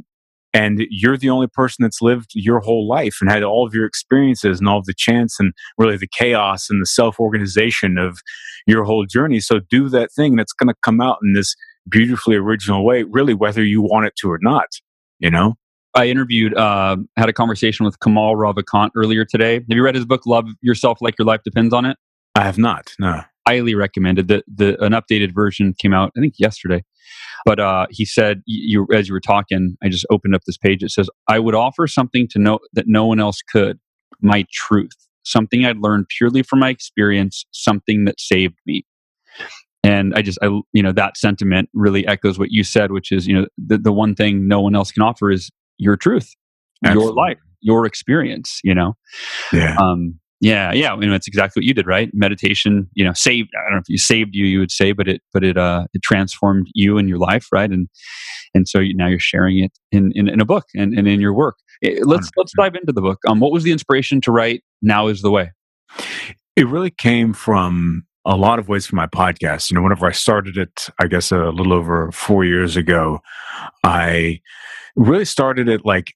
And 0.52 0.86
you're 0.88 1.16
the 1.16 1.30
only 1.30 1.48
person 1.48 1.82
that's 1.82 2.00
lived 2.00 2.30
your 2.34 2.60
whole 2.60 2.88
life 2.88 3.16
and 3.20 3.28
had 3.28 3.42
all 3.42 3.66
of 3.66 3.74
your 3.74 3.86
experiences 3.86 4.60
and 4.60 4.68
all 4.68 4.78
of 4.78 4.84
the 4.84 4.94
chance 4.94 5.40
and 5.40 5.52
really 5.78 5.96
the 5.96 6.06
chaos 6.06 6.70
and 6.70 6.80
the 6.80 6.86
self 6.86 7.18
organization 7.18 7.98
of 7.98 8.20
your 8.66 8.84
whole 8.84 9.04
journey. 9.04 9.40
So 9.40 9.58
do 9.68 9.88
that 9.88 10.12
thing 10.12 10.36
that's 10.36 10.52
going 10.52 10.68
to 10.68 10.74
come 10.82 11.00
out 11.00 11.18
in 11.24 11.32
this 11.34 11.56
beautifully 11.88 12.36
original 12.36 12.84
way, 12.84 13.02
really, 13.02 13.34
whether 13.34 13.64
you 13.64 13.82
want 13.82 14.06
it 14.06 14.14
to 14.20 14.30
or 14.30 14.38
not, 14.40 14.68
you 15.18 15.30
know? 15.30 15.54
I 15.96 16.06
interviewed, 16.06 16.56
uh, 16.56 16.96
had 17.16 17.28
a 17.28 17.32
conversation 17.32 17.84
with 17.84 18.00
Kamal 18.00 18.34
Ravikant 18.34 18.90
earlier 18.96 19.24
today. 19.24 19.54
Have 19.54 19.64
you 19.68 19.82
read 19.82 19.94
his 19.94 20.04
book, 20.04 20.22
Love 20.26 20.46
Yourself 20.60 20.98
Like 21.00 21.16
Your 21.18 21.26
Life 21.26 21.42
Depends 21.44 21.74
on 21.74 21.84
It? 21.84 21.96
I 22.34 22.42
have 22.42 22.58
not, 22.58 22.94
no 22.98 23.22
highly 23.46 23.74
recommended. 23.74 24.28
The 24.28 24.42
the 24.52 24.82
an 24.82 24.92
updated 24.92 25.34
version 25.34 25.74
came 25.78 25.92
out 25.92 26.12
I 26.16 26.20
think 26.20 26.34
yesterday. 26.38 26.84
But 27.44 27.60
uh, 27.60 27.86
he 27.90 28.06
said, 28.06 28.42
you, 28.46 28.86
as 28.92 29.08
you 29.08 29.12
were 29.12 29.20
talking, 29.20 29.76
I 29.82 29.90
just 29.90 30.06
opened 30.10 30.34
up 30.34 30.42
this 30.46 30.56
page. 30.56 30.82
It 30.82 30.90
says, 30.90 31.10
"I 31.28 31.38
would 31.38 31.54
offer 31.54 31.86
something 31.86 32.26
to 32.28 32.38
know 32.38 32.58
that 32.72 32.86
no 32.88 33.04
one 33.06 33.20
else 33.20 33.42
could. 33.42 33.78
My 34.22 34.46
truth, 34.50 34.92
something 35.24 35.64
I'd 35.64 35.76
learned 35.76 36.06
purely 36.08 36.42
from 36.42 36.60
my 36.60 36.70
experience, 36.70 37.44
something 37.52 38.06
that 38.06 38.18
saved 38.18 38.56
me." 38.66 38.86
And 39.82 40.14
I 40.14 40.22
just, 40.22 40.38
I, 40.40 40.46
you 40.72 40.82
know, 40.82 40.92
that 40.92 41.18
sentiment 41.18 41.68
really 41.74 42.06
echoes 42.06 42.38
what 42.38 42.50
you 42.50 42.64
said, 42.64 42.90
which 42.90 43.12
is, 43.12 43.26
you 43.26 43.38
know, 43.38 43.46
the, 43.58 43.76
the 43.76 43.92
one 43.92 44.14
thing 44.14 44.48
no 44.48 44.60
one 44.62 44.74
else 44.74 44.90
can 44.90 45.02
offer 45.02 45.30
is 45.30 45.50
your 45.76 45.96
truth, 45.96 46.34
Absolutely. 46.82 47.04
your 47.04 47.14
life, 47.14 47.38
your 47.60 47.84
experience. 47.84 48.60
You 48.64 48.74
know, 48.74 48.94
yeah. 49.52 49.76
Um, 49.78 50.18
yeah, 50.44 50.74
yeah. 50.74 50.92
I 50.92 50.96
mean, 50.96 51.08
that's 51.08 51.26
exactly 51.26 51.60
what 51.60 51.64
you 51.64 51.72
did, 51.72 51.86
right? 51.86 52.10
Meditation, 52.12 52.86
you 52.92 53.02
know, 53.02 53.14
saved. 53.14 53.48
I 53.58 53.62
don't 53.64 53.72
know 53.72 53.78
if 53.78 53.88
you 53.88 53.96
saved 53.96 54.34
you, 54.34 54.44
you 54.44 54.58
would 54.58 54.70
say, 54.70 54.92
but 54.92 55.08
it, 55.08 55.22
but 55.32 55.42
it, 55.42 55.56
uh, 55.56 55.86
it 55.94 56.02
transformed 56.02 56.66
you 56.74 56.98
and 56.98 57.08
your 57.08 57.16
life, 57.16 57.48
right? 57.50 57.70
And 57.70 57.88
and 58.52 58.68
so 58.68 58.78
you, 58.78 58.94
now 58.94 59.06
you're 59.06 59.18
sharing 59.18 59.58
it 59.58 59.72
in, 59.90 60.12
in, 60.14 60.28
in 60.28 60.42
a 60.42 60.44
book 60.44 60.66
and, 60.74 60.92
and 60.96 61.08
in 61.08 61.18
your 61.18 61.32
work. 61.32 61.56
It, 61.80 61.98
eh, 61.98 62.02
let's 62.04 62.28
100%. 62.28 62.30
let's 62.36 62.52
dive 62.56 62.74
into 62.74 62.92
the 62.92 63.00
book. 63.00 63.20
Um, 63.26 63.40
what 63.40 63.52
was 63.52 63.64
the 63.64 63.72
inspiration 63.72 64.20
to 64.20 64.32
write 64.32 64.62
"Now 64.82 65.06
Is 65.06 65.22
the 65.22 65.30
Way"? 65.30 65.50
It 66.56 66.66
really 66.68 66.90
came 66.90 67.32
from 67.32 68.04
a 68.26 68.36
lot 68.36 68.58
of 68.58 68.68
ways 68.68 68.86
from 68.86 68.96
my 68.96 69.06
podcast. 69.06 69.70
You 69.70 69.76
know, 69.76 69.82
whenever 69.82 70.06
I 70.06 70.12
started 70.12 70.58
it, 70.58 70.88
I 71.00 71.06
guess 71.06 71.32
a 71.32 71.48
little 71.48 71.72
over 71.72 72.12
four 72.12 72.44
years 72.44 72.76
ago, 72.76 73.20
I 73.82 74.42
really 74.94 75.24
started 75.24 75.68
it 75.68 75.86
like 75.86 76.12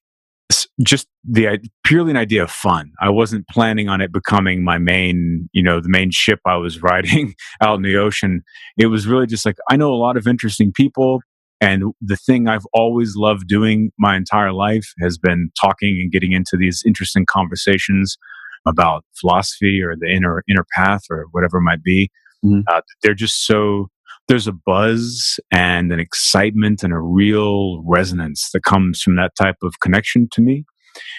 just 0.83 1.07
the 1.23 1.59
purely 1.85 2.11
an 2.11 2.17
idea 2.17 2.43
of 2.43 2.51
fun. 2.51 2.91
I 3.01 3.09
wasn't 3.09 3.47
planning 3.47 3.89
on 3.89 4.01
it 4.01 4.13
becoming 4.13 4.63
my 4.63 4.77
main, 4.77 5.49
you 5.51 5.61
know, 5.61 5.81
the 5.81 5.89
main 5.89 6.11
ship 6.11 6.39
I 6.45 6.55
was 6.55 6.81
riding 6.83 7.35
out 7.61 7.75
in 7.75 7.81
the 7.81 7.97
ocean. 7.97 8.43
It 8.77 8.87
was 8.87 9.07
really 9.07 9.27
just 9.27 9.45
like 9.45 9.57
I 9.69 9.75
know 9.75 9.93
a 9.93 9.95
lot 9.95 10.17
of 10.17 10.27
interesting 10.27 10.71
people. 10.73 11.21
And 11.61 11.93
the 12.01 12.15
thing 12.15 12.47
I've 12.47 12.65
always 12.73 13.15
loved 13.17 13.47
doing 13.47 13.91
my 13.99 14.15
entire 14.15 14.53
life 14.53 14.93
has 15.01 15.17
been 15.17 15.51
talking 15.59 15.99
and 16.01 16.11
getting 16.11 16.31
into 16.31 16.55
these 16.57 16.81
interesting 16.85 17.25
conversations 17.25 18.17
about 18.65 19.03
philosophy 19.19 19.81
or 19.81 19.95
the 19.97 20.07
inner 20.07 20.43
inner 20.49 20.65
path 20.75 21.01
or 21.09 21.25
whatever 21.31 21.57
it 21.57 21.63
might 21.63 21.83
be. 21.83 22.09
Mm-hmm. 22.45 22.61
Uh, 22.67 22.81
they're 23.03 23.13
just 23.13 23.45
so 23.45 23.89
there's 24.29 24.47
a 24.47 24.53
buzz 24.53 25.39
and 25.51 25.91
an 25.91 25.99
excitement 25.99 26.83
and 26.83 26.93
a 26.93 26.99
real 26.99 27.83
resonance 27.83 28.51
that 28.53 28.63
comes 28.63 29.01
from 29.01 29.15
that 29.15 29.35
type 29.35 29.57
of 29.63 29.79
connection 29.81 30.29
to 30.31 30.41
me. 30.41 30.63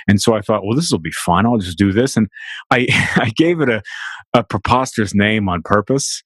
And 0.08 0.22
so 0.22 0.34
I 0.34 0.40
thought, 0.40 0.64
well, 0.64 0.76
this 0.76 0.92
will 0.92 1.00
be 1.00 1.10
fun. 1.10 1.44
I'll 1.44 1.58
just 1.58 1.76
do 1.76 1.92
this. 1.92 2.16
And 2.16 2.28
I, 2.70 2.86
I 3.16 3.32
gave 3.36 3.60
it 3.60 3.68
a, 3.68 3.82
a 4.32 4.44
preposterous 4.44 5.12
name 5.12 5.48
on 5.48 5.60
purpose 5.62 6.22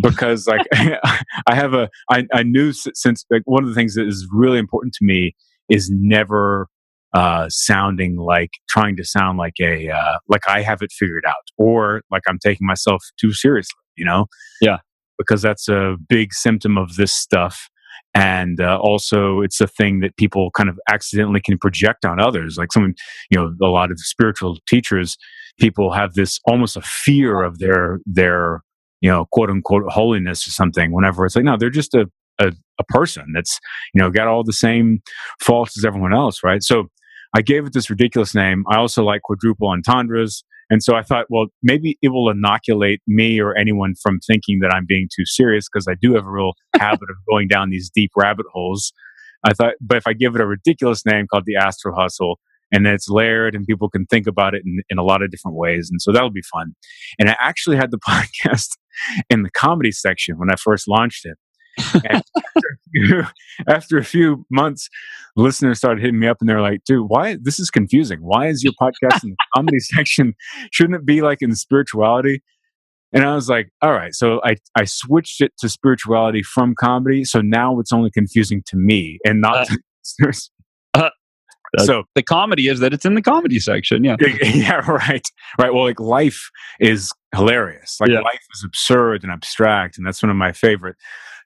because 0.00 0.46
like 0.46 0.64
I 0.72 1.54
have 1.54 1.74
a, 1.74 1.90
I, 2.08 2.24
I 2.32 2.44
knew 2.44 2.72
since 2.72 3.26
like 3.28 3.42
one 3.44 3.64
of 3.64 3.68
the 3.68 3.74
things 3.74 3.94
that 3.96 4.06
is 4.06 4.26
really 4.32 4.58
important 4.58 4.94
to 4.94 5.04
me 5.04 5.34
is 5.68 5.90
never 5.92 6.68
uh, 7.14 7.48
sounding 7.50 8.16
like 8.16 8.50
trying 8.68 8.96
to 8.96 9.04
sound 9.04 9.38
like 9.38 9.54
a 9.60 9.90
uh, 9.90 10.18
like 10.28 10.42
I 10.48 10.62
have 10.62 10.82
it 10.82 10.92
figured 10.92 11.24
out 11.26 11.50
or 11.58 12.02
like 12.12 12.22
I'm 12.28 12.38
taking 12.38 12.66
myself 12.66 13.02
too 13.20 13.32
seriously, 13.32 13.74
you 13.96 14.04
know? 14.04 14.26
Yeah 14.60 14.78
because 15.18 15.42
that's 15.42 15.68
a 15.68 15.96
big 16.08 16.32
symptom 16.32 16.78
of 16.78 16.96
this 16.96 17.12
stuff. 17.12 17.68
And 18.14 18.60
uh, 18.60 18.78
also, 18.78 19.40
it's 19.40 19.60
a 19.60 19.66
thing 19.66 20.00
that 20.00 20.16
people 20.16 20.50
kind 20.50 20.68
of 20.68 20.78
accidentally 20.88 21.40
can 21.40 21.56
project 21.56 22.04
on 22.04 22.20
others. 22.20 22.56
Like 22.58 22.72
someone, 22.72 22.94
you 23.30 23.38
know, 23.38 23.54
a 23.66 23.70
lot 23.70 23.90
of 23.90 23.98
spiritual 24.00 24.58
teachers, 24.68 25.16
people 25.58 25.92
have 25.92 26.14
this 26.14 26.38
almost 26.46 26.76
a 26.76 26.82
fear 26.82 27.42
of 27.42 27.58
their 27.58 28.00
their 28.04 28.62
you 29.00 29.10
know 29.10 29.26
quote 29.32 29.48
unquote 29.50 29.84
holiness 29.90 30.46
or 30.46 30.50
something. 30.50 30.92
Whenever 30.92 31.24
it's 31.24 31.36
like, 31.36 31.44
no, 31.44 31.56
they're 31.56 31.70
just 31.70 31.94
a 31.94 32.06
a, 32.38 32.52
a 32.78 32.84
person 32.84 33.32
that's 33.34 33.58
you 33.94 34.00
know 34.02 34.10
got 34.10 34.28
all 34.28 34.44
the 34.44 34.52
same 34.52 35.02
faults 35.40 35.78
as 35.78 35.84
everyone 35.84 36.12
else, 36.12 36.40
right? 36.44 36.62
So 36.62 36.88
I 37.34 37.40
gave 37.42 37.66
it 37.66 37.72
this 37.72 37.88
ridiculous 37.88 38.34
name. 38.34 38.64
I 38.70 38.76
also 38.76 39.04
like 39.04 39.22
quadruple 39.22 39.68
entendres. 39.68 40.44
And 40.72 40.82
so 40.82 40.94
I 40.94 41.02
thought, 41.02 41.26
well, 41.28 41.48
maybe 41.62 41.98
it 42.00 42.08
will 42.08 42.30
inoculate 42.30 43.02
me 43.06 43.38
or 43.38 43.54
anyone 43.54 43.92
from 44.02 44.20
thinking 44.20 44.60
that 44.60 44.72
I'm 44.72 44.86
being 44.86 45.06
too 45.14 45.26
serious 45.26 45.66
because 45.70 45.86
I 45.86 45.96
do 46.00 46.14
have 46.14 46.24
a 46.24 46.30
real 46.30 46.54
habit 46.76 47.10
of 47.10 47.16
going 47.28 47.46
down 47.46 47.68
these 47.68 47.90
deep 47.94 48.10
rabbit 48.16 48.46
holes. 48.50 48.90
I 49.44 49.52
thought, 49.52 49.74
but 49.82 49.98
if 49.98 50.06
I 50.06 50.14
give 50.14 50.34
it 50.34 50.40
a 50.40 50.46
ridiculous 50.46 51.04
name 51.04 51.26
called 51.30 51.44
the 51.44 51.56
Astral 51.56 51.94
Hustle, 51.94 52.40
and 52.72 52.86
then 52.86 52.94
it's 52.94 53.10
layered 53.10 53.54
and 53.54 53.66
people 53.66 53.90
can 53.90 54.06
think 54.06 54.26
about 54.26 54.54
it 54.54 54.62
in, 54.64 54.80
in 54.88 54.96
a 54.96 55.02
lot 55.02 55.20
of 55.20 55.30
different 55.30 55.58
ways. 55.58 55.90
And 55.90 56.00
so 56.00 56.10
that'll 56.10 56.30
be 56.30 56.40
fun. 56.50 56.74
And 57.18 57.28
I 57.28 57.36
actually 57.38 57.76
had 57.76 57.90
the 57.90 57.98
podcast 58.08 58.70
in 59.28 59.42
the 59.42 59.50
comedy 59.50 59.92
section 59.92 60.38
when 60.38 60.50
I 60.50 60.54
first 60.56 60.88
launched 60.88 61.26
it 61.26 61.36
after, 61.78 62.12
a 62.12 62.90
few, 62.92 63.22
after 63.68 63.98
a 63.98 64.04
few 64.04 64.44
months, 64.50 64.88
listeners 65.36 65.78
started 65.78 66.00
hitting 66.00 66.20
me 66.20 66.26
up 66.26 66.38
and 66.40 66.48
they're 66.48 66.60
like, 66.60 66.84
dude, 66.84 67.08
why? 67.08 67.36
This 67.40 67.58
is 67.58 67.70
confusing. 67.70 68.20
Why 68.20 68.48
is 68.48 68.62
your 68.62 68.72
podcast 68.80 69.24
in 69.24 69.30
the 69.30 69.36
comedy 69.54 69.80
section? 69.80 70.34
Shouldn't 70.72 70.96
it 70.96 71.06
be 71.06 71.22
like 71.22 71.38
in 71.40 71.54
spirituality? 71.54 72.42
And 73.12 73.24
I 73.24 73.34
was 73.34 73.48
like, 73.48 73.70
all 73.82 73.92
right. 73.92 74.14
So 74.14 74.40
I, 74.42 74.56
I 74.74 74.84
switched 74.84 75.40
it 75.40 75.52
to 75.58 75.68
spirituality 75.68 76.42
from 76.42 76.74
comedy. 76.74 77.24
So 77.24 77.40
now 77.42 77.78
it's 77.78 77.92
only 77.92 78.10
confusing 78.10 78.62
to 78.66 78.76
me 78.76 79.18
and 79.24 79.40
not 79.40 79.56
uh, 79.56 79.64
to 79.66 79.78
listeners. 80.02 80.50
Uh, 80.94 81.10
so 81.78 82.04
the 82.14 82.22
comedy 82.22 82.68
is 82.68 82.80
that 82.80 82.92
it's 82.92 83.04
in 83.04 83.14
the 83.14 83.22
comedy 83.22 83.58
section. 83.58 84.04
Yeah. 84.04 84.16
Yeah. 84.42 84.80
Right. 84.90 85.26
Right. 85.58 85.72
Well, 85.72 85.84
like 85.84 86.00
life 86.00 86.50
is 86.80 87.12
hilarious. 87.34 87.96
Like 88.00 88.10
yeah. 88.10 88.20
life 88.20 88.40
is 88.54 88.64
absurd 88.64 89.22
and 89.22 89.32
abstract. 89.32 89.96
And 89.96 90.06
that's 90.06 90.22
one 90.22 90.30
of 90.30 90.36
my 90.36 90.52
favorite 90.52 90.96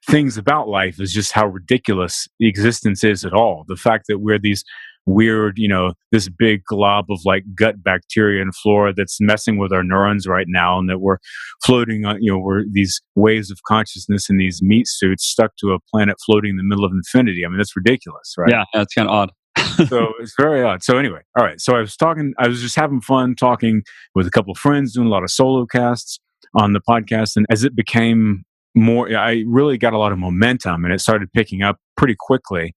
things 0.07 0.37
about 0.37 0.67
life 0.69 0.99
is 0.99 1.11
just 1.11 1.31
how 1.33 1.47
ridiculous 1.47 2.27
existence 2.39 3.03
is 3.03 3.25
at 3.25 3.33
all. 3.33 3.65
The 3.67 3.75
fact 3.75 4.05
that 4.07 4.19
we're 4.19 4.39
these 4.39 4.63
weird, 5.05 5.57
you 5.57 5.67
know, 5.67 5.93
this 6.11 6.29
big 6.29 6.63
glob 6.65 7.05
of 7.09 7.19
like 7.25 7.43
gut 7.55 7.81
bacteria 7.81 8.41
and 8.41 8.53
flora 8.55 8.93
that's 8.93 9.19
messing 9.21 9.57
with 9.57 9.71
our 9.71 9.83
neurons 9.83 10.27
right 10.27 10.47
now, 10.49 10.77
and 10.77 10.89
that 10.89 10.99
we're 10.99 11.17
floating 11.65 12.05
on, 12.05 12.21
you 12.21 12.31
know, 12.31 12.39
we're 12.39 12.63
these 12.71 13.01
waves 13.15 13.49
of 13.49 13.59
consciousness 13.67 14.29
in 14.29 14.37
these 14.37 14.61
meat 14.61 14.87
suits 14.87 15.25
stuck 15.25 15.55
to 15.57 15.71
a 15.71 15.79
planet 15.91 16.17
floating 16.25 16.51
in 16.51 16.57
the 16.57 16.63
middle 16.63 16.85
of 16.85 16.91
infinity. 16.91 17.43
I 17.45 17.49
mean, 17.49 17.57
that's 17.57 17.75
ridiculous, 17.75 18.33
right? 18.37 18.49
Yeah, 18.51 18.63
that's 18.73 18.93
kind 18.93 19.09
of 19.09 19.13
odd. 19.13 19.31
so 19.87 20.13
it's 20.19 20.33
very 20.39 20.61
odd. 20.61 20.83
So 20.83 20.97
anyway, 20.97 21.21
all 21.37 21.45
right. 21.45 21.59
So 21.59 21.75
I 21.75 21.79
was 21.79 21.95
talking, 21.95 22.33
I 22.37 22.47
was 22.47 22.61
just 22.61 22.75
having 22.75 23.01
fun 23.01 23.35
talking 23.35 23.83
with 24.13 24.27
a 24.27 24.31
couple 24.31 24.51
of 24.51 24.57
friends, 24.57 24.93
doing 24.93 25.07
a 25.07 25.09
lot 25.09 25.23
of 25.23 25.31
solo 25.31 25.65
casts 25.65 26.19
on 26.53 26.73
the 26.73 26.81
podcast. 26.87 27.35
And 27.35 27.45
as 27.49 27.63
it 27.63 27.75
became 27.75 28.43
more 28.81 29.13
i 29.15 29.43
really 29.47 29.77
got 29.77 29.93
a 29.93 29.97
lot 29.97 30.11
of 30.11 30.17
momentum 30.17 30.83
and 30.83 30.93
it 30.93 30.99
started 30.99 31.31
picking 31.33 31.61
up 31.61 31.77
pretty 31.97 32.15
quickly. 32.17 32.73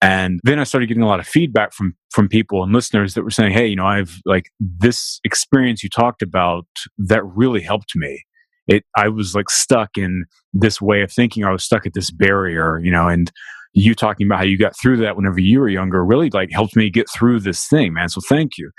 And 0.00 0.38
then 0.44 0.60
i 0.60 0.64
started 0.64 0.86
getting 0.86 1.02
a 1.02 1.08
lot 1.08 1.18
of 1.18 1.26
feedback 1.26 1.72
from 1.72 1.96
from 2.10 2.28
people 2.28 2.62
and 2.62 2.72
listeners 2.72 3.14
that 3.14 3.24
were 3.24 3.30
saying 3.30 3.52
hey 3.52 3.66
you 3.66 3.76
know 3.76 3.86
i've 3.86 4.20
like 4.24 4.50
this 4.60 5.20
experience 5.24 5.82
you 5.82 5.88
talked 5.88 6.22
about 6.22 6.66
that 6.98 7.24
really 7.24 7.62
helped 7.62 7.96
me. 7.96 8.24
It 8.68 8.84
i 8.96 9.08
was 9.08 9.34
like 9.34 9.50
stuck 9.50 9.96
in 9.96 10.24
this 10.52 10.80
way 10.80 11.02
of 11.02 11.10
thinking. 11.10 11.44
I 11.44 11.50
was 11.50 11.64
stuck 11.64 11.86
at 11.86 11.94
this 11.94 12.10
barrier 12.12 12.78
you 12.78 12.92
know 12.92 13.08
and 13.08 13.32
you 13.74 13.94
talking 13.94 14.26
about 14.26 14.38
how 14.38 14.44
you 14.44 14.56
got 14.56 14.78
through 14.80 14.96
that 14.98 15.16
whenever 15.16 15.40
you 15.40 15.60
were 15.60 15.68
younger 15.68 16.04
really 16.04 16.30
like 16.30 16.50
helped 16.52 16.74
me 16.76 16.90
get 16.90 17.08
through 17.10 17.40
this 17.40 17.66
thing 17.66 17.92
man 17.92 18.08
so 18.08 18.20
thank 18.28 18.56
you. 18.58 18.70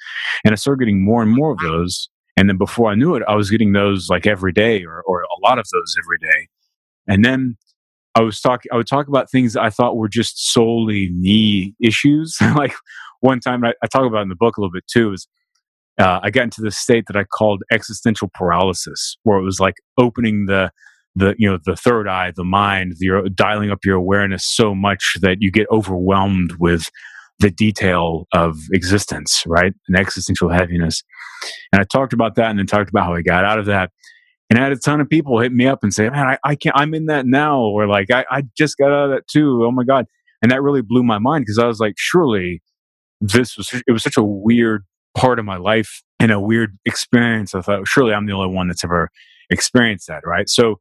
And 0.45 0.53
i 0.53 0.55
started 0.55 0.80
getting 0.80 1.03
more 1.03 1.22
and 1.22 1.32
more 1.32 1.51
of 1.51 1.59
those. 1.59 2.09
And 2.38 2.47
then 2.47 2.57
before 2.57 2.89
I 2.89 2.95
knew 2.95 3.15
it, 3.15 3.24
I 3.28 3.36
was 3.36 3.49
getting 3.49 3.74
those 3.74 4.07
like 4.09 4.26
every 4.26 4.53
day 4.53 4.86
or, 4.86 5.03
or 5.05 5.24
a 5.24 5.45
lot 5.45 5.59
of 5.59 5.65
those 5.74 5.95
every 6.01 6.17
day. 6.20 6.47
And 7.10 7.26
then 7.26 7.57
I 8.16 8.22
was 8.22 8.39
talking, 8.39 8.70
I 8.72 8.78
would 8.78 8.88
talk 8.88 9.07
about 9.07 9.30
things 9.30 9.55
I 9.55 9.70
thought 9.70 9.97
were 9.97 10.07
just 10.07 10.51
solely 10.53 11.10
knee 11.12 11.74
issues. 11.82 12.38
like 12.55 12.74
one 13.20 13.39
time 13.39 13.66
I, 13.66 13.74
I, 13.84 13.88
talk 13.88 14.05
about 14.05 14.22
in 14.22 14.30
the 14.30 14.36
book 14.36 14.55
a 14.55 14.62
little 14.62 14.72
bit 14.72 14.88
too 14.88 15.14
is 15.14 15.28
uh, 15.99 16.20
I 16.24 16.30
got 16.30 16.43
into 16.43 16.62
this 16.62 16.78
state 16.78 17.05
that 17.07 17.18
I 17.18 17.26
called 17.26 17.64
existential 17.72 18.30
paralysis, 18.34 19.18
where 19.24 19.38
it 19.38 19.43
was 19.43 19.60
like 19.60 19.76
opening 19.97 20.45
the 20.45 20.72
the 21.16 21.36
you 21.38 21.49
know 21.49 21.57
the 21.66 21.76
third 21.76 22.07
eye, 22.07 22.32
the 22.36 22.43
mind, 22.43 22.93
you're 22.99 23.28
dialing 23.30 23.72
up 23.72 23.80
your 23.84 23.97
awareness 23.97 24.45
so 24.45 24.74
much 24.74 25.18
that 25.22 25.38
you 25.41 25.51
get 25.51 25.68
overwhelmed 25.72 26.53
with 26.60 26.89
the 27.39 27.49
detail 27.49 28.28
of 28.34 28.57
existence, 28.72 29.43
right? 29.45 29.74
An 29.88 29.95
existential 29.95 30.49
heaviness. 30.49 31.03
And 31.72 31.82
I 31.82 31.86
talked 31.86 32.14
about 32.14 32.36
that 32.36 32.49
and 32.49 32.60
then 32.60 32.66
talked 32.66 32.89
about 32.89 33.05
how 33.05 33.14
I 33.14 33.22
got 33.22 33.45
out 33.45 33.60
of 33.60 33.66
that. 33.66 33.91
And 34.50 34.58
I 34.58 34.64
had 34.64 34.72
a 34.72 34.78
ton 34.78 35.00
of 35.00 35.10
people 35.10 35.39
hit 35.39 35.54
me 35.54 35.68
up 35.68 35.84
and 35.84 35.93
say, 35.93 36.10
man, 36.10 36.28
I, 36.28 36.38
I 36.43 36.56
can't, 36.56 36.76
I'm 36.76 36.93
in 36.93 37.06
that 37.06 37.26
now. 37.26 37.60
Or 37.62 37.88
like, 37.88 38.10
I, 38.12 38.26
I 38.32 38.43
just 38.58 38.78
got 38.78 38.91
out 38.91 39.06
of 39.06 39.12
that 39.12 39.28
too. 39.28 39.64
Oh 39.64 39.72
my 39.72 39.84
God. 39.84 40.06
And 40.41 40.52
that 40.52 40.62
really 40.62 40.82
blew 40.82 41.04
my 41.04 41.20
mind 41.20 41.43
because 41.43 41.60
I 41.60 41.68
was 41.68 41.80
like, 41.80 41.95
surely 41.97 42.62
this 43.22 43.58
was, 43.58 43.70
it 43.88 43.91
was 43.91 44.02
such 44.02 44.18
a 44.18 44.24
weird 44.24 44.86
part 45.16 45.38
of 45.38 45.45
my 45.45 45.58
life 45.58 46.02
and 46.20 46.32
a 46.32 46.39
weird 46.39 46.78
experience. 46.86 47.54
I 47.54 47.62
thought, 47.62 47.88
surely 47.88 48.14
I'm 48.14 48.26
the 48.26 48.34
only 48.34 48.54
one 48.54 48.68
that's 48.68 48.84
ever 48.84 49.10
experienced 49.50 50.08
that. 50.08 50.22
Right. 50.26 50.50
So 50.50 50.80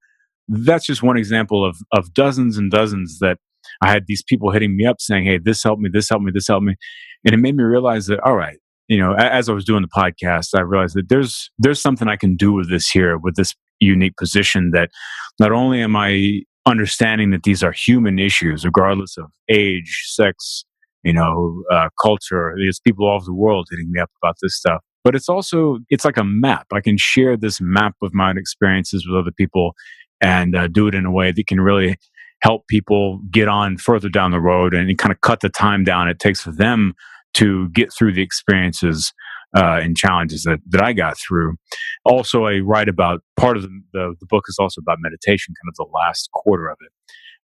that's 0.49 0.87
just 0.87 1.03
one 1.03 1.19
example 1.19 1.65
of, 1.65 1.77
of 1.93 2.15
dozens 2.15 2.57
and 2.57 2.71
dozens 2.71 3.19
that 3.19 3.39
I 3.83 3.91
had 3.91 4.07
these 4.07 4.23
people 4.23 4.51
hitting 4.51 4.77
me 4.77 4.87
up 4.87 5.01
saying, 5.01 5.27
Hey, 5.27 5.39
this 5.39 5.63
helped 5.63 5.83
me, 5.83 5.91
this 5.93 6.09
helped 6.09 6.25
me, 6.25 6.33
this 6.33 6.49
helped 6.49 6.65
me. 6.65 6.77
And 7.25 7.35
it 7.35 7.39
made 7.39 7.57
me 7.57 7.65
realize 7.65 8.07
that, 8.07 8.21
all 8.21 8.37
right, 8.37 8.59
you 8.89 8.99
know, 8.99 9.15
as 9.15 9.49
I 9.49 9.53
was 9.53 9.65
doing 9.65 9.83
the 9.83 9.89
podcast, 9.89 10.57
I 10.57 10.63
realized 10.63 10.97
that 10.97 11.09
there's 11.09 11.51
there's 11.59 11.81
something 11.81 12.09
I 12.09 12.17
can 12.17 12.37
do 12.37 12.53
with 12.53 12.71
this 12.71 12.89
here, 12.89 13.19
with 13.19 13.37
this 13.37 13.55
unique 13.81 14.17
position. 14.17 14.71
That 14.73 14.91
not 15.39 15.53
only 15.53 15.83
am 15.83 15.95
I 15.95 16.43
understanding 16.67 17.31
that 17.31 17.43
these 17.43 17.63
are 17.63 17.73
human 17.73 18.19
issues, 18.19 18.65
regardless 18.65 19.17
of 19.17 19.31
age, 19.49 20.05
sex, 20.07 20.65
you 21.03 21.13
know, 21.13 21.63
uh, 21.71 21.89
culture. 22.01 22.55
There's 22.59 22.81
people 22.81 23.07
all 23.07 23.17
over 23.17 23.25
the 23.27 23.35
world 23.35 23.69
hitting 23.71 23.91
me 23.93 24.01
up 24.01 24.11
about 24.23 24.37
this 24.43 24.57
stuff. 24.57 24.83
But 25.05 25.15
it's 25.15 25.29
also 25.29 25.79
it's 25.91 26.05
like 26.05 26.17
a 26.17 26.25
map. 26.25 26.67
I 26.73 26.81
can 26.81 26.97
share 26.99 27.37
this 27.37 27.61
map 27.61 27.95
of 28.03 28.15
my 28.15 28.31
experiences 28.33 29.07
with 29.07 29.19
other 29.19 29.33
people 29.33 29.75
and 30.21 30.57
uh, 30.57 30.67
do 30.67 30.89
it 30.89 30.95
in 30.95 31.05
a 31.05 31.13
way 31.13 31.31
that 31.31 31.47
can 31.47 31.61
really 31.61 31.97
help 32.43 32.67
people 32.69 33.21
get 33.31 33.49
on 33.49 33.77
further 33.77 34.09
down 34.09 34.31
the 34.31 34.41
road 34.41 34.75
and 34.75 34.97
kind 34.99 35.13
of 35.13 35.21
cut 35.21 35.41
the 35.41 35.49
time 35.49 35.85
down 35.85 36.09
it 36.09 36.19
takes 36.19 36.41
for 36.41 36.53
them 36.53 36.95
to 37.35 37.69
get 37.71 37.93
through 37.93 38.13
the 38.13 38.23
experiences 38.23 39.13
uh, 39.57 39.81
and 39.83 39.97
challenges 39.97 40.43
that, 40.45 40.61
that 40.69 40.83
I 40.83 40.93
got 40.93 41.19
through. 41.19 41.57
Also, 42.05 42.45
I 42.45 42.59
write 42.59 42.89
about 42.89 43.21
part 43.37 43.57
of 43.57 43.63
the, 43.63 43.81
the, 43.93 44.15
the, 44.21 44.27
book 44.27 44.45
is 44.49 44.57
also 44.59 44.81
about 44.81 44.99
meditation, 45.01 45.55
kind 45.55 45.71
of 45.71 45.75
the 45.77 45.91
last 45.95 46.31
quarter 46.33 46.69
of 46.69 46.77
it. 46.81 46.93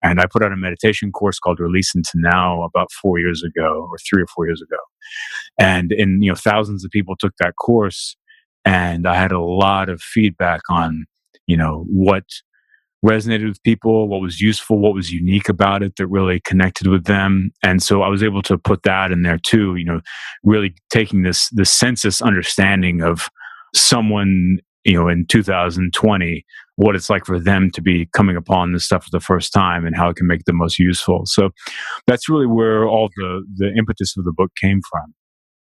And 0.02 0.20
I 0.20 0.26
put 0.26 0.42
out 0.42 0.52
a 0.52 0.56
meditation 0.56 1.12
course 1.12 1.38
called 1.38 1.60
Release 1.60 1.94
into 1.94 2.12
Now 2.16 2.64
about 2.64 2.90
four 2.90 3.20
years 3.20 3.44
ago, 3.44 3.86
or 3.88 3.96
three 3.98 4.22
or 4.22 4.26
four 4.26 4.46
years 4.46 4.60
ago. 4.60 4.78
And 5.60 5.92
in 5.92 6.20
you 6.22 6.30
know, 6.30 6.34
thousands 6.34 6.84
of 6.84 6.90
people 6.90 7.14
took 7.16 7.34
that 7.38 7.54
course, 7.54 8.16
and 8.64 9.06
I 9.06 9.14
had 9.14 9.32
a 9.32 9.40
lot 9.40 9.88
of 9.88 10.02
feedback 10.02 10.62
on 10.68 11.06
you 11.46 11.56
know 11.56 11.84
what 11.88 12.24
resonated 13.04 13.48
with 13.48 13.62
people, 13.62 14.08
what 14.08 14.20
was 14.20 14.40
useful, 14.40 14.78
what 14.78 14.94
was 14.94 15.10
unique 15.10 15.48
about 15.48 15.82
it 15.82 15.96
that 15.96 16.06
really 16.06 16.40
connected 16.40 16.86
with 16.86 17.04
them. 17.04 17.50
And 17.62 17.82
so 17.82 18.02
I 18.02 18.08
was 18.08 18.22
able 18.22 18.42
to 18.42 18.56
put 18.56 18.84
that 18.84 19.10
in 19.10 19.22
there 19.22 19.38
too, 19.38 19.74
you 19.76 19.84
know, 19.84 20.00
really 20.44 20.74
taking 20.90 21.22
this 21.22 21.48
this 21.50 21.70
census 21.70 22.22
understanding 22.22 23.02
of 23.02 23.28
someone, 23.74 24.58
you 24.84 24.94
know, 24.94 25.08
in 25.08 25.26
2020, 25.28 26.44
what 26.76 26.94
it's 26.94 27.10
like 27.10 27.26
for 27.26 27.40
them 27.40 27.70
to 27.72 27.82
be 27.82 28.08
coming 28.14 28.36
upon 28.36 28.72
this 28.72 28.84
stuff 28.84 29.04
for 29.04 29.10
the 29.10 29.20
first 29.20 29.52
time 29.52 29.84
and 29.84 29.96
how 29.96 30.08
it 30.08 30.16
can 30.16 30.26
make 30.26 30.44
the 30.44 30.52
most 30.52 30.78
useful. 30.78 31.22
So 31.24 31.50
that's 32.06 32.28
really 32.28 32.46
where 32.46 32.86
all 32.86 33.08
the 33.16 33.44
the 33.56 33.72
impetus 33.76 34.16
of 34.16 34.24
the 34.24 34.32
book 34.32 34.52
came 34.60 34.80
from. 34.90 35.12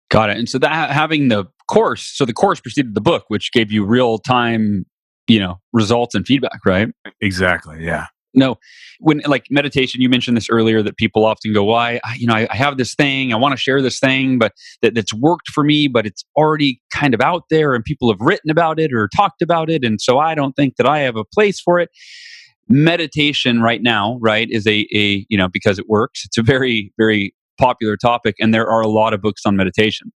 Got 0.08 0.30
it. 0.30 0.38
And 0.38 0.48
so 0.48 0.58
that 0.58 0.90
having 0.90 1.28
the 1.28 1.44
course, 1.68 2.12
so 2.14 2.24
the 2.24 2.32
course 2.32 2.60
preceded 2.60 2.94
the 2.94 3.00
book, 3.00 3.24
which 3.28 3.50
gave 3.52 3.72
you 3.72 3.84
real 3.84 4.18
time 4.18 4.86
you 5.28 5.40
know 5.40 5.60
results 5.72 6.14
and 6.14 6.26
feedback 6.26 6.60
right? 6.64 6.88
Exactly 7.20 7.84
yeah. 7.84 8.06
No 8.34 8.58
when 9.00 9.20
like 9.26 9.46
meditation 9.50 10.00
you 10.00 10.08
mentioned 10.08 10.36
this 10.36 10.48
earlier 10.50 10.82
that 10.82 10.96
people 10.96 11.24
often 11.24 11.52
go 11.52 11.64
why 11.64 12.00
well, 12.04 12.16
you 12.16 12.26
know 12.26 12.34
I, 12.34 12.46
I, 12.50 12.56
have 12.56 12.76
this 12.76 12.94
thing 12.94 13.32
i 13.32 13.36
want 13.36 13.52
to 13.52 13.56
share 13.56 13.82
this 13.82 13.98
thing 13.98 14.38
but 14.38 14.52
that, 14.82 14.94
that's 14.94 15.12
worked 15.12 15.48
for 15.48 15.64
me 15.64 15.88
but 15.88 16.06
it's 16.06 16.24
already 16.36 16.80
kind 16.92 17.14
of 17.14 17.20
out 17.20 17.44
there 17.50 17.74
and 17.74 17.84
people 17.84 18.10
have 18.10 18.20
written 18.20 18.50
about 18.50 18.78
it 18.78 18.92
or 18.92 19.08
talked 19.14 19.42
about 19.42 19.70
it 19.70 19.84
and 19.84 20.00
so 20.00 20.18
i 20.18 20.34
don't 20.34 20.54
think 20.54 20.76
that 20.76 20.86
i 20.86 21.00
have 21.00 21.16
a 21.16 21.24
place 21.24 21.60
for 21.60 21.78
it. 21.78 21.90
Meditation 22.68 23.62
right 23.62 23.80
now 23.80 24.18
right 24.20 24.48
is 24.50 24.66
a, 24.66 24.88
a 24.92 25.24
you 25.28 25.38
know 25.38 25.48
because 25.48 25.78
it 25.78 25.88
works 25.88 26.24
it's 26.24 26.36
a 26.36 26.42
very 26.42 26.92
very 26.98 27.32
popular 27.60 27.96
topic 27.96 28.34
and 28.40 28.52
there 28.52 28.68
are 28.68 28.80
a 28.80 28.88
lot 28.88 29.14
of 29.14 29.22
books 29.22 29.42
on 29.46 29.56
meditation 29.56 30.10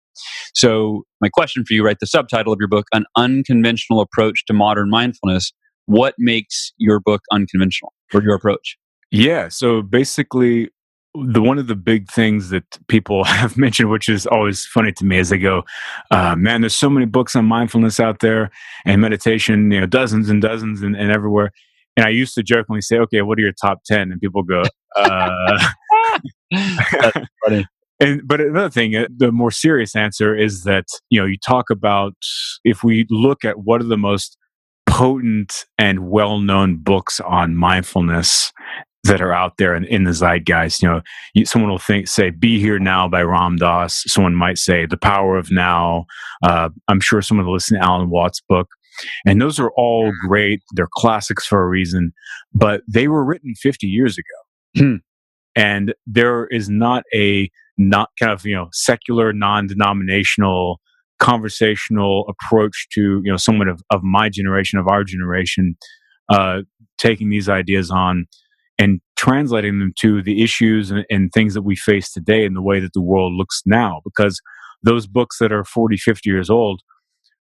so, 0.53 1.03
my 1.21 1.29
question 1.29 1.63
for 1.65 1.73
you, 1.73 1.83
right? 1.83 1.97
The 1.99 2.07
subtitle 2.07 2.53
of 2.53 2.59
your 2.59 2.67
book, 2.67 2.87
An 2.93 3.05
Unconventional 3.15 4.01
Approach 4.01 4.45
to 4.45 4.53
Modern 4.53 4.89
Mindfulness. 4.89 5.51
What 5.85 6.15
makes 6.17 6.71
your 6.77 6.99
book 6.99 7.21
unconventional 7.31 7.93
or 8.13 8.21
your 8.21 8.35
approach? 8.35 8.77
Yeah. 9.11 9.49
So, 9.49 9.81
basically, 9.81 10.69
the 11.15 11.41
one 11.41 11.57
of 11.57 11.67
the 11.67 11.75
big 11.75 12.09
things 12.09 12.49
that 12.49 12.63
people 12.87 13.23
have 13.25 13.57
mentioned, 13.57 13.89
which 13.89 14.09
is 14.09 14.27
always 14.27 14.65
funny 14.65 14.91
to 14.93 15.05
me, 15.05 15.17
is 15.17 15.29
they 15.29 15.39
go, 15.39 15.63
uh, 16.11 16.35
"Man, 16.35 16.61
there's 16.61 16.75
so 16.75 16.89
many 16.89 17.05
books 17.05 17.35
on 17.35 17.45
mindfulness 17.45 17.99
out 17.99 18.19
there 18.19 18.51
and 18.85 19.01
meditation, 19.01 19.71
you 19.71 19.79
know, 19.79 19.87
dozens 19.87 20.29
and 20.29 20.41
dozens 20.41 20.81
and, 20.81 20.95
and 20.95 21.11
everywhere." 21.11 21.51
And 21.97 22.05
I 22.05 22.09
used 22.09 22.33
to 22.35 22.43
jokingly 22.43 22.81
say, 22.81 22.97
"Okay, 22.97 23.21
what 23.21 23.37
are 23.37 23.41
your 23.41 23.53
top 23.53 23.83
10? 23.85 24.11
And 24.11 24.21
people 24.21 24.43
go, 24.43 24.63
uh. 24.95 25.69
And 27.99 28.21
but 28.25 28.39
another 28.39 28.69
thing, 28.69 28.95
uh, 28.95 29.07
the 29.15 29.31
more 29.31 29.51
serious 29.51 29.95
answer 29.95 30.35
is 30.35 30.63
that 30.63 30.85
you 31.09 31.19
know 31.19 31.25
you 31.25 31.37
talk 31.37 31.69
about 31.69 32.15
if 32.63 32.83
we 32.83 33.05
look 33.09 33.43
at 33.43 33.59
what 33.59 33.81
are 33.81 33.85
the 33.85 33.97
most 33.97 34.37
potent 34.87 35.65
and 35.77 36.09
well-known 36.09 36.77
books 36.77 37.19
on 37.19 37.55
mindfulness 37.55 38.51
that 39.03 39.21
are 39.21 39.31
out 39.31 39.57
there 39.57 39.75
in, 39.75 39.85
in 39.85 40.03
the 40.03 40.13
zeitgeist. 40.13 40.81
You 40.81 40.89
know, 40.89 41.01
you, 41.33 41.45
someone 41.45 41.71
will 41.71 41.77
think, 41.79 42.07
say, 42.07 42.29
"Be 42.29 42.59
Here 42.59 42.79
Now" 42.79 43.07
by 43.07 43.21
Ram 43.21 43.57
Dass. 43.57 44.03
Someone 44.07 44.35
might 44.35 44.57
say, 44.57 44.85
"The 44.85 44.97
Power 44.97 45.37
of 45.37 45.51
Now." 45.51 46.05
Uh, 46.43 46.69
I'm 46.87 46.99
sure 46.99 47.21
someone 47.21 47.45
will 47.45 47.53
listen 47.53 47.79
to 47.79 47.85
Alan 47.85 48.09
Watts' 48.09 48.41
book, 48.47 48.67
and 49.25 49.41
those 49.41 49.59
are 49.59 49.71
all 49.71 50.11
great. 50.27 50.61
They're 50.73 50.89
classics 50.95 51.45
for 51.45 51.61
a 51.61 51.67
reason, 51.67 52.13
but 52.53 52.81
they 52.87 53.07
were 53.07 53.23
written 53.23 53.55
50 53.55 53.87
years 53.87 54.17
ago, 54.17 54.83
hmm. 54.85 54.95
and 55.55 55.93
there 56.05 56.47
is 56.47 56.69
not 56.69 57.03
a 57.13 57.49
not 57.79 58.09
kind 58.19 58.31
of 58.31 58.45
you 58.45 58.53
know 58.53 58.67
secular 58.73 59.33
non-denominational 59.33 60.79
conversational 61.19 62.25
approach 62.29 62.87
to 62.93 63.21
you 63.23 63.31
know 63.31 63.37
someone 63.37 63.67
of, 63.67 63.81
of 63.89 64.03
my 64.03 64.29
generation 64.29 64.77
of 64.77 64.87
our 64.87 65.03
generation 65.03 65.75
uh, 66.29 66.59
taking 66.97 67.29
these 67.29 67.49
ideas 67.49 67.89
on 67.89 68.27
and 68.77 69.01
translating 69.17 69.79
them 69.79 69.93
to 69.99 70.21
the 70.21 70.43
issues 70.43 70.91
and, 70.91 71.05
and, 71.09 71.31
things 71.33 71.53
that 71.53 71.63
we 71.63 71.75
face 71.75 72.11
today 72.11 72.45
in 72.45 72.53
the 72.53 72.61
way 72.61 72.79
that 72.79 72.93
the 72.93 73.01
world 73.01 73.33
looks 73.33 73.61
now 73.65 73.99
because 74.05 74.39
those 74.83 75.07
books 75.07 75.39
that 75.39 75.51
are 75.51 75.65
40 75.65 75.97
50 75.97 76.29
years 76.29 76.49
old 76.49 76.81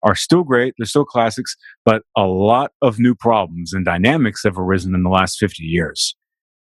are 0.02 0.14
still 0.14 0.44
great 0.44 0.74
they're 0.78 0.86
still 0.86 1.04
classics 1.04 1.56
but 1.84 2.02
a 2.16 2.24
lot 2.24 2.72
of 2.82 2.98
new 2.98 3.14
problems 3.14 3.72
and 3.72 3.84
dynamics 3.84 4.42
have 4.44 4.58
arisen 4.58 4.94
in 4.94 5.02
the 5.02 5.10
last 5.10 5.38
50 5.38 5.62
years 5.62 6.14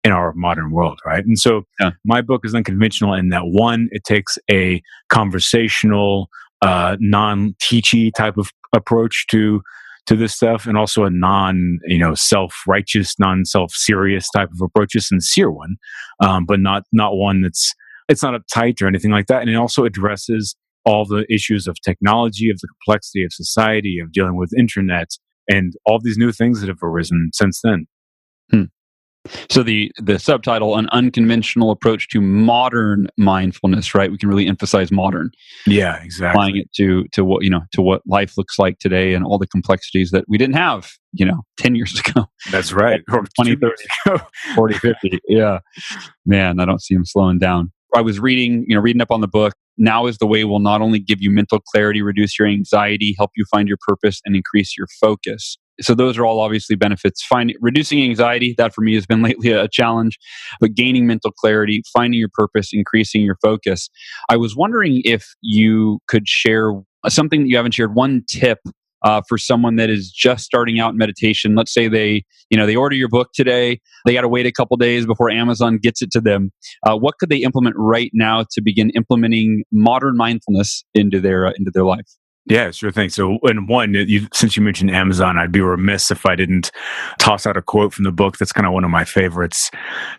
in 0.04 0.12
our 0.12 0.34
modern 0.34 0.72
world, 0.72 1.00
right? 1.06 1.26
And 1.26 1.38
so 1.38 1.64
yeah. 1.80 1.92
my 2.06 2.22
book 2.22 2.42
is 2.46 2.56
unconventional 2.56 3.14
in 3.14 3.30
that 3.30 3.44
one, 3.46 3.90
it 3.92 4.04
takes 4.04 4.38
a 4.50 4.82
conversational, 5.10 6.30
uh, 6.62 6.98
non-teachy 7.00 8.12
type 8.16 8.38
of 8.38 8.52
approach 8.76 9.26
to 9.32 9.62
to 10.08 10.16
this 10.16 10.34
stuff, 10.34 10.66
and 10.66 10.78
also 10.78 11.04
a 11.04 11.10
non, 11.10 11.80
you 11.86 11.98
know, 11.98 12.16
self-righteous, 12.16 13.20
non-self-serious 13.20 14.30
type 14.34 14.50
of 14.54 14.62
approach, 14.62 14.96
a 14.96 15.02
sincere 15.02 15.52
one, 15.52 15.76
um, 16.24 16.46
but 16.46 16.62
not 16.62 16.84
not 16.94 17.18
one 17.18 17.42
that's 17.42 17.74
it's 18.08 18.24
not 18.24 18.34
uptight 18.34 18.82
or 18.82 18.88
anything 18.88 19.12
like 19.12 19.28
that. 19.28 19.42
And 19.42 19.50
it 19.50 19.56
also 19.56 19.84
addresses 19.84 20.56
all 20.86 21.04
the 21.06 21.26
issues 21.30 21.68
of 21.68 21.76
technology, 21.82 22.50
of 22.50 22.58
the 22.62 22.70
complexity 22.70 23.26
of 23.26 23.34
society, 23.34 24.00
of 24.00 24.14
dealing 24.14 24.38
with 24.38 24.58
internet, 24.58 25.10
and 25.50 25.74
all 25.86 26.00
these 26.02 26.18
new 26.18 26.32
things 26.32 26.62
that 26.62 26.70
have 26.70 26.82
arisen 26.82 27.32
since 27.34 27.60
then. 27.62 27.86
So 29.50 29.64
the 29.64 29.92
the 29.98 30.20
subtitle, 30.20 30.78
an 30.78 30.88
unconventional 30.90 31.72
approach 31.72 32.08
to 32.10 32.22
modern 32.22 33.08
mindfulness, 33.18 33.94
right? 33.96 34.12
We 34.12 34.18
can 34.18 34.30
really 34.30 34.48
emphasize 34.48 34.92
modern. 34.92 35.32
Yeah, 35.66 36.02
exactly. 36.02 36.30
Applying 36.30 36.58
it 36.58 36.72
to 36.74 37.06
to 37.14 37.24
what 37.24 37.44
you 37.44 37.50
know 37.50 37.62
to 37.74 37.82
what 37.82 38.02
life 38.06 38.38
looks 38.38 38.60
like 38.60 38.80
today 38.80 39.14
and 39.14 39.26
all 39.26 39.38
the 39.38 39.48
complexities 39.48 40.12
that 40.12 40.26
we 40.28 40.38
didn't 40.38 40.56
have, 40.56 40.92
you 41.14 41.26
know, 41.26 41.44
ten 41.58 41.76
years 41.76 42.00
ago. 42.00 42.26
That's 42.52 42.72
right. 42.72 43.02
Or 43.12 43.24
20, 43.42 43.56
30, 43.56 44.24
40, 44.56 44.74
50. 44.76 45.20
Yeah. 45.28 45.60
Man, 46.26 46.60
I 46.60 46.66
don't 46.66 46.82
see 46.82 46.94
him 46.94 47.06
slowing 47.06 47.40
down. 47.40 47.72
I 47.96 48.02
was 48.02 48.20
reading, 48.20 48.66
you 48.68 48.76
know, 48.76 48.82
reading 48.82 49.02
up 49.02 49.12
on 49.12 49.22
the 49.22 49.28
book. 49.28 49.54
Now 49.78 50.08
is 50.08 50.18
the 50.18 50.28
way 50.28 50.44
will 50.44 50.60
not 50.60 50.82
only 50.82 51.00
give 51.00 51.22
you 51.22 51.32
mental 51.32 51.60
clarity, 51.60 52.02
reduce 52.02 52.38
your 52.38 52.48
anxiety, 52.48 53.16
help 53.18 53.32
you 53.36 53.46
find 53.50 53.68
your 53.68 53.78
purpose, 53.88 54.22
and 54.26 54.36
increase 54.36 54.78
your 54.78 54.88
focus 55.00 55.58
so 55.82 55.94
those 55.94 56.18
are 56.18 56.26
all 56.26 56.40
obviously 56.40 56.76
benefits. 56.76 57.24
Finding 57.24 57.56
reducing 57.62 58.04
anxiety 58.04 58.56
that 58.58 58.74
for 58.74 58.82
me 58.82 58.96
has 58.96 59.06
been 59.06 59.22
lately 59.28 59.52
a 59.52 59.68
challenge 59.68 60.18
but 60.60 60.74
gaining 60.74 61.08
mental 61.08 61.32
clarity 61.32 61.84
finding 61.94 62.20
your 62.20 62.30
purpose 62.34 62.70
increasing 62.74 63.22
your 63.22 63.38
focus. 63.42 63.90
I 64.30 64.38
was 64.38 64.56
wondering 64.56 65.02
if 65.06 65.26
you 65.42 66.00
could 66.08 66.28
share 66.28 66.72
something 67.08 67.44
that 67.44 67.50
you 67.50 67.58
haven't 67.58 67.74
shared 67.74 67.96
one 67.96 68.24
tip 68.30 68.60
uh, 69.04 69.22
for 69.30 69.38
someone 69.38 69.76
that 69.76 69.90
is 69.90 70.12
just 70.12 70.44
starting 70.44 70.80
out 70.80 70.92
in 70.92 70.98
meditation. 70.98 71.56
Let's 71.56 71.74
say 71.74 71.88
they 71.88 72.24
you 72.50 72.58
know 72.58 72.66
they 72.66 72.76
order 72.76 72.96
your 72.96 73.10
book 73.10 73.30
today 73.34 73.80
they 74.06 74.14
got 74.14 74.22
to 74.22 74.30
wait 74.30 74.46
a 74.46 74.52
couple 74.52 74.78
days 74.78 75.06
before 75.06 75.30
amazon 75.30 75.78
gets 75.78 76.02
it 76.02 76.12
to 76.12 76.22
them. 76.22 76.52
Uh, 76.84 76.96
what 76.96 77.16
could 77.20 77.30
they 77.30 77.38
implement 77.38 77.76
right 77.78 78.12
now 78.14 78.46
to 78.52 78.62
begin 78.62 78.90
implementing 78.92 79.64
modern 79.72 80.16
mindfulness 80.16 80.84
into 80.94 81.20
their 81.20 81.48
uh, 81.48 81.52
into 81.58 81.72
their 81.72 81.84
life 81.84 82.08
yeah, 82.50 82.72
sure 82.72 82.92
thing. 82.92 83.10
So, 83.10 83.40
and 83.44 83.68
one, 83.68 83.96
uh, 83.96 84.00
you, 84.00 84.28
since 84.34 84.56
you 84.56 84.64
mentioned 84.64 84.92
Amazon, 84.92 85.38
I'd 85.38 85.52
be 85.52 85.62
remiss 85.62 86.12
if 86.12 86.26
I 86.26 86.36
didn't 86.36 86.72
toss 87.20 87.46
out 87.46 87.58
a 87.58 87.62
quote 87.62 87.94
from 87.94 88.06
the 88.06 88.12
book 88.12 88.38
that's 88.38 88.54
kind 88.54 88.66
of 88.66 88.74
one 88.74 88.84
of 88.84 88.90
my 88.90 89.04
favorites, 89.04 89.70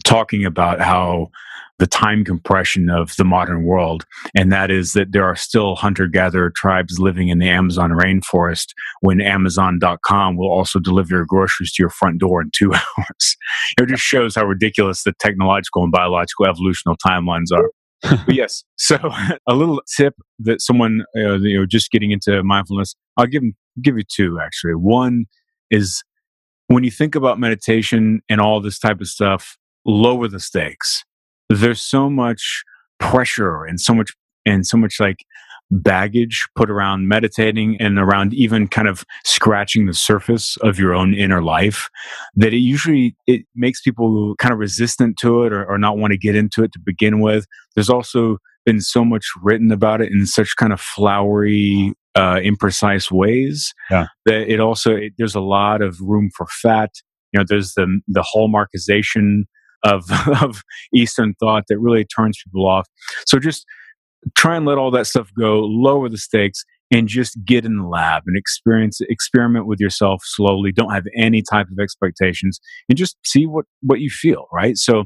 talking 0.04 0.44
about 0.44 0.80
how 0.80 1.30
the 1.78 1.86
time 1.86 2.24
compression 2.24 2.90
of 2.90 3.14
the 3.16 3.24
modern 3.24 3.62
world. 3.62 4.04
And 4.36 4.52
that 4.52 4.70
is 4.70 4.92
that 4.92 5.12
there 5.12 5.24
are 5.24 5.36
still 5.36 5.76
hunter 5.76 6.06
gatherer 6.06 6.50
tribes 6.50 6.98
living 6.98 7.28
in 7.28 7.38
the 7.38 7.48
Amazon 7.48 7.92
rainforest 7.92 8.66
when 9.00 9.20
Amazon.com 9.20 10.36
will 10.36 10.50
also 10.50 10.80
deliver 10.80 11.16
your 11.16 11.24
groceries 11.24 11.72
to 11.74 11.82
your 11.82 11.90
front 11.90 12.18
door 12.18 12.42
in 12.42 12.50
two 12.52 12.74
hours. 12.74 13.36
it 13.78 13.88
just 13.88 14.02
shows 14.02 14.34
how 14.34 14.44
ridiculous 14.44 15.04
the 15.04 15.12
technological 15.20 15.84
and 15.84 15.92
biological 15.92 16.46
evolutional 16.46 16.96
timelines 16.96 17.52
are 17.54 17.70
yes. 18.28 18.64
So 18.76 18.96
a 19.48 19.54
little 19.54 19.82
tip 19.96 20.14
that 20.40 20.60
someone 20.60 21.04
uh, 21.16 21.38
you 21.38 21.58
know 21.58 21.66
just 21.66 21.90
getting 21.90 22.10
into 22.10 22.42
mindfulness, 22.42 22.94
I'll 23.16 23.26
give 23.26 23.42
give 23.82 23.96
you 23.96 24.04
two 24.04 24.38
actually. 24.40 24.74
One 24.74 25.26
is 25.70 26.02
when 26.68 26.84
you 26.84 26.90
think 26.90 27.14
about 27.14 27.38
meditation 27.38 28.20
and 28.28 28.40
all 28.40 28.60
this 28.60 28.78
type 28.78 29.00
of 29.00 29.08
stuff, 29.08 29.56
lower 29.84 30.28
the 30.28 30.40
stakes. 30.40 31.04
There's 31.48 31.80
so 31.80 32.10
much 32.10 32.62
pressure 33.00 33.64
and 33.64 33.80
so 33.80 33.94
much 33.94 34.10
and 34.44 34.66
so 34.66 34.76
much 34.76 35.00
like 35.00 35.24
baggage 35.70 36.46
put 36.56 36.70
around 36.70 37.08
meditating 37.08 37.76
and 37.78 37.98
around 37.98 38.32
even 38.32 38.68
kind 38.68 38.88
of 38.88 39.04
scratching 39.24 39.86
the 39.86 39.94
surface 39.94 40.56
of 40.58 40.78
your 40.78 40.94
own 40.94 41.12
inner 41.14 41.42
life 41.42 41.90
that 42.34 42.54
it 42.54 42.58
usually 42.58 43.14
it 43.26 43.42
makes 43.54 43.80
people 43.82 44.34
kind 44.36 44.52
of 44.52 44.58
resistant 44.58 45.16
to 45.18 45.42
it 45.42 45.52
or, 45.52 45.64
or 45.66 45.78
not 45.78 45.98
want 45.98 46.12
to 46.12 46.18
get 46.18 46.34
into 46.34 46.62
it 46.62 46.72
to 46.72 46.78
begin 46.78 47.20
with. 47.20 47.46
There's 47.74 47.90
also 47.90 48.38
been 48.64 48.80
so 48.80 49.04
much 49.04 49.26
written 49.42 49.70
about 49.70 50.00
it 50.00 50.10
in 50.10 50.26
such 50.26 50.56
kind 50.56 50.72
of 50.72 50.80
flowery 50.80 51.92
uh, 52.14 52.36
imprecise 52.36 53.10
ways 53.10 53.72
yeah. 53.90 54.06
that 54.26 54.50
it 54.50 54.60
also 54.60 54.96
it, 54.96 55.12
there's 55.18 55.34
a 55.34 55.40
lot 55.40 55.82
of 55.82 56.00
room 56.00 56.30
for 56.36 56.46
fat. 56.46 56.90
You 57.32 57.40
know 57.40 57.44
there's 57.46 57.74
the 57.74 58.00
the 58.08 58.24
hallmarkization 58.34 59.44
of 59.84 60.04
of 60.42 60.62
eastern 60.94 61.34
thought 61.38 61.64
that 61.68 61.78
really 61.78 62.04
turns 62.04 62.40
people 62.42 62.66
off. 62.66 62.86
So 63.26 63.38
just 63.38 63.64
try 64.36 64.56
and 64.56 64.66
let 64.66 64.78
all 64.78 64.90
that 64.92 65.06
stuff 65.06 65.30
go, 65.38 65.60
lower 65.60 66.08
the 66.08 66.18
stakes, 66.18 66.64
and 66.90 67.08
just 67.08 67.36
get 67.44 67.64
in 67.64 67.76
the 67.76 67.86
lab 67.86 68.22
and 68.26 68.36
experience 68.36 69.00
experiment 69.02 69.66
with 69.66 69.80
yourself 69.80 70.22
slowly. 70.24 70.72
Don't 70.72 70.92
have 70.92 71.04
any 71.16 71.42
type 71.42 71.66
of 71.70 71.78
expectations 71.78 72.60
and 72.88 72.96
just 72.96 73.16
see 73.24 73.46
what 73.46 73.66
what 73.82 74.00
you 74.00 74.10
feel 74.10 74.46
right? 74.52 74.76
So 74.76 75.04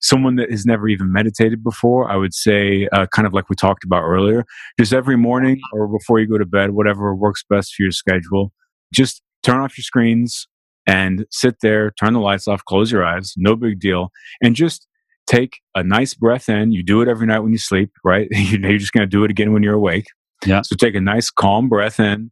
someone 0.00 0.36
that 0.36 0.50
has 0.50 0.64
never 0.64 0.88
even 0.88 1.12
meditated 1.12 1.62
before 1.62 2.10
i 2.10 2.16
would 2.16 2.34
say 2.34 2.88
uh, 2.92 3.06
kind 3.14 3.26
of 3.26 3.34
like 3.34 3.48
we 3.48 3.56
talked 3.56 3.84
about 3.84 4.02
earlier 4.02 4.44
just 4.78 4.92
every 4.92 5.16
morning 5.16 5.60
or 5.72 5.86
before 5.86 6.18
you 6.18 6.26
go 6.26 6.38
to 6.38 6.46
bed 6.46 6.70
whatever 6.70 7.14
works 7.14 7.44
best 7.48 7.74
for 7.74 7.82
your 7.82 7.92
schedule 7.92 8.52
just 8.92 9.22
turn 9.42 9.60
off 9.60 9.76
your 9.76 9.82
screens 9.82 10.48
and 10.86 11.26
sit 11.30 11.56
there 11.60 11.90
turn 11.92 12.14
the 12.14 12.20
lights 12.20 12.48
off 12.48 12.64
close 12.64 12.90
your 12.90 13.04
eyes 13.04 13.34
no 13.36 13.54
big 13.54 13.78
deal 13.78 14.08
and 14.42 14.56
just 14.56 14.86
take 15.30 15.60
a 15.74 15.82
nice 15.84 16.12
breath 16.12 16.48
in 16.48 16.72
you 16.72 16.82
do 16.82 17.00
it 17.00 17.08
every 17.08 17.26
night 17.26 17.38
when 17.38 17.52
you 17.52 17.58
sleep 17.58 17.90
right 18.04 18.28
you're 18.32 18.78
just 18.78 18.92
going 18.92 19.02
to 19.02 19.06
do 19.06 19.22
it 19.24 19.30
again 19.30 19.52
when 19.52 19.62
you're 19.62 19.74
awake 19.74 20.06
yeah. 20.46 20.62
So 20.62 20.76
take 20.76 20.94
a 20.94 21.00
nice 21.00 21.30
calm 21.30 21.68
breath 21.68 22.00
in. 22.00 22.30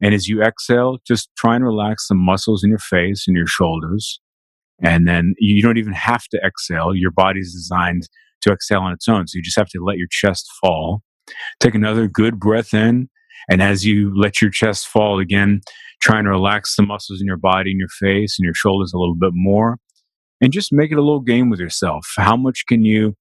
And 0.00 0.14
as 0.14 0.26
you 0.26 0.42
exhale, 0.42 0.98
just 1.06 1.30
try 1.36 1.54
and 1.54 1.64
relax 1.64 2.08
the 2.08 2.14
muscles 2.14 2.64
in 2.64 2.70
your 2.70 2.78
face 2.78 3.24
and 3.28 3.36
your 3.36 3.46
shoulders. 3.46 4.20
And 4.82 5.06
then 5.06 5.34
you 5.38 5.62
don't 5.62 5.76
even 5.76 5.92
have 5.92 6.24
to 6.32 6.40
exhale. 6.44 6.94
Your 6.94 7.12
body's 7.12 7.52
designed 7.52 8.08
to 8.42 8.52
exhale 8.52 8.80
on 8.80 8.92
its 8.92 9.06
own. 9.06 9.28
So 9.28 9.36
you 9.36 9.42
just 9.42 9.58
have 9.58 9.68
to 9.68 9.84
let 9.84 9.98
your 9.98 10.08
chest 10.10 10.50
fall. 10.60 11.02
Take 11.60 11.76
another 11.76 12.08
good 12.08 12.40
breath 12.40 12.74
in. 12.74 13.08
And 13.48 13.62
as 13.62 13.84
you 13.84 14.12
let 14.18 14.40
your 14.40 14.50
chest 14.50 14.88
fall 14.88 15.20
again, 15.20 15.60
try 16.00 16.18
and 16.18 16.28
relax 16.28 16.74
the 16.74 16.82
muscles 16.82 17.20
in 17.20 17.26
your 17.26 17.36
body 17.36 17.70
and 17.70 17.78
your 17.78 17.88
face 17.88 18.36
and 18.38 18.44
your 18.44 18.54
shoulders 18.54 18.92
a 18.92 18.98
little 18.98 19.14
bit 19.14 19.32
more. 19.34 19.76
And 20.42 20.52
just 20.52 20.72
make 20.72 20.90
it 20.90 20.98
a 20.98 21.02
little 21.02 21.20
game 21.20 21.48
with 21.48 21.60
yourself. 21.60 22.06
How 22.16 22.36
much 22.36 22.64
can 22.66 22.84
you 22.84 23.14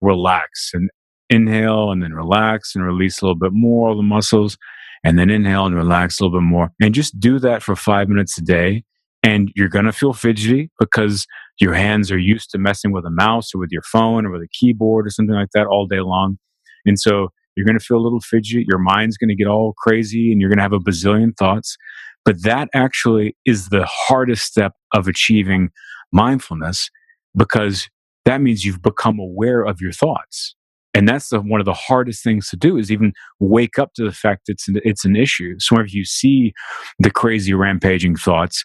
relax? 0.00 0.70
And 0.72 0.90
inhale 1.32 1.90
and 1.90 2.02
then 2.02 2.12
relax 2.12 2.74
and 2.74 2.84
release 2.84 3.20
a 3.20 3.24
little 3.24 3.38
bit 3.38 3.52
more 3.52 3.90
of 3.90 3.96
the 3.96 4.02
muscles 4.02 4.56
and 5.02 5.18
then 5.18 5.30
inhale 5.30 5.66
and 5.66 5.74
relax 5.74 6.20
a 6.20 6.24
little 6.24 6.38
bit 6.38 6.44
more 6.44 6.70
and 6.80 6.94
just 6.94 7.18
do 7.18 7.38
that 7.38 7.62
for 7.62 7.74
five 7.74 8.08
minutes 8.08 8.36
a 8.38 8.42
day 8.42 8.84
and 9.22 9.50
you're 9.56 9.68
going 9.68 9.86
to 9.86 9.92
feel 9.92 10.12
fidgety 10.12 10.70
because 10.78 11.26
your 11.58 11.72
hands 11.72 12.10
are 12.10 12.18
used 12.18 12.50
to 12.50 12.58
messing 12.58 12.92
with 12.92 13.06
a 13.06 13.10
mouse 13.10 13.54
or 13.54 13.58
with 13.58 13.70
your 13.72 13.82
phone 13.82 14.26
or 14.26 14.30
with 14.30 14.42
a 14.42 14.48
keyboard 14.52 15.06
or 15.06 15.10
something 15.10 15.34
like 15.34 15.48
that 15.54 15.66
all 15.66 15.86
day 15.86 16.00
long 16.00 16.36
and 16.84 17.00
so 17.00 17.30
you're 17.56 17.66
going 17.66 17.78
to 17.78 17.84
feel 17.84 17.98
a 17.98 18.00
little 18.00 18.20
fidgety 18.20 18.64
your 18.68 18.78
mind's 18.78 19.16
going 19.16 19.28
to 19.28 19.34
get 19.34 19.46
all 19.46 19.74
crazy 19.78 20.32
and 20.32 20.40
you're 20.40 20.50
going 20.50 20.58
to 20.58 20.62
have 20.62 20.72
a 20.72 20.78
bazillion 20.78 21.36
thoughts. 21.36 21.76
But 22.24 22.42
that 22.44 22.68
actually 22.74 23.36
is 23.44 23.68
the 23.68 23.84
hardest 23.86 24.44
step 24.44 24.72
of 24.94 25.08
achieving 25.08 25.70
mindfulness 26.12 26.88
because 27.36 27.88
that 28.24 28.40
means 28.40 28.64
you've 28.64 28.82
become 28.82 29.18
aware 29.18 29.62
of 29.62 29.80
your 29.80 29.92
thoughts. 29.92 30.54
And 30.94 31.08
that's 31.08 31.30
the, 31.30 31.40
one 31.40 31.58
of 31.58 31.64
the 31.64 31.72
hardest 31.72 32.22
things 32.22 32.48
to 32.50 32.56
do 32.56 32.76
is 32.76 32.92
even 32.92 33.12
wake 33.40 33.78
up 33.78 33.94
to 33.94 34.04
the 34.04 34.12
fact 34.12 34.42
that 34.46 34.52
it's 34.52 34.68
an, 34.68 34.80
it's 34.84 35.04
an 35.04 35.16
issue. 35.16 35.54
So 35.58 35.80
if 35.80 35.92
you 35.92 36.04
see 36.04 36.52
the 36.98 37.10
crazy 37.10 37.54
rampaging 37.54 38.16
thoughts 38.16 38.62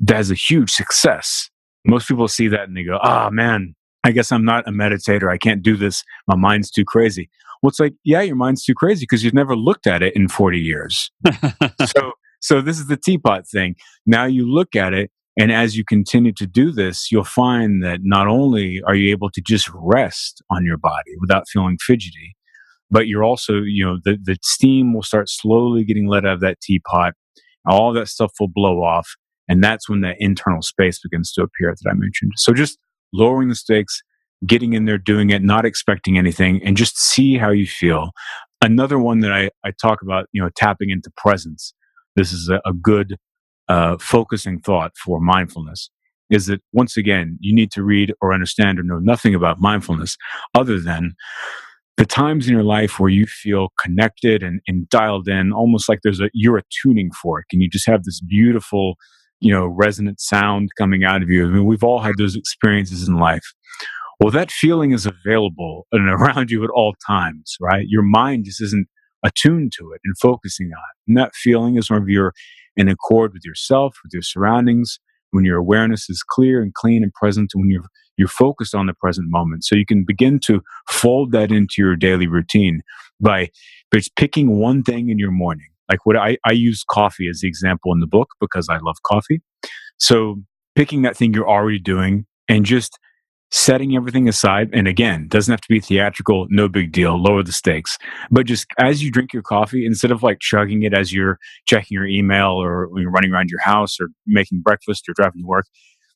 that's 0.00 0.30
a 0.30 0.34
huge 0.34 0.70
success. 0.70 1.50
Most 1.86 2.08
people 2.08 2.26
see 2.26 2.48
that 2.48 2.64
and 2.64 2.76
they 2.76 2.82
go 2.82 2.98
ah 3.02 3.26
oh, 3.26 3.30
man 3.30 3.74
i 4.04 4.10
guess 4.10 4.32
i'm 4.32 4.44
not 4.44 4.66
a 4.68 4.72
meditator 4.72 5.30
i 5.30 5.38
can't 5.38 5.62
do 5.62 5.76
this 5.76 6.04
my 6.26 6.36
mind's 6.36 6.70
too 6.70 6.84
crazy 6.84 7.28
well 7.62 7.68
it's 7.68 7.80
like 7.80 7.94
yeah 8.04 8.20
your 8.20 8.36
mind's 8.36 8.64
too 8.64 8.74
crazy 8.74 9.02
because 9.02 9.24
you've 9.24 9.34
never 9.34 9.56
looked 9.56 9.86
at 9.86 10.02
it 10.02 10.14
in 10.14 10.28
40 10.28 10.58
years 10.58 11.10
so 11.84 12.12
so 12.40 12.60
this 12.60 12.78
is 12.78 12.86
the 12.86 12.96
teapot 12.96 13.46
thing 13.46 13.76
now 14.06 14.24
you 14.24 14.50
look 14.50 14.74
at 14.74 14.94
it 14.94 15.10
and 15.40 15.52
as 15.52 15.76
you 15.76 15.84
continue 15.84 16.32
to 16.32 16.46
do 16.46 16.70
this, 16.70 17.10
you'll 17.10 17.24
find 17.24 17.82
that 17.82 18.00
not 18.02 18.26
only 18.26 18.82
are 18.86 18.94
you 18.94 19.10
able 19.10 19.30
to 19.30 19.40
just 19.40 19.70
rest 19.72 20.42
on 20.50 20.66
your 20.66 20.76
body 20.76 21.12
without 21.18 21.48
feeling 21.48 21.78
fidgety, 21.80 22.36
but 22.90 23.06
you're 23.06 23.24
also, 23.24 23.62
you 23.62 23.84
know, 23.84 23.98
the, 24.04 24.18
the 24.22 24.36
steam 24.42 24.92
will 24.92 25.02
start 25.02 25.30
slowly 25.30 25.84
getting 25.84 26.08
let 26.08 26.26
out 26.26 26.34
of 26.34 26.40
that 26.40 26.60
teapot. 26.60 27.14
All 27.66 27.92
that 27.92 28.08
stuff 28.08 28.32
will 28.38 28.48
blow 28.48 28.82
off. 28.82 29.08
And 29.48 29.62
that's 29.62 29.88
when 29.88 30.00
that 30.00 30.16
internal 30.18 30.62
space 30.62 31.00
begins 31.00 31.32
to 31.32 31.42
appear 31.42 31.74
that 31.74 31.90
I 31.90 31.94
mentioned. 31.94 32.32
So 32.36 32.52
just 32.52 32.78
lowering 33.12 33.48
the 33.48 33.54
stakes, 33.54 34.02
getting 34.46 34.72
in 34.72 34.84
there, 34.84 34.98
doing 34.98 35.30
it, 35.30 35.42
not 35.42 35.64
expecting 35.64 36.18
anything, 36.18 36.62
and 36.64 36.76
just 36.76 36.98
see 36.98 37.36
how 37.36 37.50
you 37.50 37.66
feel. 37.66 38.10
Another 38.62 38.98
one 38.98 39.20
that 39.20 39.32
I, 39.32 39.50
I 39.64 39.72
talk 39.80 40.02
about, 40.02 40.26
you 40.32 40.42
know, 40.42 40.50
tapping 40.56 40.90
into 40.90 41.10
presence. 41.16 41.72
This 42.16 42.32
is 42.32 42.48
a, 42.48 42.60
a 42.66 42.72
good 42.72 43.16
uh, 43.68 43.96
focusing 43.98 44.60
thought 44.60 44.92
for 44.96 45.20
mindfulness 45.20 45.90
is 46.30 46.46
that 46.46 46.60
once 46.72 46.96
again, 46.96 47.36
you 47.40 47.54
need 47.54 47.72
to 47.72 47.82
read 47.82 48.14
or 48.20 48.32
understand 48.32 48.78
or 48.78 48.82
know 48.82 48.98
nothing 48.98 49.34
about 49.34 49.60
mindfulness 49.60 50.16
other 50.54 50.78
than 50.80 51.12
the 51.96 52.06
times 52.06 52.46
in 52.46 52.54
your 52.54 52.62
life 52.62 52.98
where 52.98 53.10
you 53.10 53.26
feel 53.26 53.68
connected 53.78 54.42
and, 54.42 54.60
and 54.66 54.88
dialed 54.88 55.28
in, 55.28 55.52
almost 55.52 55.88
like 55.88 55.98
there's 56.02 56.20
a 56.20 56.30
you're 56.32 56.56
a 56.56 56.62
tuning 56.82 57.10
fork 57.12 57.46
and 57.52 57.60
you 57.62 57.68
just 57.68 57.86
have 57.86 58.04
this 58.04 58.20
beautiful, 58.20 58.94
you 59.40 59.52
know, 59.52 59.66
resonant 59.66 60.20
sound 60.20 60.70
coming 60.78 61.04
out 61.04 61.22
of 61.22 61.30
you. 61.30 61.46
I 61.46 61.50
mean, 61.50 61.66
we've 61.66 61.84
all 61.84 62.00
had 62.00 62.16
those 62.18 62.36
experiences 62.36 63.08
in 63.08 63.16
life. 63.16 63.44
Well, 64.20 64.30
that 64.32 64.50
feeling 64.50 64.92
is 64.92 65.06
available 65.06 65.86
and 65.92 66.08
around 66.10 66.50
you 66.50 66.62
at 66.64 66.70
all 66.70 66.94
times, 67.06 67.56
right? 67.60 67.86
Your 67.88 68.02
mind 68.02 68.44
just 68.44 68.60
isn't 68.62 68.86
attuned 69.24 69.72
to 69.78 69.92
it 69.92 70.00
and 70.04 70.16
focusing 70.18 70.66
on 70.68 70.78
it. 70.78 71.08
And 71.08 71.16
that 71.16 71.34
feeling 71.34 71.76
is 71.76 71.90
whenever 71.90 72.08
you're 72.08 72.32
in 72.76 72.88
accord 72.88 73.32
with 73.32 73.44
yourself, 73.44 73.96
with 74.02 74.12
your 74.12 74.22
surroundings, 74.22 74.98
when 75.30 75.44
your 75.44 75.58
awareness 75.58 76.08
is 76.08 76.22
clear 76.22 76.62
and 76.62 76.74
clean 76.74 77.02
and 77.02 77.12
present, 77.12 77.52
when 77.54 77.70
you're 77.70 77.84
you're 78.20 78.28
focused 78.28 78.74
on 78.74 78.86
the 78.86 78.92
present 78.92 79.30
moment. 79.30 79.64
So 79.64 79.74
you 79.74 79.86
can 79.86 80.04
begin 80.06 80.40
to 80.40 80.60
fold 80.90 81.32
that 81.32 81.50
into 81.50 81.76
your 81.78 81.96
daily 81.96 82.26
routine 82.26 82.82
by, 83.18 83.48
by 83.90 84.00
picking 84.14 84.58
one 84.58 84.82
thing 84.82 85.08
in 85.08 85.18
your 85.18 85.30
morning. 85.30 85.68
Like 85.90 86.06
what 86.06 86.16
I, 86.16 86.38
I 86.46 86.52
use 86.52 86.84
coffee 86.88 87.28
as 87.28 87.40
the 87.40 87.48
example 87.48 87.92
in 87.92 88.00
the 88.00 88.06
book 88.06 88.28
because 88.40 88.68
I 88.70 88.78
love 88.78 88.96
coffee. 89.04 89.42
So 89.98 90.36
picking 90.74 91.02
that 91.02 91.16
thing 91.16 91.34
you're 91.34 91.48
already 91.48 91.80
doing 91.80 92.26
and 92.48 92.64
just 92.64 92.98
setting 93.52 93.96
everything 93.96 94.28
aside 94.28 94.70
and 94.72 94.86
again 94.86 95.26
doesn't 95.26 95.50
have 95.50 95.60
to 95.60 95.68
be 95.68 95.80
theatrical 95.80 96.46
no 96.50 96.68
big 96.68 96.92
deal 96.92 97.20
lower 97.20 97.42
the 97.42 97.50
stakes 97.50 97.98
but 98.30 98.46
just 98.46 98.64
as 98.78 99.02
you 99.02 99.10
drink 99.10 99.32
your 99.32 99.42
coffee 99.42 99.84
instead 99.84 100.12
of 100.12 100.22
like 100.22 100.38
chugging 100.40 100.84
it 100.84 100.94
as 100.94 101.12
you're 101.12 101.36
checking 101.66 101.96
your 101.96 102.06
email 102.06 102.52
or 102.52 102.88
you're 102.96 103.10
running 103.10 103.32
around 103.32 103.50
your 103.50 103.60
house 103.60 104.00
or 104.00 104.08
making 104.24 104.60
breakfast 104.62 105.08
or 105.08 105.14
driving 105.14 105.42
to 105.42 105.46
work 105.48 105.66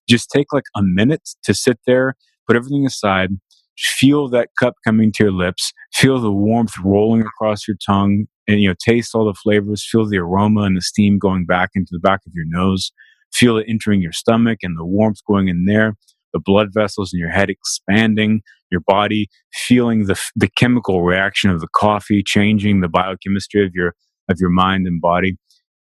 just 0.09 0.31
take 0.31 0.47
like 0.53 0.65
a 0.77 0.83
minute 0.83 1.29
to 1.43 1.53
sit 1.53 1.79
there 1.87 2.15
put 2.47 2.55
everything 2.55 2.87
aside 2.87 3.31
feel 3.77 4.29
that 4.29 4.51
cup 4.61 4.75
coming 4.87 5.11
to 5.11 5.25
your 5.25 5.33
lips 5.33 5.73
feel 5.93 6.21
the 6.21 6.31
warmth 6.31 6.79
rolling 6.85 7.23
across 7.23 7.67
your 7.67 7.77
tongue 7.85 8.27
and 8.47 8.61
you 8.61 8.69
know 8.69 8.75
taste 8.85 9.15
all 9.15 9.25
the 9.25 9.35
flavors 9.35 9.87
feel 9.91 10.09
the 10.09 10.19
aroma 10.19 10.63
and 10.63 10.77
the 10.77 10.83
steam 10.83 11.19
going 11.19 11.47
back 11.47 11.71
into 11.75 11.91
the 11.93 12.01
back 12.01 12.21
of 12.27 12.33
your 12.35 12.47
nose 12.47 12.93
feel 13.33 13.57
it 13.57 13.67
entering 13.69 14.01
your 14.01 14.13
stomach 14.13 14.59
and 14.63 14.79
the 14.79 14.85
warmth 14.85 15.19
going 15.27 15.49
in 15.49 15.65
there 15.65 15.95
the 16.35 16.41
blood 16.41 16.69
vessels 16.75 17.15
in 17.15 17.21
your 17.21 17.31
head 17.31 17.49
expanding, 17.49 18.43
your 18.71 18.83
body 18.87 19.29
feeling 19.55 20.07
the, 20.07 20.21
the 20.37 20.51
chemical 20.59 21.03
reaction 21.03 21.49
of 21.49 21.61
the 21.61 21.69
coffee, 21.75 22.23
changing 22.23 22.81
the 22.81 22.89
biochemistry 22.89 23.65
of 23.65 23.71
your, 23.73 23.95
of 24.29 24.37
your 24.39 24.51
mind 24.51 24.87
and 24.87 25.01
body. 25.01 25.39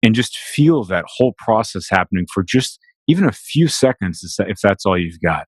And 0.03 0.15
just 0.15 0.35
feel 0.35 0.83
that 0.85 1.05
whole 1.07 1.33
process 1.37 1.85
happening 1.87 2.25
for 2.33 2.43
just 2.43 2.79
even 3.07 3.25
a 3.25 3.31
few 3.31 3.67
seconds 3.67 4.35
if 4.39 4.57
that's 4.61 4.83
all 4.85 4.97
you've 4.97 5.21
got. 5.21 5.45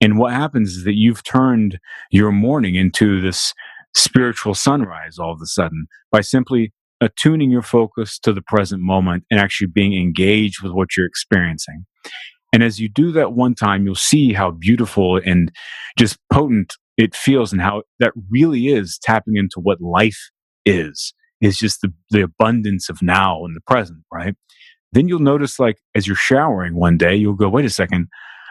And 0.00 0.18
what 0.18 0.32
happens 0.32 0.78
is 0.78 0.84
that 0.84 0.94
you've 0.94 1.22
turned 1.22 1.78
your 2.10 2.32
morning 2.32 2.74
into 2.74 3.20
this 3.20 3.52
spiritual 3.94 4.54
sunrise 4.54 5.18
all 5.18 5.32
of 5.32 5.40
a 5.42 5.46
sudden 5.46 5.86
by 6.10 6.20
simply 6.20 6.72
attuning 7.00 7.50
your 7.50 7.62
focus 7.62 8.18
to 8.18 8.32
the 8.32 8.42
present 8.42 8.82
moment 8.82 9.24
and 9.30 9.40
actually 9.40 9.66
being 9.66 9.94
engaged 9.94 10.62
with 10.62 10.72
what 10.72 10.96
you're 10.96 11.06
experiencing. 11.06 11.84
And 12.52 12.62
as 12.62 12.78
you 12.78 12.88
do 12.88 13.12
that 13.12 13.32
one 13.32 13.54
time, 13.54 13.84
you'll 13.84 13.94
see 13.94 14.32
how 14.32 14.50
beautiful 14.50 15.20
and 15.24 15.50
just 15.98 16.18
potent 16.32 16.74
it 16.96 17.14
feels 17.14 17.52
and 17.52 17.60
how 17.60 17.82
that 17.98 18.12
really 18.30 18.68
is 18.68 18.98
tapping 19.02 19.36
into 19.36 19.58
what 19.58 19.80
life 19.80 20.30
is, 20.64 21.14
is 21.40 21.58
just 21.58 21.80
the, 21.80 21.92
the 22.10 22.22
abundance 22.22 22.88
of 22.88 23.02
now 23.02 23.44
and 23.44 23.56
the 23.56 23.62
present, 23.66 24.00
right? 24.12 24.34
Then 24.92 25.08
you'll 25.08 25.20
notice, 25.20 25.58
like, 25.58 25.78
as 25.94 26.06
you're 26.06 26.14
showering 26.14 26.74
one 26.74 26.98
day, 26.98 27.16
you'll 27.16 27.32
go, 27.32 27.48
wait 27.48 27.64
a 27.64 27.70
second, 27.70 28.08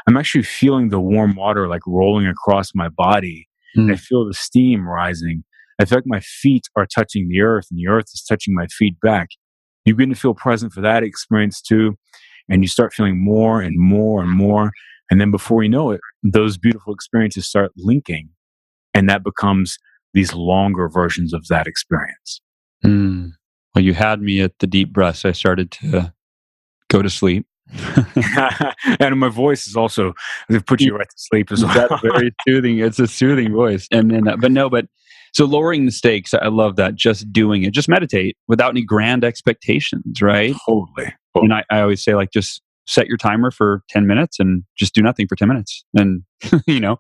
I'm 0.08 0.18
actually 0.18 0.44
feeling 0.44 0.90
the 0.90 1.00
warm 1.00 1.36
water 1.36 1.68
like 1.68 1.86
rolling 1.86 2.26
across 2.26 2.74
my 2.74 2.90
body. 2.90 3.48
Mm. 3.78 3.84
And 3.84 3.92
I 3.92 3.96
feel 3.96 4.26
the 4.26 4.34
steam 4.34 4.88
rising. 4.88 5.44
I 5.80 5.86
feel 5.86 5.98
like 5.98 6.06
my 6.06 6.20
feet 6.20 6.64
are 6.76 6.86
touching 6.86 7.28
the 7.28 7.42
earth 7.42 7.68
and 7.72 7.80
the 7.80 7.88
earth 7.88 8.06
is 8.14 8.24
touching 8.28 8.54
my 8.54 8.68
feet 8.68 9.00
back. 9.02 9.30
You're 9.86 9.98
going 9.98 10.10
to 10.10 10.16
feel 10.16 10.36
present 10.36 10.74
for 10.74 10.82
that 10.82 11.04
experience 11.04 11.62
too 11.62 11.98
and 12.52 12.64
you 12.64 12.68
start 12.68 12.94
feeling 12.94 13.24
more 13.24 13.62
and 13.62 13.80
more 13.80 14.22
and 14.22 14.30
more. 14.30 14.72
And 15.10 15.20
then 15.20 15.32
before 15.32 15.64
you 15.64 15.70
know 15.70 15.92
it, 15.92 16.02
those 16.22 16.58
beautiful 16.58 16.94
experiences 16.94 17.48
start 17.48 17.72
linking, 17.78 18.30
and 18.94 19.10
that 19.10 19.24
becomes 19.24 19.78
these 20.14 20.34
longer 20.34 20.90
versions 20.90 21.34
of 21.34 21.48
that 21.48 21.68
experience. 21.68 22.42
Mm. 22.86 23.32
Well, 23.74 23.84
you 23.84 23.94
had 23.94 24.22
me 24.22 24.42
at 24.42 24.60
the 24.60 24.68
deep 24.68 24.92
breaths. 24.94 25.26
I 25.26 25.32
started 25.32 25.72
to 25.72 26.14
go 26.90 27.02
to 27.02 27.10
sleep. 27.10 27.46
and 29.00 29.20
my 29.20 29.30
voice 29.30 29.68
is 29.68 29.76
also 29.76 30.14
they 30.50 30.60
put 30.60 30.82
you 30.82 30.96
right 30.96 31.10
to 31.10 31.16
sleep 31.18 31.52
as 31.52 31.64
well. 31.64 31.74
That's 31.74 32.02
very 32.02 32.34
soothing. 32.48 32.80
It's 32.80 33.00
a 33.00 33.08
soothing 33.08 33.54
voice. 33.54 33.88
And 33.92 34.12
then, 34.12 34.28
uh, 34.28 34.38
but 34.38 34.52
no, 34.52 34.70
but 34.70 34.86
So 35.34 35.46
lowering 35.46 35.86
the 35.86 35.92
stakes, 35.92 36.34
I 36.34 36.48
love 36.48 36.76
that. 36.76 36.96
Just 36.96 37.32
doing 37.32 37.64
it, 37.64 37.74
just 37.74 37.88
meditate 37.88 38.38
without 38.48 38.72
any 38.72 38.84
grand 38.84 39.24
expectations, 39.24 40.22
right? 40.22 40.56
Totally. 40.68 41.14
And 41.36 41.54
I, 41.54 41.64
I 41.72 41.82
always 41.82 42.04
say, 42.04 42.16
like, 42.16 42.32
just 42.32 42.62
set 42.88 43.08
your 43.08 43.18
timer 43.18 43.52
for 43.52 43.84
10 43.90 44.06
minutes 44.08 44.40
and 44.40 44.64
just 44.78 44.94
do 44.94 45.02
nothing 45.02 45.28
for 45.28 45.36
10 45.36 45.48
minutes. 45.48 45.86
And, 45.94 46.24
you 46.68 46.80
know, 46.80 46.98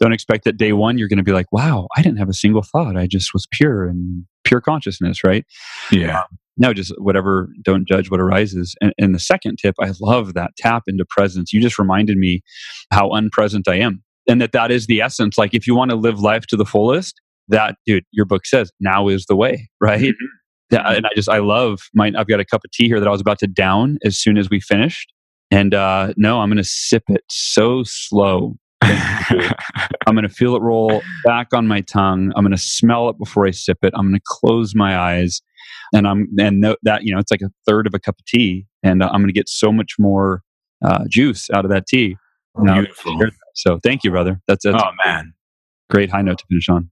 don't 0.00 0.12
expect 0.12 0.44
that 0.44 0.56
day 0.56 0.72
one 0.72 0.98
you're 0.98 1.08
going 1.08 1.18
to 1.18 1.24
be 1.24 1.32
like, 1.32 1.50
wow, 1.52 1.88
I 1.96 2.02
didn't 2.02 2.18
have 2.18 2.28
a 2.28 2.34
single 2.34 2.62
thought. 2.62 2.96
I 2.96 3.06
just 3.06 3.32
was 3.34 3.46
pure 3.50 3.86
and 3.86 4.24
pure 4.44 4.60
consciousness, 4.60 5.24
right? 5.24 5.44
Yeah. 5.90 6.20
Um, 6.20 6.38
no, 6.56 6.74
just 6.74 6.92
whatever, 6.98 7.48
don't 7.62 7.88
judge 7.88 8.10
what 8.10 8.20
arises. 8.20 8.74
And, 8.80 8.92
and 8.98 9.14
the 9.14 9.20
second 9.20 9.56
tip, 9.56 9.74
I 9.80 9.92
love 10.00 10.34
that 10.34 10.50
tap 10.56 10.84
into 10.86 11.04
presence. 11.08 11.52
You 11.52 11.60
just 11.60 11.78
reminded 11.78 12.18
me 12.18 12.42
how 12.90 13.10
unpresent 13.10 13.68
I 13.68 13.76
am. 13.76 14.02
And 14.28 14.40
that 14.40 14.52
that 14.52 14.70
is 14.70 14.86
the 14.86 15.00
essence. 15.00 15.36
Like, 15.38 15.54
if 15.54 15.66
you 15.66 15.74
want 15.74 15.90
to 15.90 15.96
live 15.96 16.20
life 16.20 16.46
to 16.48 16.56
the 16.56 16.64
fullest, 16.64 17.20
that, 17.48 17.76
dude, 17.86 18.04
your 18.12 18.24
book 18.24 18.46
says 18.46 18.70
now 18.80 19.08
is 19.08 19.26
the 19.26 19.36
way, 19.36 19.68
right? 19.80 20.00
Mm-hmm. 20.00 20.86
And 20.86 21.06
I 21.06 21.10
just 21.14 21.28
I 21.28 21.38
love 21.38 21.80
my 21.92 22.10
I've 22.16 22.28
got 22.28 22.40
a 22.40 22.46
cup 22.46 22.62
of 22.64 22.70
tea 22.70 22.86
here 22.86 22.98
that 22.98 23.06
I 23.06 23.10
was 23.10 23.20
about 23.20 23.38
to 23.40 23.46
down 23.46 23.98
as 24.06 24.18
soon 24.18 24.38
as 24.38 24.48
we 24.48 24.58
finished. 24.58 25.12
And 25.50 25.74
uh, 25.74 26.14
no, 26.16 26.40
I'm 26.40 26.48
going 26.48 26.56
to 26.56 26.64
sip 26.64 27.02
it 27.08 27.24
so 27.28 27.82
slow. 27.84 28.56
I'm 28.80 30.14
going 30.14 30.22
to 30.22 30.30
feel 30.30 30.56
it 30.56 30.62
roll 30.62 31.02
back 31.26 31.48
on 31.52 31.66
my 31.66 31.82
tongue. 31.82 32.32
I'm 32.34 32.42
going 32.42 32.56
to 32.56 32.62
smell 32.62 33.10
it 33.10 33.18
before 33.18 33.46
I 33.46 33.50
sip 33.50 33.78
it. 33.82 33.92
I'm 33.94 34.08
going 34.08 34.14
to 34.14 34.24
close 34.24 34.74
my 34.74 34.98
eyes, 34.98 35.42
and 35.92 36.06
I'm 36.06 36.28
and 36.38 36.64
that 36.82 37.02
you 37.02 37.12
know 37.12 37.18
it's 37.18 37.30
like 37.30 37.42
a 37.42 37.50
third 37.66 37.86
of 37.86 37.94
a 37.94 37.98
cup 37.98 38.16
of 38.18 38.24
tea, 38.26 38.66
and 38.82 39.02
uh, 39.02 39.06
I'm 39.12 39.20
going 39.20 39.28
to 39.28 39.32
get 39.32 39.48
so 39.48 39.72
much 39.72 39.94
more 39.98 40.42
uh, 40.84 41.04
juice 41.08 41.48
out 41.50 41.64
of 41.64 41.70
that 41.70 41.86
tea. 41.86 42.16
Beautiful. 42.62 43.18
So 43.54 43.78
thank 43.82 44.04
you, 44.04 44.10
brother. 44.10 44.40
That's, 44.46 44.64
that's 44.64 44.82
oh 44.82 44.90
man, 45.04 45.32
great 45.90 46.10
high 46.10 46.22
note 46.22 46.38
to 46.38 46.44
finish 46.48 46.68
on. 46.68 46.90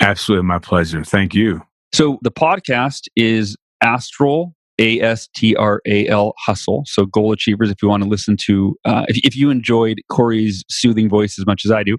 Absolutely, 0.00 0.46
my 0.46 0.58
pleasure. 0.58 1.04
Thank 1.04 1.34
you. 1.34 1.62
So 1.92 2.18
the 2.22 2.32
podcast 2.32 3.02
is 3.16 3.56
Astral 3.82 4.55
a 4.78 5.00
S 5.00 5.28
T 5.34 5.54
R 5.56 5.80
A 5.86 6.06
L 6.08 6.34
Hustle. 6.38 6.82
So, 6.86 7.06
Goal 7.06 7.32
Achievers, 7.32 7.70
if 7.70 7.82
you 7.82 7.88
want 7.88 8.02
to 8.02 8.08
listen 8.08 8.36
to, 8.46 8.76
uh, 8.84 9.04
if, 9.08 9.18
if, 9.24 9.36
you 9.36 9.50
enjoyed 9.50 10.00
Cory's 10.10 10.64
soothing 10.68 11.08
voice 11.08 11.38
as 11.38 11.46
much 11.46 11.64
as 11.64 11.70
I 11.70 11.82
do, 11.82 11.96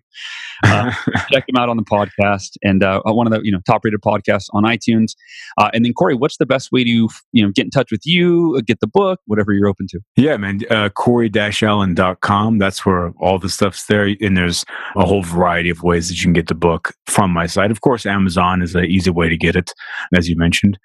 uh, 0.63 0.91
check 1.31 1.47
him 1.47 1.55
out 1.57 1.69
on 1.69 1.77
the 1.77 1.83
podcast 1.83 2.57
and 2.63 2.83
uh, 2.83 3.01
one 3.05 3.27
of 3.27 3.33
the 3.33 3.41
you 3.43 3.51
know 3.51 3.59
top 3.65 3.81
rated 3.83 4.01
podcasts 4.01 4.47
on 4.53 4.63
iTunes. 4.63 5.13
Uh, 5.57 5.69
and 5.73 5.85
then, 5.85 5.93
Cory, 5.93 6.15
what's 6.15 6.37
the 6.37 6.45
best 6.45 6.71
way 6.71 6.83
to 6.83 6.89
you 7.31 7.43
know 7.45 7.51
get 7.51 7.65
in 7.65 7.71
touch 7.71 7.91
with 7.91 8.01
you, 8.05 8.61
get 8.65 8.79
the 8.79 8.87
book, 8.87 9.19
whatever 9.25 9.53
you're 9.53 9.67
open 9.67 9.87
to? 9.89 9.99
Yeah, 10.15 10.37
man, 10.37 10.61
uh, 10.69 10.89
Cory-Allen.com. 10.89 12.57
That's 12.57 12.85
where 12.85 13.11
all 13.19 13.39
the 13.39 13.49
stuff's 13.49 13.85
there. 13.85 14.15
And 14.21 14.37
there's 14.37 14.65
a 14.95 15.05
whole 15.05 15.23
variety 15.23 15.69
of 15.69 15.83
ways 15.83 16.09
that 16.09 16.17
you 16.17 16.23
can 16.23 16.33
get 16.33 16.47
the 16.47 16.55
book 16.55 16.93
from 17.07 17.31
my 17.31 17.45
site. 17.45 17.71
Of 17.71 17.81
course, 17.81 18.05
Amazon 18.05 18.61
is 18.61 18.75
an 18.75 18.85
easy 18.85 19.09
way 19.09 19.29
to 19.29 19.37
get 19.37 19.55
it, 19.55 19.73
as 20.15 20.29
you 20.29 20.35
mentioned 20.35 20.77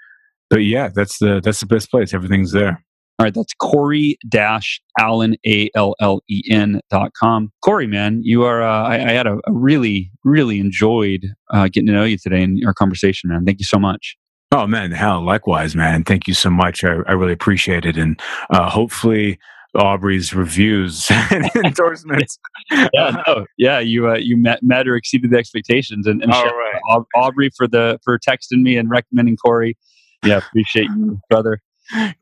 but 0.53 0.65
yeah, 0.65 0.91
that's 0.95 1.19
the 1.19 1.41
that's 1.43 1.61
the 1.61 1.67
best 1.67 1.91
place. 1.91 2.13
Everything's 2.13 2.53
there. 2.53 2.85
All 3.19 3.25
right, 3.25 3.33
that's 3.33 3.55
Cory 3.55 4.19
dash 4.29 4.83
Allen 5.01 5.35
A 5.47 5.71
L 5.75 5.95
L 5.99 6.21
E 6.29 6.43
N 6.51 6.83
dot 6.91 7.13
com. 7.19 7.51
Cory, 7.65 7.87
man, 7.87 8.21
you 8.23 8.45
are. 8.45 8.63
Uh, 8.63 8.83
I, 8.83 8.95
I, 8.97 9.13
had 9.13 9.27
a, 9.27 9.39
a, 9.47 9.53
really 9.53 10.11
really 10.25 10.61
enjoyed 10.61 11.25
uh, 11.51 11.69
getting 11.69 11.87
to 11.87 11.93
know 11.95 12.05
you 12.05 12.19
today 12.19 12.43
in 12.43 12.61
our 12.67 12.75
conversation, 12.75 13.31
man. 13.31 13.47
Thank 13.47 13.61
you 13.61 13.65
so 13.65 13.79
much. 13.79 14.15
Oh 14.51 14.67
man, 14.67 14.91
hell, 14.91 15.25
likewise, 15.25 15.75
man. 15.75 16.05
Thank 16.05 16.29
you 16.29 16.35
so 16.35 16.51
much. 16.51 16.85
I, 16.85 16.97
I 17.07 17.13
really 17.13 17.33
appreciate 17.33 17.87
it, 17.87 17.97
and 17.97 18.21
uh, 18.51 18.69
hopefully 18.69 19.39
Aubrey's 19.75 20.35
reviews 20.35 21.11
and 21.31 21.51
endorsements. 21.65 22.39
yeah, 22.71 23.23
no, 23.27 23.47
yeah, 23.57 23.79
you 23.79 24.11
uh, 24.11 24.19
you 24.19 24.37
met, 24.37 24.63
met 24.63 24.87
or 24.87 24.97
exceeded 24.97 25.31
the 25.31 25.39
expectations, 25.39 26.07
and, 26.07 26.23
and 26.23 26.31
right. 26.31 27.03
Aubrey 27.17 27.49
for 27.57 27.67
the 27.67 27.99
for 28.05 28.19
texting 28.19 28.61
me 28.61 28.77
and 28.77 28.91
recommending 28.91 29.39
Cory. 29.39 29.79
Yeah, 30.25 30.39
appreciate 30.39 30.89
you, 30.97 31.21
brother. 31.29 31.61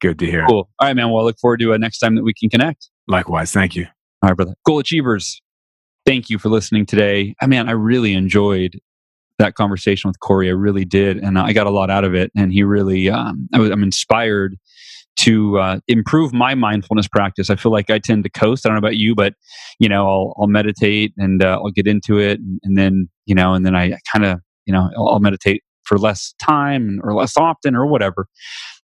Good 0.01 0.19
to 0.19 0.27
hear. 0.27 0.47
Cool. 0.49 0.69
All 0.79 0.89
right, 0.89 0.97
man. 0.97 1.11
Well, 1.11 1.23
I 1.23 1.25
look 1.25 1.39
forward 1.39 1.61
to 1.61 1.75
uh, 1.75 1.77
next 1.77 1.99
time 1.99 2.15
that 2.17 2.25
we 2.25 2.33
can 2.35 2.49
connect. 2.49 2.89
Likewise. 3.09 3.53
Thank 3.53 3.77
you. 3.77 3.87
All 4.23 4.31
right, 4.31 4.37
brother. 4.37 4.55
Goal 4.67 4.79
Achievers, 4.79 5.41
thank 6.07 6.31
you 6.31 6.39
for 6.39 6.49
listening 6.49 6.87
today. 6.87 7.35
I 7.41 7.47
mean, 7.47 7.69
I 7.69 7.73
really 7.73 8.15
enjoyed 8.15 8.79
that 9.39 9.55
conversation 9.55 10.09
with 10.09 10.21
Cory. 10.21 10.49
I 10.49 10.53
really 10.53 10.85
did. 10.85 11.17
And 11.19 11.39
I 11.39 11.53
got 11.53 11.67
a 11.67 11.71
lot 11.71 11.91
out 11.91 12.05
of 12.05 12.15
it. 12.15 12.31
And 12.37 12.53
he 12.53 12.63
really, 12.63 13.09
um, 13.09 13.49
I 13.55 13.59
was, 13.59 13.71
I'm 13.71 13.83
inspired 13.83 14.57
to 15.17 15.59
uh, 15.59 15.81
improve 15.89 16.33
my 16.33 16.55
mindfulness 16.55 17.09
practice. 17.09 17.51
I 17.51 17.57
feel 17.57 17.73
like 17.73 17.91
I 17.91 17.99
tend 17.99 18.25
to 18.25 18.31
coast. 18.31 18.65
I 18.65 18.69
don't 18.69 18.77
know 18.77 18.87
about 18.87 18.97
you, 18.97 19.15
but 19.15 19.35
you 19.79 19.89
know, 19.89 20.07
I'll, 20.07 20.35
I'll 20.39 20.47
meditate 20.47 21.13
and 21.19 21.43
uh, 21.43 21.59
I'll 21.63 21.71
get 21.71 21.87
into 21.87 22.19
it, 22.19 22.39
and, 22.39 22.61
and, 22.63 22.79
then 22.79 23.09
you 23.27 23.35
know, 23.35 23.53
and 23.55 23.67
then 23.67 23.75
I 23.75 23.99
kind 24.11 24.25
of 24.25 24.41
you 24.67 24.73
know 24.73 24.89
I'll, 24.97 25.09
I'll 25.09 25.21
meditate 25.21 25.63
for 25.91 25.99
less 25.99 26.34
time 26.41 27.01
or 27.03 27.14
less 27.14 27.36
often 27.36 27.74
or 27.74 27.84
whatever. 27.84 28.28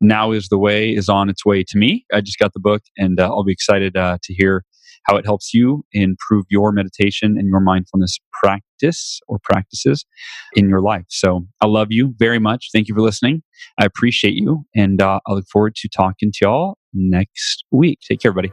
Now 0.02 0.32
is 0.32 0.48
the 0.48 0.58
way 0.58 0.90
is 0.90 1.08
on 1.08 1.30
its 1.30 1.46
way 1.46 1.64
to 1.64 1.78
me. 1.78 2.04
I 2.12 2.20
just 2.20 2.38
got 2.38 2.52
the 2.52 2.60
book 2.60 2.82
and 2.98 3.18
uh, 3.18 3.28
I'll 3.28 3.44
be 3.44 3.52
excited 3.52 3.96
uh, 3.96 4.18
to 4.22 4.34
hear 4.34 4.62
how 5.06 5.16
it 5.16 5.24
helps 5.24 5.54
you 5.54 5.84
improve 5.92 6.44
your 6.50 6.70
meditation 6.70 7.36
and 7.38 7.48
your 7.48 7.60
mindfulness 7.60 8.18
practice 8.44 9.20
or 9.26 9.38
practices 9.42 10.04
in 10.54 10.68
your 10.68 10.80
life. 10.80 11.04
So 11.08 11.46
I 11.62 11.66
love 11.66 11.88
you 11.90 12.14
very 12.18 12.38
much. 12.38 12.68
Thank 12.74 12.88
you 12.88 12.94
for 12.94 13.00
listening. 13.00 13.42
I 13.80 13.86
appreciate 13.86 14.34
you. 14.34 14.64
And 14.76 15.00
uh, 15.00 15.20
I 15.26 15.32
look 15.32 15.46
forward 15.50 15.74
to 15.76 15.88
talking 15.88 16.30
to 16.34 16.38
y'all 16.42 16.78
next 16.92 17.64
week. 17.70 18.00
Take 18.06 18.20
care, 18.20 18.32
buddy. 18.32 18.52